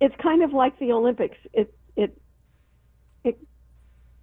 it's 0.00 0.14
kind 0.22 0.42
of 0.42 0.52
like 0.52 0.78
the 0.78 0.92
Olympics. 0.92 1.36
It 1.52 1.74
it 1.96 2.20
it 3.24 3.38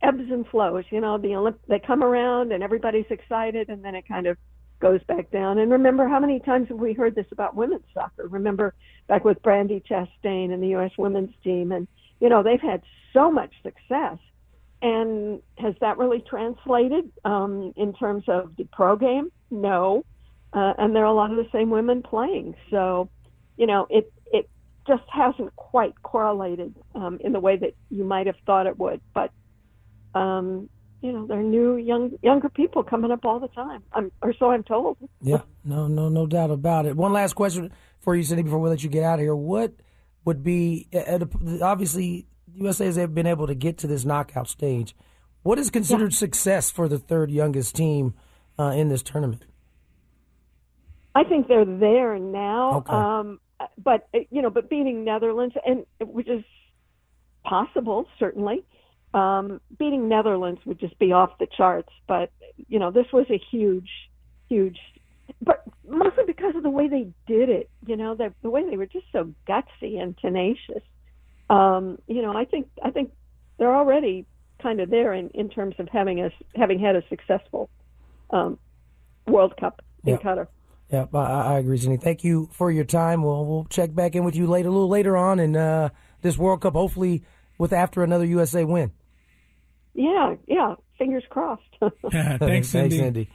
ebbs 0.01 0.31
and 0.31 0.47
flows. 0.47 0.85
You 0.89 1.01
know, 1.01 1.17
the 1.17 1.29
Olymp- 1.29 1.59
they 1.67 1.79
come 1.79 2.03
around 2.03 2.51
and 2.51 2.63
everybody's 2.63 3.05
excited, 3.09 3.69
and 3.69 3.83
then 3.83 3.95
it 3.95 4.07
kind 4.07 4.27
of 4.27 4.37
goes 4.79 5.03
back 5.03 5.31
down. 5.31 5.57
And 5.57 5.71
remember, 5.71 6.07
how 6.07 6.19
many 6.19 6.39
times 6.39 6.69
have 6.69 6.77
we 6.77 6.93
heard 6.93 7.15
this 7.15 7.27
about 7.31 7.55
women's 7.55 7.85
soccer? 7.93 8.27
Remember 8.27 8.73
back 9.07 9.23
with 9.25 9.41
Brandi 9.41 9.83
Chastain 9.85 10.53
and 10.53 10.61
the 10.61 10.69
U.S. 10.69 10.91
women's 10.97 11.33
team, 11.43 11.71
and 11.71 11.87
you 12.19 12.29
know 12.29 12.43
they've 12.43 12.61
had 12.61 12.81
so 13.13 13.31
much 13.31 13.53
success. 13.63 14.17
And 14.81 15.41
has 15.57 15.73
that 15.81 15.97
really 15.97 16.23
translated 16.29 17.11
um, 17.23 17.73
in 17.75 17.93
terms 17.93 18.25
of 18.27 18.55
the 18.57 18.65
pro 18.71 18.95
game? 18.95 19.31
No. 19.49 20.05
Uh, 20.55 20.73
and 20.77 20.95
there 20.95 21.03
are 21.03 21.11
a 21.11 21.13
lot 21.13 21.31
of 21.31 21.37
the 21.37 21.47
same 21.51 21.69
women 21.69 22.01
playing. 22.01 22.55
So, 22.71 23.09
you 23.57 23.67
know, 23.67 23.87
it 23.89 24.11
it 24.31 24.49
just 24.87 25.03
hasn't 25.11 25.53
quite 25.57 26.01
correlated 26.01 26.73
um, 26.95 27.19
in 27.19 27.33
the 27.33 27.41
way 27.41 27.57
that 27.57 27.75
you 27.89 28.05
might 28.05 28.27
have 28.27 28.37
thought 28.45 28.65
it 28.65 28.79
would. 28.79 29.01
But 29.13 29.31
um, 30.17 30.69
you 31.01 31.11
know, 31.11 31.27
there 31.27 31.39
are 31.39 31.43
new 31.43 31.75
young 31.75 32.17
younger 32.23 32.47
people 32.47 32.83
coming 32.83 33.11
up 33.11 33.25
all 33.25 33.41
the 33.41 33.49
time. 33.49 33.83
I'm, 33.91 34.11
or 34.21 34.33
so 34.39 34.51
I'm 34.51 34.63
told. 34.63 34.97
Yeah, 35.21 35.41
no, 35.65 35.87
no, 35.87 36.07
no 36.07 36.25
doubt 36.25 36.51
about 36.51 36.85
it. 36.85 36.95
One 36.95 37.11
last 37.11 37.33
question 37.33 37.73
for 37.99 38.15
you, 38.15 38.23
Cindy, 38.23 38.43
before 38.43 38.59
we 38.59 38.69
let 38.69 38.81
you 38.81 38.89
get 38.89 39.03
out 39.03 39.15
of 39.15 39.23
here. 39.23 39.35
What 39.35 39.73
would 40.23 40.41
be 40.41 40.87
a, 40.93 41.27
obviously 41.61 42.27
USA 42.53 42.85
has 42.85 42.97
been 43.09 43.27
able 43.27 43.47
to 43.47 43.55
get 43.55 43.77
to 43.79 43.87
this 43.87 44.05
knockout 44.05 44.47
stage. 44.47 44.95
What 45.43 45.59
is 45.59 45.69
considered 45.69 46.13
success 46.13 46.71
for 46.71 46.87
the 46.87 46.97
third 46.97 47.29
youngest 47.29 47.75
team 47.75 48.13
uh, 48.57 48.73
in 48.75 48.87
this 48.87 49.03
tournament? 49.03 49.45
I 51.15 51.23
think 51.23 51.47
they're 51.47 51.65
there 51.65 52.19
now. 52.19 52.77
Okay. 52.77 52.93
Um, 52.93 53.39
but 53.81 54.07
uh, 54.13 54.19
you 54.29 54.41
know, 54.41 54.49
but 54.49 54.69
beating 54.69 55.05
Netherlands 55.05 55.55
and 55.65 55.85
which 55.99 56.27
is 56.27 56.43
possible, 57.43 58.07
certainly. 58.19 58.65
Um, 59.13 59.61
beating 59.79 60.09
Netherlands 60.09 60.59
would 60.65 60.77
just 60.79 60.99
be 60.99 61.13
off 61.13 61.37
the 61.39 61.47
charts. 61.57 61.89
But 62.07 62.31
you 62.67 62.79
know, 62.79 62.91
this 62.91 63.05
was 63.13 63.25
a 63.29 63.39
huge, 63.51 63.89
huge. 64.49 64.77
But 65.41 65.63
mostly 65.87 66.25
because 66.27 66.55
of 66.55 66.63
the 66.63 66.69
way 66.69 66.87
they 66.89 67.07
did 67.25 67.49
it. 67.49 67.69
You 67.87 67.95
know, 67.95 68.13
the, 68.15 68.33
the 68.41 68.49
way 68.49 68.69
they 68.69 68.77
were 68.77 68.85
just 68.85 69.05
so 69.13 69.33
gutsy 69.47 69.99
and 70.01 70.17
tenacious. 70.17 70.83
Um, 71.49 71.99
you 72.07 72.21
know, 72.21 72.35
I 72.35 72.43
think 72.45 72.67
I 72.83 72.91
think 72.91 73.11
they're 73.57 73.75
already 73.75 74.25
kind 74.61 74.81
of 74.81 74.89
there 74.89 75.13
in, 75.13 75.29
in 75.29 75.49
terms 75.49 75.75
of 75.79 75.87
having 75.87 76.19
a 76.21 76.29
having 76.55 76.79
had 76.79 76.95
a 76.95 77.03
successful 77.07 77.69
um, 78.31 78.59
World 79.27 79.55
Cup 79.57 79.81
in 80.03 80.13
Yeah. 80.13 80.17
Qatar. 80.17 80.47
Yeah, 80.89 81.05
I, 81.13 81.17
I 81.17 81.59
agree, 81.59 81.77
Cindy. 81.77 81.97
Thank 81.97 82.23
you 82.23 82.49
for 82.51 82.69
your 82.71 82.83
time. 82.83 83.23
We'll 83.23 83.45
we'll 83.45 83.65
check 83.65 83.93
back 83.95 84.15
in 84.15 84.23
with 84.23 84.35
you 84.35 84.47
later, 84.47 84.69
a 84.69 84.71
little 84.71 84.89
later 84.89 85.17
on 85.17 85.39
in 85.39 85.55
uh, 85.55 85.89
this 86.21 86.37
World 86.37 86.61
Cup. 86.61 86.73
Hopefully, 86.73 87.23
with 87.57 87.73
after 87.73 88.03
another 88.03 88.25
USA 88.25 88.63
win. 88.63 88.91
Yeah, 89.93 90.35
yeah. 90.47 90.75
Fingers 90.97 91.23
crossed. 91.29 91.63
Thanks, 92.11 92.69
Cindy. 92.69 92.97
Cindy. 92.97 93.29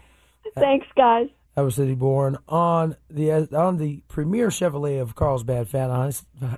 Thanks, 0.55 0.86
guys. 0.96 1.28
That 1.57 1.62
was 1.62 1.74
Cindy 1.74 1.94
Boren 1.94 2.38
on 2.48 2.96
the 3.11 3.32
on 3.57 3.78
the 3.78 4.03
Premier 4.09 4.48
Chevrolet 4.48 5.01
of 5.01 5.16
Carlsbad 5.16 5.68
fan 5.68 6.12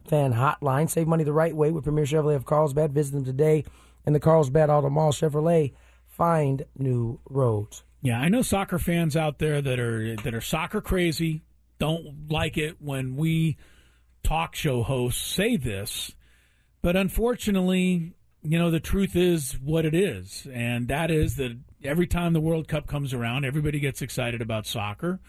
fan 0.06 0.34
hotline. 0.34 0.90
Save 0.90 1.08
money 1.08 1.24
the 1.24 1.32
right 1.32 1.56
way 1.56 1.70
with 1.70 1.84
Premier 1.84 2.04
Chevrolet 2.04 2.36
of 2.36 2.44
Carlsbad. 2.44 2.92
Visit 2.92 3.12
them 3.12 3.24
today 3.24 3.64
in 4.06 4.12
the 4.12 4.20
Carlsbad 4.20 4.68
Auto 4.68 4.90
Mall. 4.90 5.12
Chevrolet, 5.12 5.72
find 6.06 6.66
new 6.76 7.18
roads. 7.28 7.84
Yeah, 8.02 8.18
I 8.18 8.28
know 8.28 8.42
soccer 8.42 8.80
fans 8.80 9.16
out 9.16 9.38
there 9.38 9.62
that 9.62 9.78
are 9.78 10.16
that 10.16 10.34
are 10.34 10.40
soccer 10.40 10.80
crazy, 10.80 11.42
don't 11.78 12.28
like 12.28 12.58
it 12.58 12.82
when 12.82 13.14
we 13.14 13.56
talk 14.24 14.56
show 14.56 14.82
hosts 14.82 15.24
say 15.24 15.56
this, 15.56 16.12
but 16.82 16.96
unfortunately, 16.96 18.12
you 18.42 18.58
know, 18.58 18.72
the 18.72 18.80
truth 18.80 19.14
is 19.14 19.52
what 19.62 19.84
it 19.84 19.94
is, 19.94 20.48
and 20.52 20.88
that 20.88 21.12
is 21.12 21.36
that 21.36 21.56
every 21.84 22.08
time 22.08 22.32
the 22.32 22.40
World 22.40 22.66
Cup 22.66 22.88
comes 22.88 23.14
around, 23.14 23.44
everybody 23.44 23.78
gets 23.78 24.02
excited 24.02 24.42
about 24.42 24.66
soccer, 24.66 25.20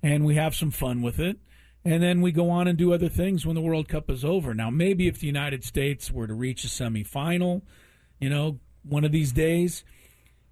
and 0.00 0.24
we 0.24 0.36
have 0.36 0.54
some 0.54 0.70
fun 0.70 1.02
with 1.02 1.18
it. 1.18 1.36
And 1.84 2.02
then 2.02 2.20
we 2.20 2.30
go 2.30 2.50
on 2.50 2.68
and 2.68 2.76
do 2.76 2.92
other 2.92 3.08
things 3.08 3.46
when 3.46 3.54
the 3.54 3.62
World 3.62 3.88
Cup 3.88 4.10
is 4.10 4.22
over. 4.22 4.52
Now, 4.52 4.68
maybe 4.68 5.08
if 5.08 5.18
the 5.18 5.26
United 5.26 5.64
States 5.64 6.10
were 6.10 6.26
to 6.26 6.34
reach 6.34 6.62
a 6.62 6.68
semifinal, 6.68 7.62
you 8.20 8.28
know, 8.28 8.60
one 8.82 9.02
of 9.02 9.12
these 9.12 9.32
days, 9.32 9.82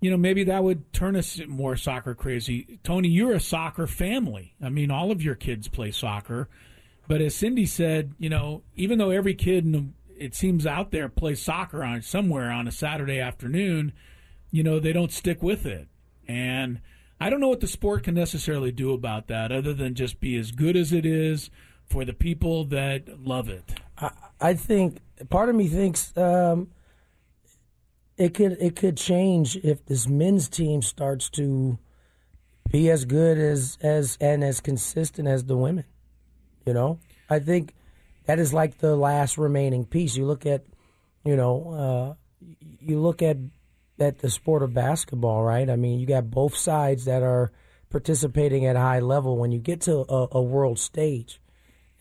you 0.01 0.11
know, 0.11 0.17
maybe 0.17 0.45
that 0.45 0.63
would 0.63 0.93
turn 0.93 1.17
us 1.17 1.41
more 1.47 1.77
soccer 1.77 2.15
crazy. 2.15 2.79
Tony, 2.85 3.09
you're 3.09 3.33
a 3.33 3.41
soccer 3.41 3.87
family. 3.87 4.55
I 4.63 4.69
mean, 4.69 4.91
all 4.91 5.11
of 5.11 5.23
your 5.23 5.35
kids 5.35 5.69
play 5.69 5.91
soccer. 5.91 6.49
But 7.09 7.21
as 7.21 7.35
Cindy 7.35 7.67
said, 7.67 8.13
you 8.19 8.29
know, 8.29 8.63
even 8.77 8.99
though 8.99 9.11
every 9.11 9.35
kid 9.35 9.65
in 9.65 9.95
it 10.19 10.35
seems 10.35 10.67
out 10.67 10.91
there 10.91 11.09
plays 11.09 11.41
soccer 11.41 11.85
on 11.85 12.03
somewhere 12.03 12.51
on 12.51 12.67
a 12.67 12.73
Saturday 12.73 13.21
afternoon, 13.21 13.93
you 14.51 14.63
know, 14.63 14.81
they 14.81 14.93
don't 14.93 15.13
stick 15.13 15.43
with 15.43 15.65
it. 15.65 15.89
And 16.27 16.81
I 17.21 17.31
don't 17.31 17.41
know 17.41 17.49
what 17.49 17.61
the 17.61 17.67
sport 17.67 18.05
can 18.05 18.15
necessarily 18.15 18.73
do 18.73 18.93
about 18.93 19.29
that 19.29 19.53
other 19.53 19.73
than 19.73 19.95
just 19.95 20.21
be 20.21 20.37
as 20.37 20.51
good 20.51 20.77
as 20.77 20.93
it 20.93 21.07
is 21.07 21.51
for 21.87 22.05
the 22.05 22.13
people 22.13 22.65
that 22.67 23.25
love 23.25 23.49
it. 23.49 23.75
I, 23.97 24.11
I 24.41 24.55
think 24.55 24.99
part 25.31 25.49
of 25.49 25.55
me 25.55 25.69
thinks 25.69 26.17
um, 26.17 26.71
it 28.19 28.35
could 28.35 28.57
it 28.61 28.77
could 28.77 28.97
change 28.97 29.57
if 29.57 29.87
this 29.87 30.09
men's 30.09 30.49
team 30.49 30.83
starts 30.83 31.31
to 31.31 31.79
be 32.71 32.91
as 32.91 33.05
good 33.05 33.39
as 33.39 33.79
as 33.81 34.19
and 34.21 34.43
as 34.43 34.61
consistent 34.61 35.29
as 35.29 35.45
the 35.45 35.57
women. 35.57 35.85
You 36.67 36.75
know, 36.75 36.99
I 37.31 37.39
think 37.39 37.75
that 38.27 38.39
is 38.39 38.53
like 38.53 38.79
the 38.79 38.97
last 38.97 39.39
remaining 39.39 39.87
piece. 39.87 40.17
You 40.17 40.27
look 40.27 40.45
at, 40.45 40.65
you 41.25 41.37
know, 41.37 42.17
uh, 42.43 42.47
you 42.81 43.01
look 43.01 43.23
at 43.23 43.39
at 44.01 44.19
the 44.19 44.31
sport 44.31 44.63
of 44.63 44.75
basketball, 44.75 45.45
right? 45.45 45.71
I 45.71 45.77
mean, 45.77 45.99
you 46.01 46.07
got 46.07 46.31
both 46.31 46.57
sides 46.57 47.05
that 47.07 47.23
are 47.23 47.53
participating 47.91 48.67
at 48.67 48.77
a 48.77 48.81
high 48.81 49.01
level 49.01 49.39
when 49.39 49.51
you 49.51 49.59
get 49.59 49.81
to 49.83 50.05
a, 50.09 50.29
a 50.33 50.43
world 50.43 50.79
stage, 50.79 51.41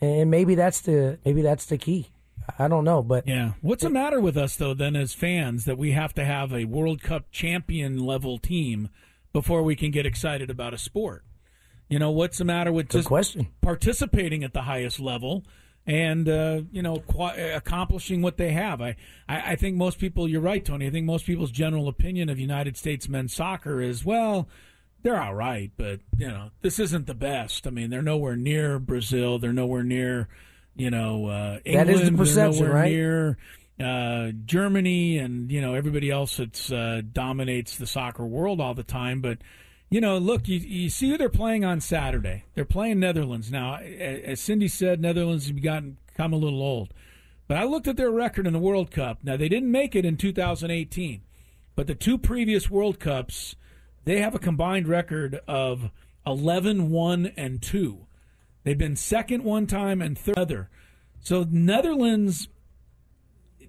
and 0.01 0.31
maybe 0.31 0.55
that's 0.55 0.81
the 0.81 1.19
maybe 1.23 1.43
that's 1.43 1.67
the 1.67 1.77
key. 1.77 2.09
I 2.57 2.67
don't 2.67 2.83
know, 2.83 3.03
but 3.03 3.27
yeah. 3.27 3.53
What's 3.61 3.83
the 3.83 3.89
matter 3.89 4.19
with 4.19 4.37
us 4.37 4.55
though? 4.55 4.73
Then 4.73 4.95
as 4.95 5.13
fans, 5.13 5.65
that 5.65 5.77
we 5.77 5.91
have 5.91 6.13
to 6.13 6.25
have 6.25 6.53
a 6.53 6.65
World 6.65 7.01
Cup 7.01 7.31
champion 7.31 7.99
level 7.99 8.37
team 8.37 8.89
before 9.33 9.63
we 9.63 9.75
can 9.75 9.91
get 9.91 10.05
excited 10.05 10.49
about 10.49 10.73
a 10.73 10.77
sport. 10.77 11.23
You 11.89 11.99
know, 11.99 12.11
what's 12.11 12.37
the 12.37 12.45
matter 12.45 12.71
with 12.71 12.89
just 12.89 13.07
question. 13.07 13.47
participating 13.61 14.43
at 14.43 14.53
the 14.53 14.63
highest 14.63 14.99
level 14.99 15.45
and 15.85 16.27
uh, 16.27 16.61
you 16.71 16.81
know 16.81 16.99
qu- 17.07 17.55
accomplishing 17.55 18.21
what 18.21 18.37
they 18.37 18.51
have? 18.51 18.81
I, 18.81 18.97
I 19.27 19.51
I 19.51 19.55
think 19.55 19.77
most 19.77 19.97
people. 19.97 20.27
You're 20.27 20.41
right, 20.41 20.63
Tony. 20.63 20.87
I 20.87 20.89
think 20.89 21.05
most 21.05 21.25
people's 21.25 21.51
general 21.51 21.87
opinion 21.87 22.29
of 22.29 22.37
United 22.39 22.77
States 22.77 23.07
men's 23.07 23.33
soccer 23.33 23.81
is 23.81 24.03
well. 24.03 24.49
They're 25.03 25.21
all 25.21 25.35
right, 25.35 25.71
but 25.77 26.01
you 26.17 26.27
know 26.27 26.51
this 26.61 26.79
isn't 26.79 27.07
the 27.07 27.13
best. 27.13 27.65
I 27.65 27.69
mean, 27.69 27.89
they're 27.89 28.01
nowhere 28.01 28.35
near 28.35 28.79
Brazil. 28.79 29.39
They're 29.39 29.53
nowhere 29.53 29.83
near, 29.83 30.27
you 30.77 30.89
know, 30.91 31.27
uh, 31.27 31.59
England. 31.65 31.89
That 31.89 31.93
is 31.93 32.09
the 32.09 32.17
perception, 32.17 32.67
right? 32.67 32.91
Near 32.91 33.37
uh, 33.79 34.31
Germany 34.45 35.17
and 35.17 35.51
you 35.51 35.61
know 35.61 35.73
everybody 35.73 36.09
else 36.09 36.37
that 36.37 36.71
uh, 36.71 37.01
dominates 37.11 37.77
the 37.77 37.87
soccer 37.87 38.25
world 38.25 38.59
all 38.59 38.73
the 38.73 38.83
time. 38.83 39.21
But 39.21 39.39
you 39.89 40.01
know, 40.01 40.17
look, 40.17 40.47
you, 40.47 40.59
you 40.59 40.89
see 40.89 41.09
who 41.09 41.17
they're 41.17 41.29
playing 41.29 41.63
on 41.63 41.79
Saturday. 41.81 42.45
They're 42.55 42.65
playing 42.65 42.99
Netherlands 42.99 43.51
now. 43.51 43.75
As 43.75 44.41
Cindy 44.41 44.67
said, 44.67 44.99
Netherlands 44.99 45.47
have 45.47 45.61
gotten 45.61 45.97
come 46.15 46.33
a 46.33 46.37
little 46.37 46.61
old. 46.61 46.93
But 47.47 47.57
I 47.57 47.63
looked 47.63 47.87
at 47.87 47.95
their 47.95 48.11
record 48.11 48.45
in 48.45 48.53
the 48.53 48.59
World 48.59 48.91
Cup. 48.91 49.19
Now 49.23 49.37
they 49.37 49.47
didn't 49.47 49.71
make 49.71 49.95
it 49.95 50.05
in 50.05 50.17
2018, 50.17 51.21
but 51.75 51.87
the 51.87 51.95
two 51.95 52.17
previous 52.17 52.69
World 52.69 52.99
Cups, 52.99 53.55
they 54.03 54.19
have 54.19 54.35
a 54.35 54.39
combined 54.39 54.87
record 54.87 55.39
of 55.47 55.91
11 56.25 56.89
1 56.89 57.33
and 57.37 57.61
2. 57.61 58.05
They've 58.67 58.77
been 58.77 58.95
second 58.95 59.43
one 59.43 59.67
time 59.67 60.01
and 60.01 60.17
third 60.17 60.37
other. 60.37 60.69
So 61.19 61.45
Netherlands 61.49 62.47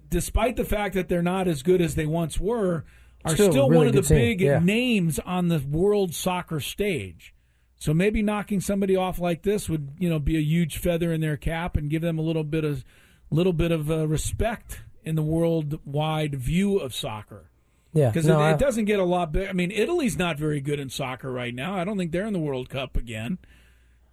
despite 0.09 0.55
the 0.55 0.65
fact 0.65 0.95
that 0.95 1.07
they're 1.07 1.21
not 1.21 1.47
as 1.47 1.63
good 1.63 1.81
as 1.81 1.95
they 1.95 2.05
once 2.05 2.39
were, 2.39 2.85
are 3.25 3.33
Still 3.33 3.51
still, 3.51 3.69
really 3.69 3.77
one 3.77 3.87
of 3.87 3.93
the 3.93 4.01
team, 4.01 4.17
big 4.17 4.41
yeah. 4.41 4.59
names 4.59 5.19
on 5.19 5.49
the 5.49 5.59
world 5.59 6.13
soccer 6.13 6.59
stage. 6.59 7.33
So 7.77 7.93
maybe 7.93 8.21
knocking 8.21 8.59
somebody 8.59 8.95
off 8.95 9.19
like 9.19 9.43
this 9.43 9.69
would, 9.69 9.91
you 9.99 10.09
know, 10.09 10.19
be 10.19 10.35
a 10.35 10.41
huge 10.41 10.77
feather 10.77 11.13
in 11.13 11.21
their 11.21 11.37
cap 11.37 11.77
and 11.77 11.89
give 11.89 12.01
them 12.01 12.19
a 12.19 12.21
little 12.21 12.43
bit 12.43 12.63
of, 12.63 12.83
little 13.29 13.53
bit 13.53 13.71
of 13.71 13.89
uh, 13.89 14.07
respect 14.07 14.81
in 15.03 15.15
the 15.15 15.21
worldwide 15.21 16.35
view 16.35 16.77
of 16.77 16.93
soccer. 16.93 17.49
Yeah, 17.93 18.09
because 18.09 18.25
no, 18.25 18.45
it, 18.45 18.53
it 18.53 18.59
doesn't 18.59 18.85
get 18.85 18.99
a 18.99 19.03
lot. 19.03 19.31
Big. 19.31 19.47
I 19.47 19.53
mean, 19.53 19.71
Italy's 19.71 20.17
not 20.17 20.37
very 20.37 20.61
good 20.61 20.79
in 20.79 20.89
soccer 20.89 21.31
right 21.31 21.55
now. 21.55 21.75
I 21.75 21.83
don't 21.83 21.97
think 21.97 22.11
they're 22.11 22.27
in 22.27 22.33
the 22.33 22.39
World 22.39 22.69
Cup 22.69 22.95
again. 22.95 23.39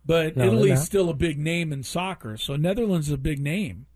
But 0.06 0.36
No, 0.36 0.44
Italy's 0.46 0.84
still 0.84 1.10
a 1.10 1.14
big 1.14 1.38
name 1.38 1.72
in 1.72 1.82
soccer. 1.82 2.36
So 2.36 2.54
Netherlands 2.56 3.08
is 3.08 3.12
a 3.14 3.18
big 3.18 3.40
name. 3.40 3.86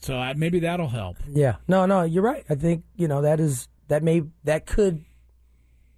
So 0.00 0.16
I, 0.18 0.34
maybe 0.34 0.58
that'll 0.60 0.88
help. 0.88 1.16
Yeah. 1.28 1.56
No, 1.68 1.86
no, 1.86 2.02
you're 2.02 2.22
right. 2.22 2.44
I 2.50 2.54
think, 2.56 2.84
you 2.96 3.06
know, 3.08 3.22
that 3.22 3.38
is 3.40 3.68
that 3.88 4.02
may 4.02 4.22
that 4.44 4.66
could 4.66 5.04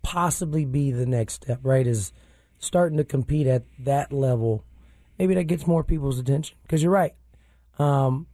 possibly 0.02 0.64
be 0.64 0.90
the 0.90 1.06
next 1.06 1.34
step, 1.34 1.60
right? 1.62 1.86
Is 1.86 2.12
starting 2.58 2.98
to 2.98 3.04
compete 3.04 3.46
at 3.46 3.64
that 3.80 4.12
level. 4.12 4.64
Maybe 5.18 5.34
that 5.34 5.44
gets 5.44 5.66
more 5.66 5.82
people's 5.84 6.18
attention 6.18 6.56
because 6.62 6.82
you're 6.82 6.92
right. 6.92 7.14
Um, 7.78 8.26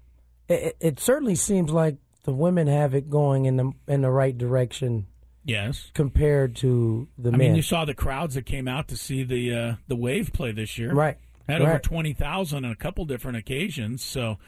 it, 0.48 0.62
it- 0.62 0.76
it 0.80 1.00
certainly 1.00 1.34
seems 1.34 1.70
like 1.70 1.96
the 2.24 2.32
women 2.32 2.66
have 2.66 2.94
it 2.94 3.08
going 3.10 3.44
in 3.46 3.56
the 3.56 3.72
in 3.86 4.02
the 4.02 4.10
right 4.10 4.36
direction 4.36 5.06
Yes. 5.44 5.90
compared 5.94 6.56
to 6.56 7.08
the 7.18 7.28
I 7.28 7.32
men. 7.32 7.38
mean, 7.38 7.54
you 7.56 7.62
saw 7.62 7.84
the 7.84 7.94
crowds 7.94 8.34
that 8.34 8.46
came 8.46 8.66
out 8.66 8.88
to 8.88 8.96
see 8.96 9.22
the 9.22 9.54
uh, 9.54 9.74
the 9.88 9.96
Wave 9.96 10.32
play 10.32 10.52
this 10.52 10.78
year. 10.78 10.92
Right. 10.92 11.18
Had 11.48 11.60
over 11.60 11.72
Right. 11.72 11.82
twenty 11.82 12.12
thousand 12.14 12.64
on 12.64 12.70
a 12.72 12.76
couple 12.76 13.04
different 13.04 13.36
occasions. 13.36 14.02
So, 14.02 14.38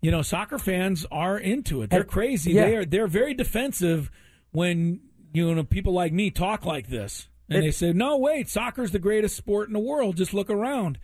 you 0.00 0.10
know, 0.12 0.22
soccer 0.22 0.58
fans 0.58 1.04
are 1.10 1.36
into 1.38 1.82
it. 1.82 1.90
They're 1.90 2.00
And- 2.02 2.08
crazy. 2.08 2.52
yeah. 2.52 2.66
They 2.66 2.76
are 2.76 2.84
they're 2.84 3.08
very 3.08 3.34
defensive 3.34 4.10
when 4.52 5.00
you 5.32 5.52
know 5.54 5.64
people 5.64 5.92
like 5.92 6.12
me 6.12 6.30
talk 6.30 6.64
like 6.64 6.86
this, 6.88 7.28
and 7.48 7.58
It- 7.58 7.62
they 7.62 7.70
say, 7.72 7.92
"No, 7.92 8.16
wait, 8.16 8.48
soccer's 8.48 8.92
the 8.92 8.98
greatest 9.00 9.34
sport 9.36 9.68
in 9.68 9.72
the 9.72 9.80
world. 9.80 10.16
Just 10.16 10.32
look 10.32 10.48
around." 10.48 10.98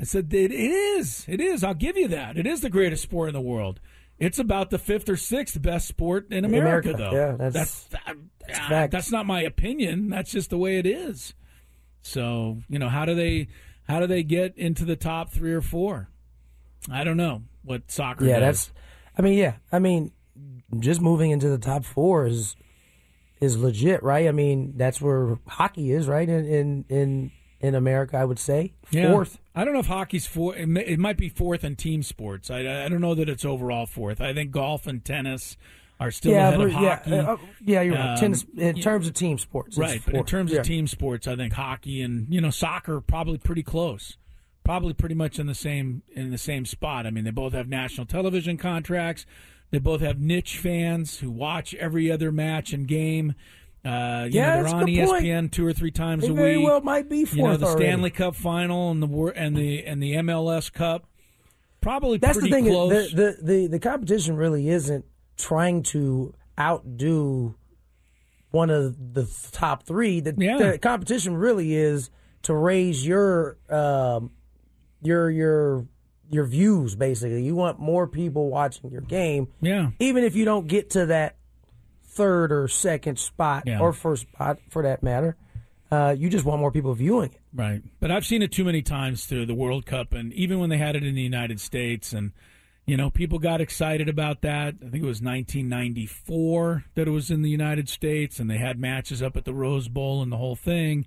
I 0.00 0.04
said, 0.04 0.32
"It, 0.32 0.52
it 0.52 0.60
is. 0.70 1.24
It 1.28 1.40
is. 1.40 1.64
I'll 1.64 1.74
give 1.74 1.96
you 1.96 2.06
that. 2.08 2.38
It 2.38 2.46
is 2.46 2.60
the 2.60 2.70
greatest 2.70 3.02
sport 3.02 3.28
in 3.28 3.34
the 3.34 3.40
world." 3.40 3.80
It's 4.18 4.38
about 4.38 4.70
the 4.70 4.78
fifth 4.78 5.08
or 5.08 5.16
sixth 5.16 5.60
best 5.62 5.86
sport 5.86 6.32
in 6.32 6.44
America, 6.44 6.90
America, 6.90 6.92
though. 6.96 7.12
yeah, 7.12 7.32
that's- 7.36 7.52
that's 7.52 7.88
that's 8.46 8.58
ah, 8.60 8.68
fact. 8.68 8.92
that's 8.92 9.12
not 9.12 9.26
my 9.26 9.42
opinion. 9.42 10.08
That's 10.08 10.30
just 10.32 10.50
the 10.50 10.58
way 10.58 10.78
it 10.78 10.86
is. 10.86 11.34
So 12.02 12.58
you 12.68 12.78
know, 12.78 12.88
how 12.88 13.04
do 13.04 13.14
they 13.14 13.48
how 13.86 14.00
do 14.00 14.06
they 14.06 14.22
get 14.22 14.56
into 14.56 14.84
the 14.84 14.96
top 14.96 15.30
three 15.30 15.52
or 15.52 15.60
four? 15.60 16.08
I 16.90 17.04
don't 17.04 17.16
know 17.16 17.42
what 17.62 17.90
soccer. 17.90 18.24
yeah, 18.24 18.40
does. 18.40 18.66
that's. 18.68 18.72
I 19.18 19.22
mean, 19.22 19.36
yeah. 19.38 19.54
I 19.72 19.78
mean, 19.78 20.12
just 20.78 21.00
moving 21.00 21.30
into 21.30 21.48
the 21.48 21.58
top 21.58 21.84
four 21.84 22.26
is 22.26 22.56
is 23.40 23.56
legit, 23.58 24.02
right? 24.02 24.26
I 24.28 24.32
mean, 24.32 24.74
that's 24.76 25.00
where 25.00 25.38
hockey 25.46 25.92
is, 25.92 26.08
right? 26.08 26.28
In 26.28 26.44
in 26.46 26.84
in, 26.88 27.32
in 27.60 27.74
America, 27.74 28.16
I 28.16 28.24
would 28.24 28.38
say 28.38 28.72
Yeah. 28.90 29.10
fourth. 29.10 29.38
I 29.54 29.64
don't 29.64 29.74
know 29.74 29.80
if 29.80 29.86
hockey's 29.86 30.26
four. 30.26 30.54
It, 30.56 30.68
may, 30.68 30.84
it 30.84 30.98
might 30.98 31.16
be 31.16 31.28
fourth 31.28 31.64
in 31.64 31.74
team 31.76 32.02
sports. 32.02 32.50
I, 32.50 32.60
I 32.84 32.88
don't 32.88 33.00
know 33.00 33.14
that 33.16 33.28
it's 33.28 33.44
overall 33.44 33.86
fourth. 33.86 34.20
I 34.20 34.32
think 34.32 34.50
golf 34.52 34.86
and 34.86 35.04
tennis 35.04 35.56
are 36.00 36.12
still 36.12 36.30
yeah, 36.32 36.48
ahead 36.50 36.60
of 36.60 36.72
but- 36.72 36.80
yeah, 36.82 36.96
hockey. 36.96 37.12
uh, 37.12 37.32
uh, 37.32 37.36
yeah, 37.64 37.80
you're 37.82 37.94
right. 37.96 38.12
Um, 38.12 38.18
Tennis 38.18 38.46
in 38.56 38.76
yeah. 38.76 38.82
terms 38.82 39.08
of 39.08 39.14
team 39.14 39.36
sports, 39.38 39.76
right? 39.76 40.00
But 40.06 40.14
in 40.14 40.24
terms 40.24 40.52
Yeah. 40.52 40.60
of 40.60 40.66
team 40.66 40.86
sports, 40.86 41.26
I 41.26 41.34
think 41.34 41.52
hockey 41.54 42.00
and 42.02 42.32
you 42.32 42.40
know 42.40 42.50
soccer 42.50 43.00
probably 43.00 43.38
pretty 43.38 43.64
close. 43.64 44.16
Probably 44.64 44.92
pretty 44.92 45.14
much 45.16 45.38
in 45.40 45.46
the 45.46 45.54
same 45.56 46.02
in 46.14 46.30
the 46.30 46.38
same 46.38 46.66
spot. 46.66 47.04
I 47.06 47.10
mean, 47.10 47.24
they 47.24 47.30
both 47.32 47.52
have 47.54 47.68
national 47.68 48.06
television 48.06 48.56
contracts. 48.58 49.26
They 49.70 49.78
both 49.78 50.00
have 50.00 50.20
niche 50.20 50.58
fans 50.58 51.18
who 51.18 51.30
watch 51.32 51.74
every 51.74 52.12
other 52.12 52.30
match 52.30 52.72
and 52.72 52.86
game. 52.86 53.34
Uh, 53.84 54.26
you 54.30 54.40
Yeah, 54.40 54.56
know, 54.56 54.64
they're 54.64 54.74
on 54.74 54.88
E 54.88 54.94
good 54.96 55.06
point. 55.08 55.24
ESPN 55.24 55.52
two 55.52 55.66
or 55.66 55.72
three 55.72 55.90
times 55.90 56.24
They 56.24 56.30
a 56.30 56.32
very 56.34 56.58
week. 56.58 56.66
well 56.66 56.80
might 56.80 57.08
be 57.08 57.18
You 57.32 57.42
know, 57.42 57.56
the 57.56 57.66
already. 57.66 57.84
Stanley 57.84 58.10
Cup 58.10 58.34
final 58.34 58.90
and 58.90 59.02
the 59.02 59.32
and 59.36 59.56
the 59.56 59.84
and 59.84 60.02
the 60.02 60.14
MLS 60.14 60.72
Cup. 60.72 61.06
Probably 61.80 62.18
That's 62.18 62.40
the 62.40 62.50
thing. 62.50 62.66
close. 62.66 63.12
The, 63.12 63.36
the 63.38 63.42
the 63.42 63.66
the 63.68 63.78
competition 63.78 64.36
really 64.36 64.68
isn't 64.68 65.04
trying 65.36 65.84
to 65.84 66.34
outdo 66.58 67.54
one 68.50 68.70
of 68.70 69.14
the 69.14 69.30
top 69.52 69.84
three. 69.84 70.20
The, 70.20 70.34
Yeah. 70.36 70.56
the 70.58 70.78
competition 70.78 71.36
really 71.36 71.74
is 71.74 72.10
to 72.42 72.54
raise 72.54 73.06
your 73.06 73.58
um, 73.70 74.32
your 75.02 75.30
your 75.30 75.86
your 76.30 76.44
views. 76.46 76.96
Basically, 76.96 77.44
you 77.44 77.54
want 77.54 77.78
more 77.78 78.08
people 78.08 78.50
watching 78.50 78.90
your 78.90 79.02
game. 79.02 79.48
Yeah. 79.60 79.90
even 80.00 80.24
if 80.24 80.34
you 80.34 80.44
don't 80.44 80.66
get 80.66 80.90
to 80.90 81.06
that 81.06 81.36
third 82.18 82.52
or 82.52 82.68
second 82.68 83.18
spot 83.18 83.62
Yeah. 83.66 83.80
or 83.80 83.92
first 83.92 84.22
spot 84.28 84.58
for 84.68 84.82
that 84.82 85.02
matter, 85.02 85.36
uh, 85.90 86.14
you 86.18 86.28
just 86.28 86.44
want 86.44 86.60
more 86.60 86.70
people 86.70 86.92
viewing 86.94 87.30
it. 87.30 87.40
Right. 87.54 87.80
But 88.00 88.10
I've 88.10 88.26
seen 88.26 88.42
it 88.42 88.52
too 88.52 88.64
many 88.64 88.82
times 88.82 89.24
through 89.24 89.46
the 89.46 89.54
World 89.54 89.86
Cup 89.86 90.12
and 90.12 90.32
even 90.34 90.58
when 90.58 90.68
they 90.68 90.78
had 90.78 90.96
it 90.96 91.04
in 91.04 91.14
the 91.14 91.22
United 91.22 91.60
States 91.60 92.12
and 92.12 92.32
you 92.86 92.96
know, 92.96 93.10
people 93.10 93.38
got 93.38 93.60
excited 93.60 94.08
about 94.08 94.40
that. 94.40 94.76
I 94.80 94.88
think 94.88 95.04
it 95.04 95.06
was 95.06 95.20
1994 95.20 96.84
that 96.94 97.06
it 97.06 97.10
was 97.10 97.30
in 97.30 97.42
the 97.42 97.50
United 97.50 97.88
States 97.88 98.38
and 98.40 98.50
they 98.50 98.58
had 98.58 98.78
matches 98.78 99.22
up 99.22 99.36
at 99.36 99.44
the 99.44 99.52
Rose 99.54 99.88
Bowl 99.88 100.22
and 100.22 100.32
the 100.32 100.36
whole 100.38 100.56
thing. 100.56 101.06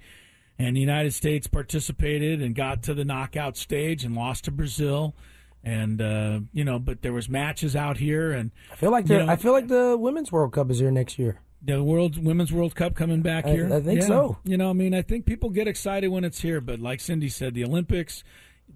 And 0.59 0.76
the 0.76 0.82
United 0.82 1.14
States 1.14 1.47
participated 1.47 2.39
and 2.41 2.53
got 2.53 2.84
to 2.84 2.93
the 2.93 3.03
knockout 3.05 3.57
stage 3.57 4.03
and 4.05 4.16
lost 4.16 4.43
to 4.45 4.51
Brazil. 4.51 5.16
And 5.64 6.01
uh, 6.01 6.39
you 6.53 6.64
know, 6.66 6.80
but 6.80 7.01
there 7.03 7.14
was 7.14 7.30
matches 7.30 7.76
out 7.76 7.97
here 7.97 8.32
and 8.32 8.49
I 8.72 8.76
feel 8.76 8.91
like 8.91 9.07
you 9.07 9.18
the 9.20 9.26
know, 9.26 9.32
I 9.32 9.36
feel 9.36 9.51
like 9.51 9.68
the 9.68 9.95
women's 9.99 10.32
World 10.32 10.53
Cup 10.53 10.72
is 10.72 10.80
here 10.80 10.89
next 10.91 11.20
year. 11.20 11.39
The 11.64 11.84
world 11.84 12.24
women's 12.24 12.51
World 12.51 12.74
Cup 12.74 12.95
coming 12.95 13.22
back 13.22 13.45
I- 13.45 13.51
here. 13.51 13.72
I 13.72 13.80
think 13.82 14.01
Yeah. 14.01 14.07
so. 14.07 14.38
You 14.43 14.57
know, 14.57 14.72
I 14.72 14.74
mean, 14.74 14.95
I 14.95 15.03
think 15.03 15.26
people 15.28 15.51
get 15.51 15.68
excited 15.68 16.07
when 16.07 16.24
it's 16.24 16.41
here, 16.41 16.59
but 16.62 16.80
like 16.80 16.99
Cindy 16.99 17.30
said, 17.30 17.53
the 17.53 17.64
Olympics, 17.64 18.24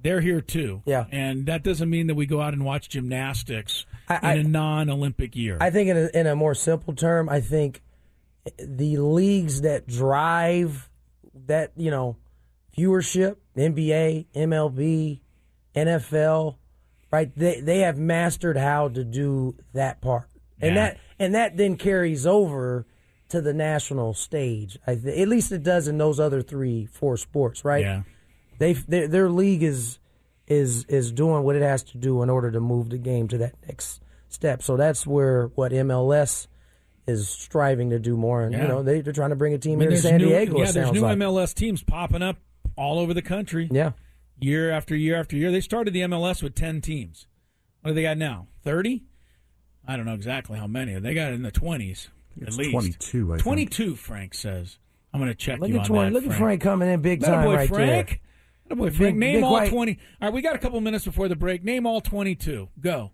they're 0.03 0.21
here 0.21 0.41
too. 0.41 0.83
Yeah. 0.85 1.05
and 1.11 1.47
that 1.47 1.63
doesn't 1.63 1.89
mean 1.89 2.05
that 2.07 2.15
we 2.15 2.27
go 2.27 2.39
out 2.41 2.53
and 2.53 2.63
watch 2.63 2.89
gymnastics 2.89 3.87
I- 4.07 4.33
in 4.35 4.45
a 4.45 4.49
non-Olympic 4.49 5.35
year. 5.35 5.57
I 5.59 5.71
think 5.71 5.89
in 5.89 5.97
a, 5.97 6.09
in 6.19 6.27
a 6.27 6.35
more 6.35 6.53
simple 6.53 6.93
term, 6.93 7.27
I 7.29 7.41
think 7.41 7.81
the 8.59 8.97
leagues 8.97 9.61
that 9.61 9.87
drive 9.87 10.87
that 11.47 11.71
you 11.75 11.89
know 11.89 12.17
viewership, 12.77 13.37
NBA, 13.57 14.27
MLB, 14.35 15.21
NFL, 15.75 16.55
right? 17.11 17.31
They 17.35 17.61
they 17.61 17.79
have 17.79 17.97
mastered 17.97 18.57
how 18.57 18.89
to 18.89 19.03
do 19.03 19.55
that 19.73 20.01
part, 20.01 20.27
and 20.61 20.75
Yeah. 20.75 20.81
that 20.89 20.97
and 21.19 21.35
that 21.35 21.57
then 21.57 21.77
carries 21.77 22.25
over 22.25 22.85
to 23.29 23.41
the 23.41 23.53
national 23.53 24.13
stage. 24.13 24.77
I 24.85 24.95
th- 24.95 25.17
at 25.19 25.27
least 25.27 25.51
it 25.51 25.63
does 25.63 25.87
in 25.87 25.97
those 25.97 26.19
other 26.19 26.41
three, 26.41 26.85
four 26.85 27.17
sports, 27.17 27.65
right? 27.65 27.81
Yeah. 27.83 28.01
They 28.59 28.73
their, 28.73 29.07
their 29.07 29.29
league 29.29 29.63
is 29.63 29.99
is 30.47 30.85
is 30.85 31.11
doing 31.11 31.43
what 31.43 31.55
it 31.55 31.61
has 31.63 31.83
to 31.83 31.97
do 31.97 32.21
in 32.21 32.29
order 32.29 32.51
to 32.51 32.59
move 32.59 32.89
the 32.89 32.97
game 32.99 33.27
to 33.29 33.37
that 33.39 33.55
next 33.67 34.01
step. 34.29 34.61
So 34.61 34.77
that's 34.77 35.07
where 35.07 35.47
what 35.55 35.71
MLS 35.71 36.47
is 37.07 37.27
striving 37.29 37.89
to 37.91 37.99
do 37.99 38.15
more. 38.15 38.43
And 38.43 38.53
Yeah. 38.53 38.61
you 38.63 38.67
know 38.67 38.83
they, 38.83 39.01
they're 39.01 39.13
trying 39.13 39.29
to 39.31 39.35
bring 39.35 39.53
a 39.53 39.57
team 39.57 39.79
I 39.79 39.81
mean, 39.81 39.89
here 39.89 39.97
to 39.97 40.01
San 40.01 40.17
new- 40.19 40.27
Diego. 40.29 40.59
Yeah, 40.59 40.71
there's 40.71 40.91
new 40.91 41.01
like. 41.01 41.17
MLS 41.17 41.53
teams 41.53 41.81
popping 41.83 42.21
up 42.21 42.37
all 42.75 42.99
over 42.99 43.13
the 43.13 43.21
country. 43.21 43.67
Yeah. 43.71 43.91
Year 44.39 44.71
after 44.71 44.95
year 44.95 45.19
after 45.19 45.35
year. 45.35 45.51
They 45.51 45.61
started 45.61 45.93
the 45.93 46.01
MLS 46.01 46.41
with 46.43 46.55
ten 46.55 46.81
teams. 46.81 47.27
What 47.81 47.91
do 47.91 47.95
they 47.95 48.01
got 48.03 48.17
now? 48.17 48.47
Thirty? 48.63 49.03
I 49.87 49.95
don't 49.97 50.05
know 50.05 50.13
exactly 50.15 50.57
how 50.57 50.67
many. 50.67 50.97
They 50.99 51.13
got 51.13 51.31
in 51.33 51.43
the 51.43 51.51
twenties 51.51 52.09
at 52.41 52.53
least. 52.55 52.71
22, 52.71 53.33
I 53.33 53.35
think. 53.35 53.43
Twenty-two. 53.43 53.95
Frank 53.95 54.33
says. 54.33 54.77
I'm 55.13 55.21
going 55.21 55.31
to 55.31 55.35
check 55.35 55.59
Look 55.59 55.69
you 55.69 55.75
at 55.75 55.81
on 55.81 55.85
Twenty. 55.87 56.09
that. 56.09 56.13
Look 56.13 56.23
at 56.23 56.27
Frank. 56.29 56.41
Frank 56.41 56.61
coming 56.61 56.89
in 56.91 57.01
big 57.01 57.21
That 57.21 57.27
time 57.27 57.45
boy 57.45 57.55
right 57.55 57.69
Frank. 57.69 58.21
That 58.67 58.75
boy 58.75 58.85
Big- 58.89 58.97
Frank. 58.97 59.17
Name 59.17 59.35
big 59.35 59.43
all 59.43 59.53
white- 59.53 59.69
twenty. 59.69 59.99
All 60.21 60.27
right, 60.27 60.33
we 60.33 60.41
got 60.41 60.55
a 60.55 60.57
couple 60.59 60.81
minutes 60.81 61.05
before 61.05 61.27
the 61.29 61.35
break. 61.37 61.63
Name 61.63 61.85
all 61.85 62.01
twenty-two. 62.01 62.67
Go. 62.81 63.11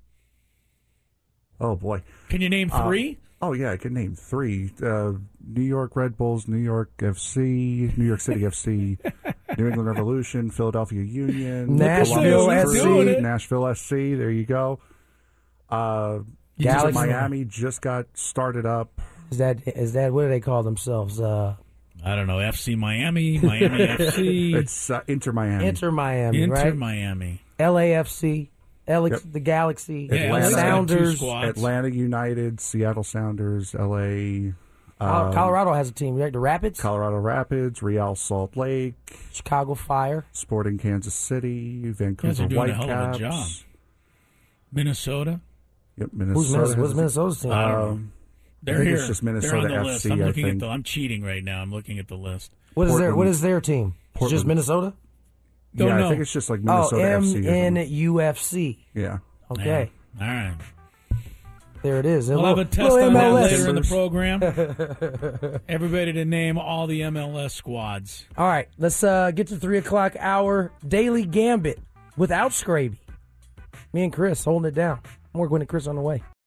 Oh 1.60 1.76
boy. 1.76 2.02
Can 2.30 2.42
you 2.42 2.50
name 2.50 2.72
Uh, 2.72 2.84
three? 2.88 3.20
oh 3.42 3.54
yeah, 3.54 3.72
I 3.72 3.78
can 3.78 3.94
name 3.94 4.16
three. 4.16 4.72
Uh, 4.82 5.14
New 5.46 5.62
York 5.62 5.96
Red 5.96 6.18
Bulls, 6.18 6.48
New 6.48 6.58
York 6.58 6.92
FC, 6.98 7.96
New 7.98 8.06
York 8.06 8.22
City 8.22 8.42
FC, 8.42 8.98
New 9.62 9.68
England 9.68 9.88
Revolution, 9.88 10.50
Philadelphia 10.50 11.02
Union, 11.04 11.76
Nashville 11.78 12.50
SC. 12.68 13.22
Nashville 13.22 13.76
SC. 13.76 13.90
There 13.90 14.32
you 14.32 14.46
go. 14.46 14.80
Uh, 15.70 16.20
Galaxy. 16.60 16.94
Miami 16.94 17.46
just 17.46 17.82
got 17.82 18.06
started 18.14 18.66
up. 18.66 19.00
Is 19.32 19.38
that 19.38 19.60
is 19.68 19.94
that 19.94 20.12
what 20.14 20.24
do 20.24 20.30
they 20.30 20.40
call 20.42 20.64
themselves? 20.64 21.20
Uh, 21.20 21.56
I 22.04 22.16
don't 22.16 22.28
know. 22.28 22.38
FC 22.38 22.76
Miami, 22.76 23.38
Miami 23.40 23.78
FC, 23.88 24.56
It's 24.56 24.90
uh, 24.90 25.02
Inter 25.08 25.32
Miami. 25.32 25.68
Inter 25.68 25.92
Miami, 25.92 26.42
Inter 26.44 26.54
right? 26.56 26.76
Miami. 26.76 27.42
LAFC, 27.60 28.50
Alex, 28.88 29.22
Yep. 29.24 29.34
the 29.34 29.40
Galaxy, 29.40 30.10
Yeah, 30.12 30.18
Atlanta. 30.36 30.46
Atlanta's 30.48 30.56
got 30.56 30.88
two 30.88 31.16
Sounders. 31.16 31.50
Atlanta 31.58 31.92
United, 31.92 32.60
Seattle 32.60 33.04
Sounders, 33.04 33.74
LA, 33.76 33.78
Col- 33.88 34.54
um, 35.02 35.34
Colorado 35.34 35.74
has 35.74 35.90
a 35.90 35.94
team, 35.94 36.16
right? 36.16 36.32
The 36.32 36.40
Rapids, 36.40 36.80
Colorado 36.80 37.18
Rapids, 37.18 37.82
Real 37.82 38.16
Salt 38.16 38.56
Lake, 38.58 38.94
Chicago 39.34 39.74
Fire. 39.76 40.26
Sporting 40.32 40.78
Kansas 40.78 41.14
City, 41.14 41.90
Vancouver 41.92 42.44
are 42.44 42.48
doing 42.48 42.70
a 42.70 42.74
Whitecaps. 42.76 42.86
hell 42.88 43.10
of 43.10 43.16
a 43.16 43.20
job. 43.20 43.48
Minnesota. 44.72 45.42
Yep, 45.98 46.10
Who's 46.12 46.18
Minnesota. 46.20 46.58
Minnesota? 46.58 46.82
What's 46.82 46.94
Minnesota's 46.94 47.42
team? 47.42 47.52
I 47.52 47.62
don't 47.68 47.72
know. 47.80 47.88
Um, 47.90 48.14
They're 48.64 48.76
I 48.76 48.78
think 48.78 48.88
here. 48.88 48.98
it's 48.98 49.08
just 49.08 49.24
They're 49.24 49.36
on 49.56 49.64
the 49.64 49.70
FC. 49.70 49.84
list. 49.86 50.06
I'm 50.06 50.20
looking 50.20 50.50
at 50.50 50.60
the. 50.60 50.68
I'm 50.68 50.84
cheating 50.84 51.24
right 51.24 51.44
now. 51.44 51.62
I'm 51.62 51.72
looking 51.72 52.00
at 52.00 52.08
the 52.08 52.16
list. 52.18 52.52
what 52.74 52.88
is 52.88 52.98
their 52.98 53.10
What 53.10 53.16
Portland. 53.16 53.30
is 53.32 53.42
their 53.42 53.62
team? 53.62 53.96
It's 54.20 54.30
just 54.30 54.46
Minnesota. 54.46 54.94
Don't 55.76 55.88
yeah, 55.88 55.98
know. 55.98 56.06
I 56.06 56.10
think 56.10 56.22
it's 56.22 56.34
just 56.34 56.50
like 56.50 56.60
Oh, 56.62 56.64
Minnesota 56.92 57.04
M 57.12 57.24
FC. 57.24 57.46
or 57.46 57.50
N 57.50 57.76
something. 57.76 57.94
U 57.94 58.22
F 58.22 58.38
C. 58.40 58.86
Yeah. 58.94 59.18
Okay, 59.50 59.92
All 60.20 60.28
right. 60.28 60.56
There 61.82 61.98
it 61.98 62.06
is. 62.06 62.30
We'll 62.30 62.46
have 62.46 62.60
a 62.60 62.66
test 62.66 62.92
on 62.92 63.14
that 63.14 63.34
later 63.34 63.70
in 63.70 63.76
the 63.76 63.82
program. 63.82 64.42
Everybody 65.68 66.14
to 66.14 66.26
name 66.26 66.58
all 66.58 66.86
the 66.86 67.02
MLS 67.02 67.52
squads. 67.52 68.26
All 68.38 68.48
right, 68.48 68.68
let's 68.78 69.04
uh, 69.04 69.32
get 69.32 69.48
to 69.48 69.58
three 69.58 69.80
o'clock 69.80 70.16
hour 70.20 70.72
daily 70.88 71.26
gambit 71.26 71.80
without 72.18 72.52
Scraby. 72.52 72.98
Me 73.94 74.04
and 74.04 74.14
Chris 74.14 74.44
holding 74.44 74.70
it 74.70 74.76
down. 74.76 75.00
More 75.34 75.48
Gwynn 75.48 75.62
and 75.64 75.70
Chris 75.70 75.88
on 75.88 75.96
the 75.96 76.02
way. 76.02 76.24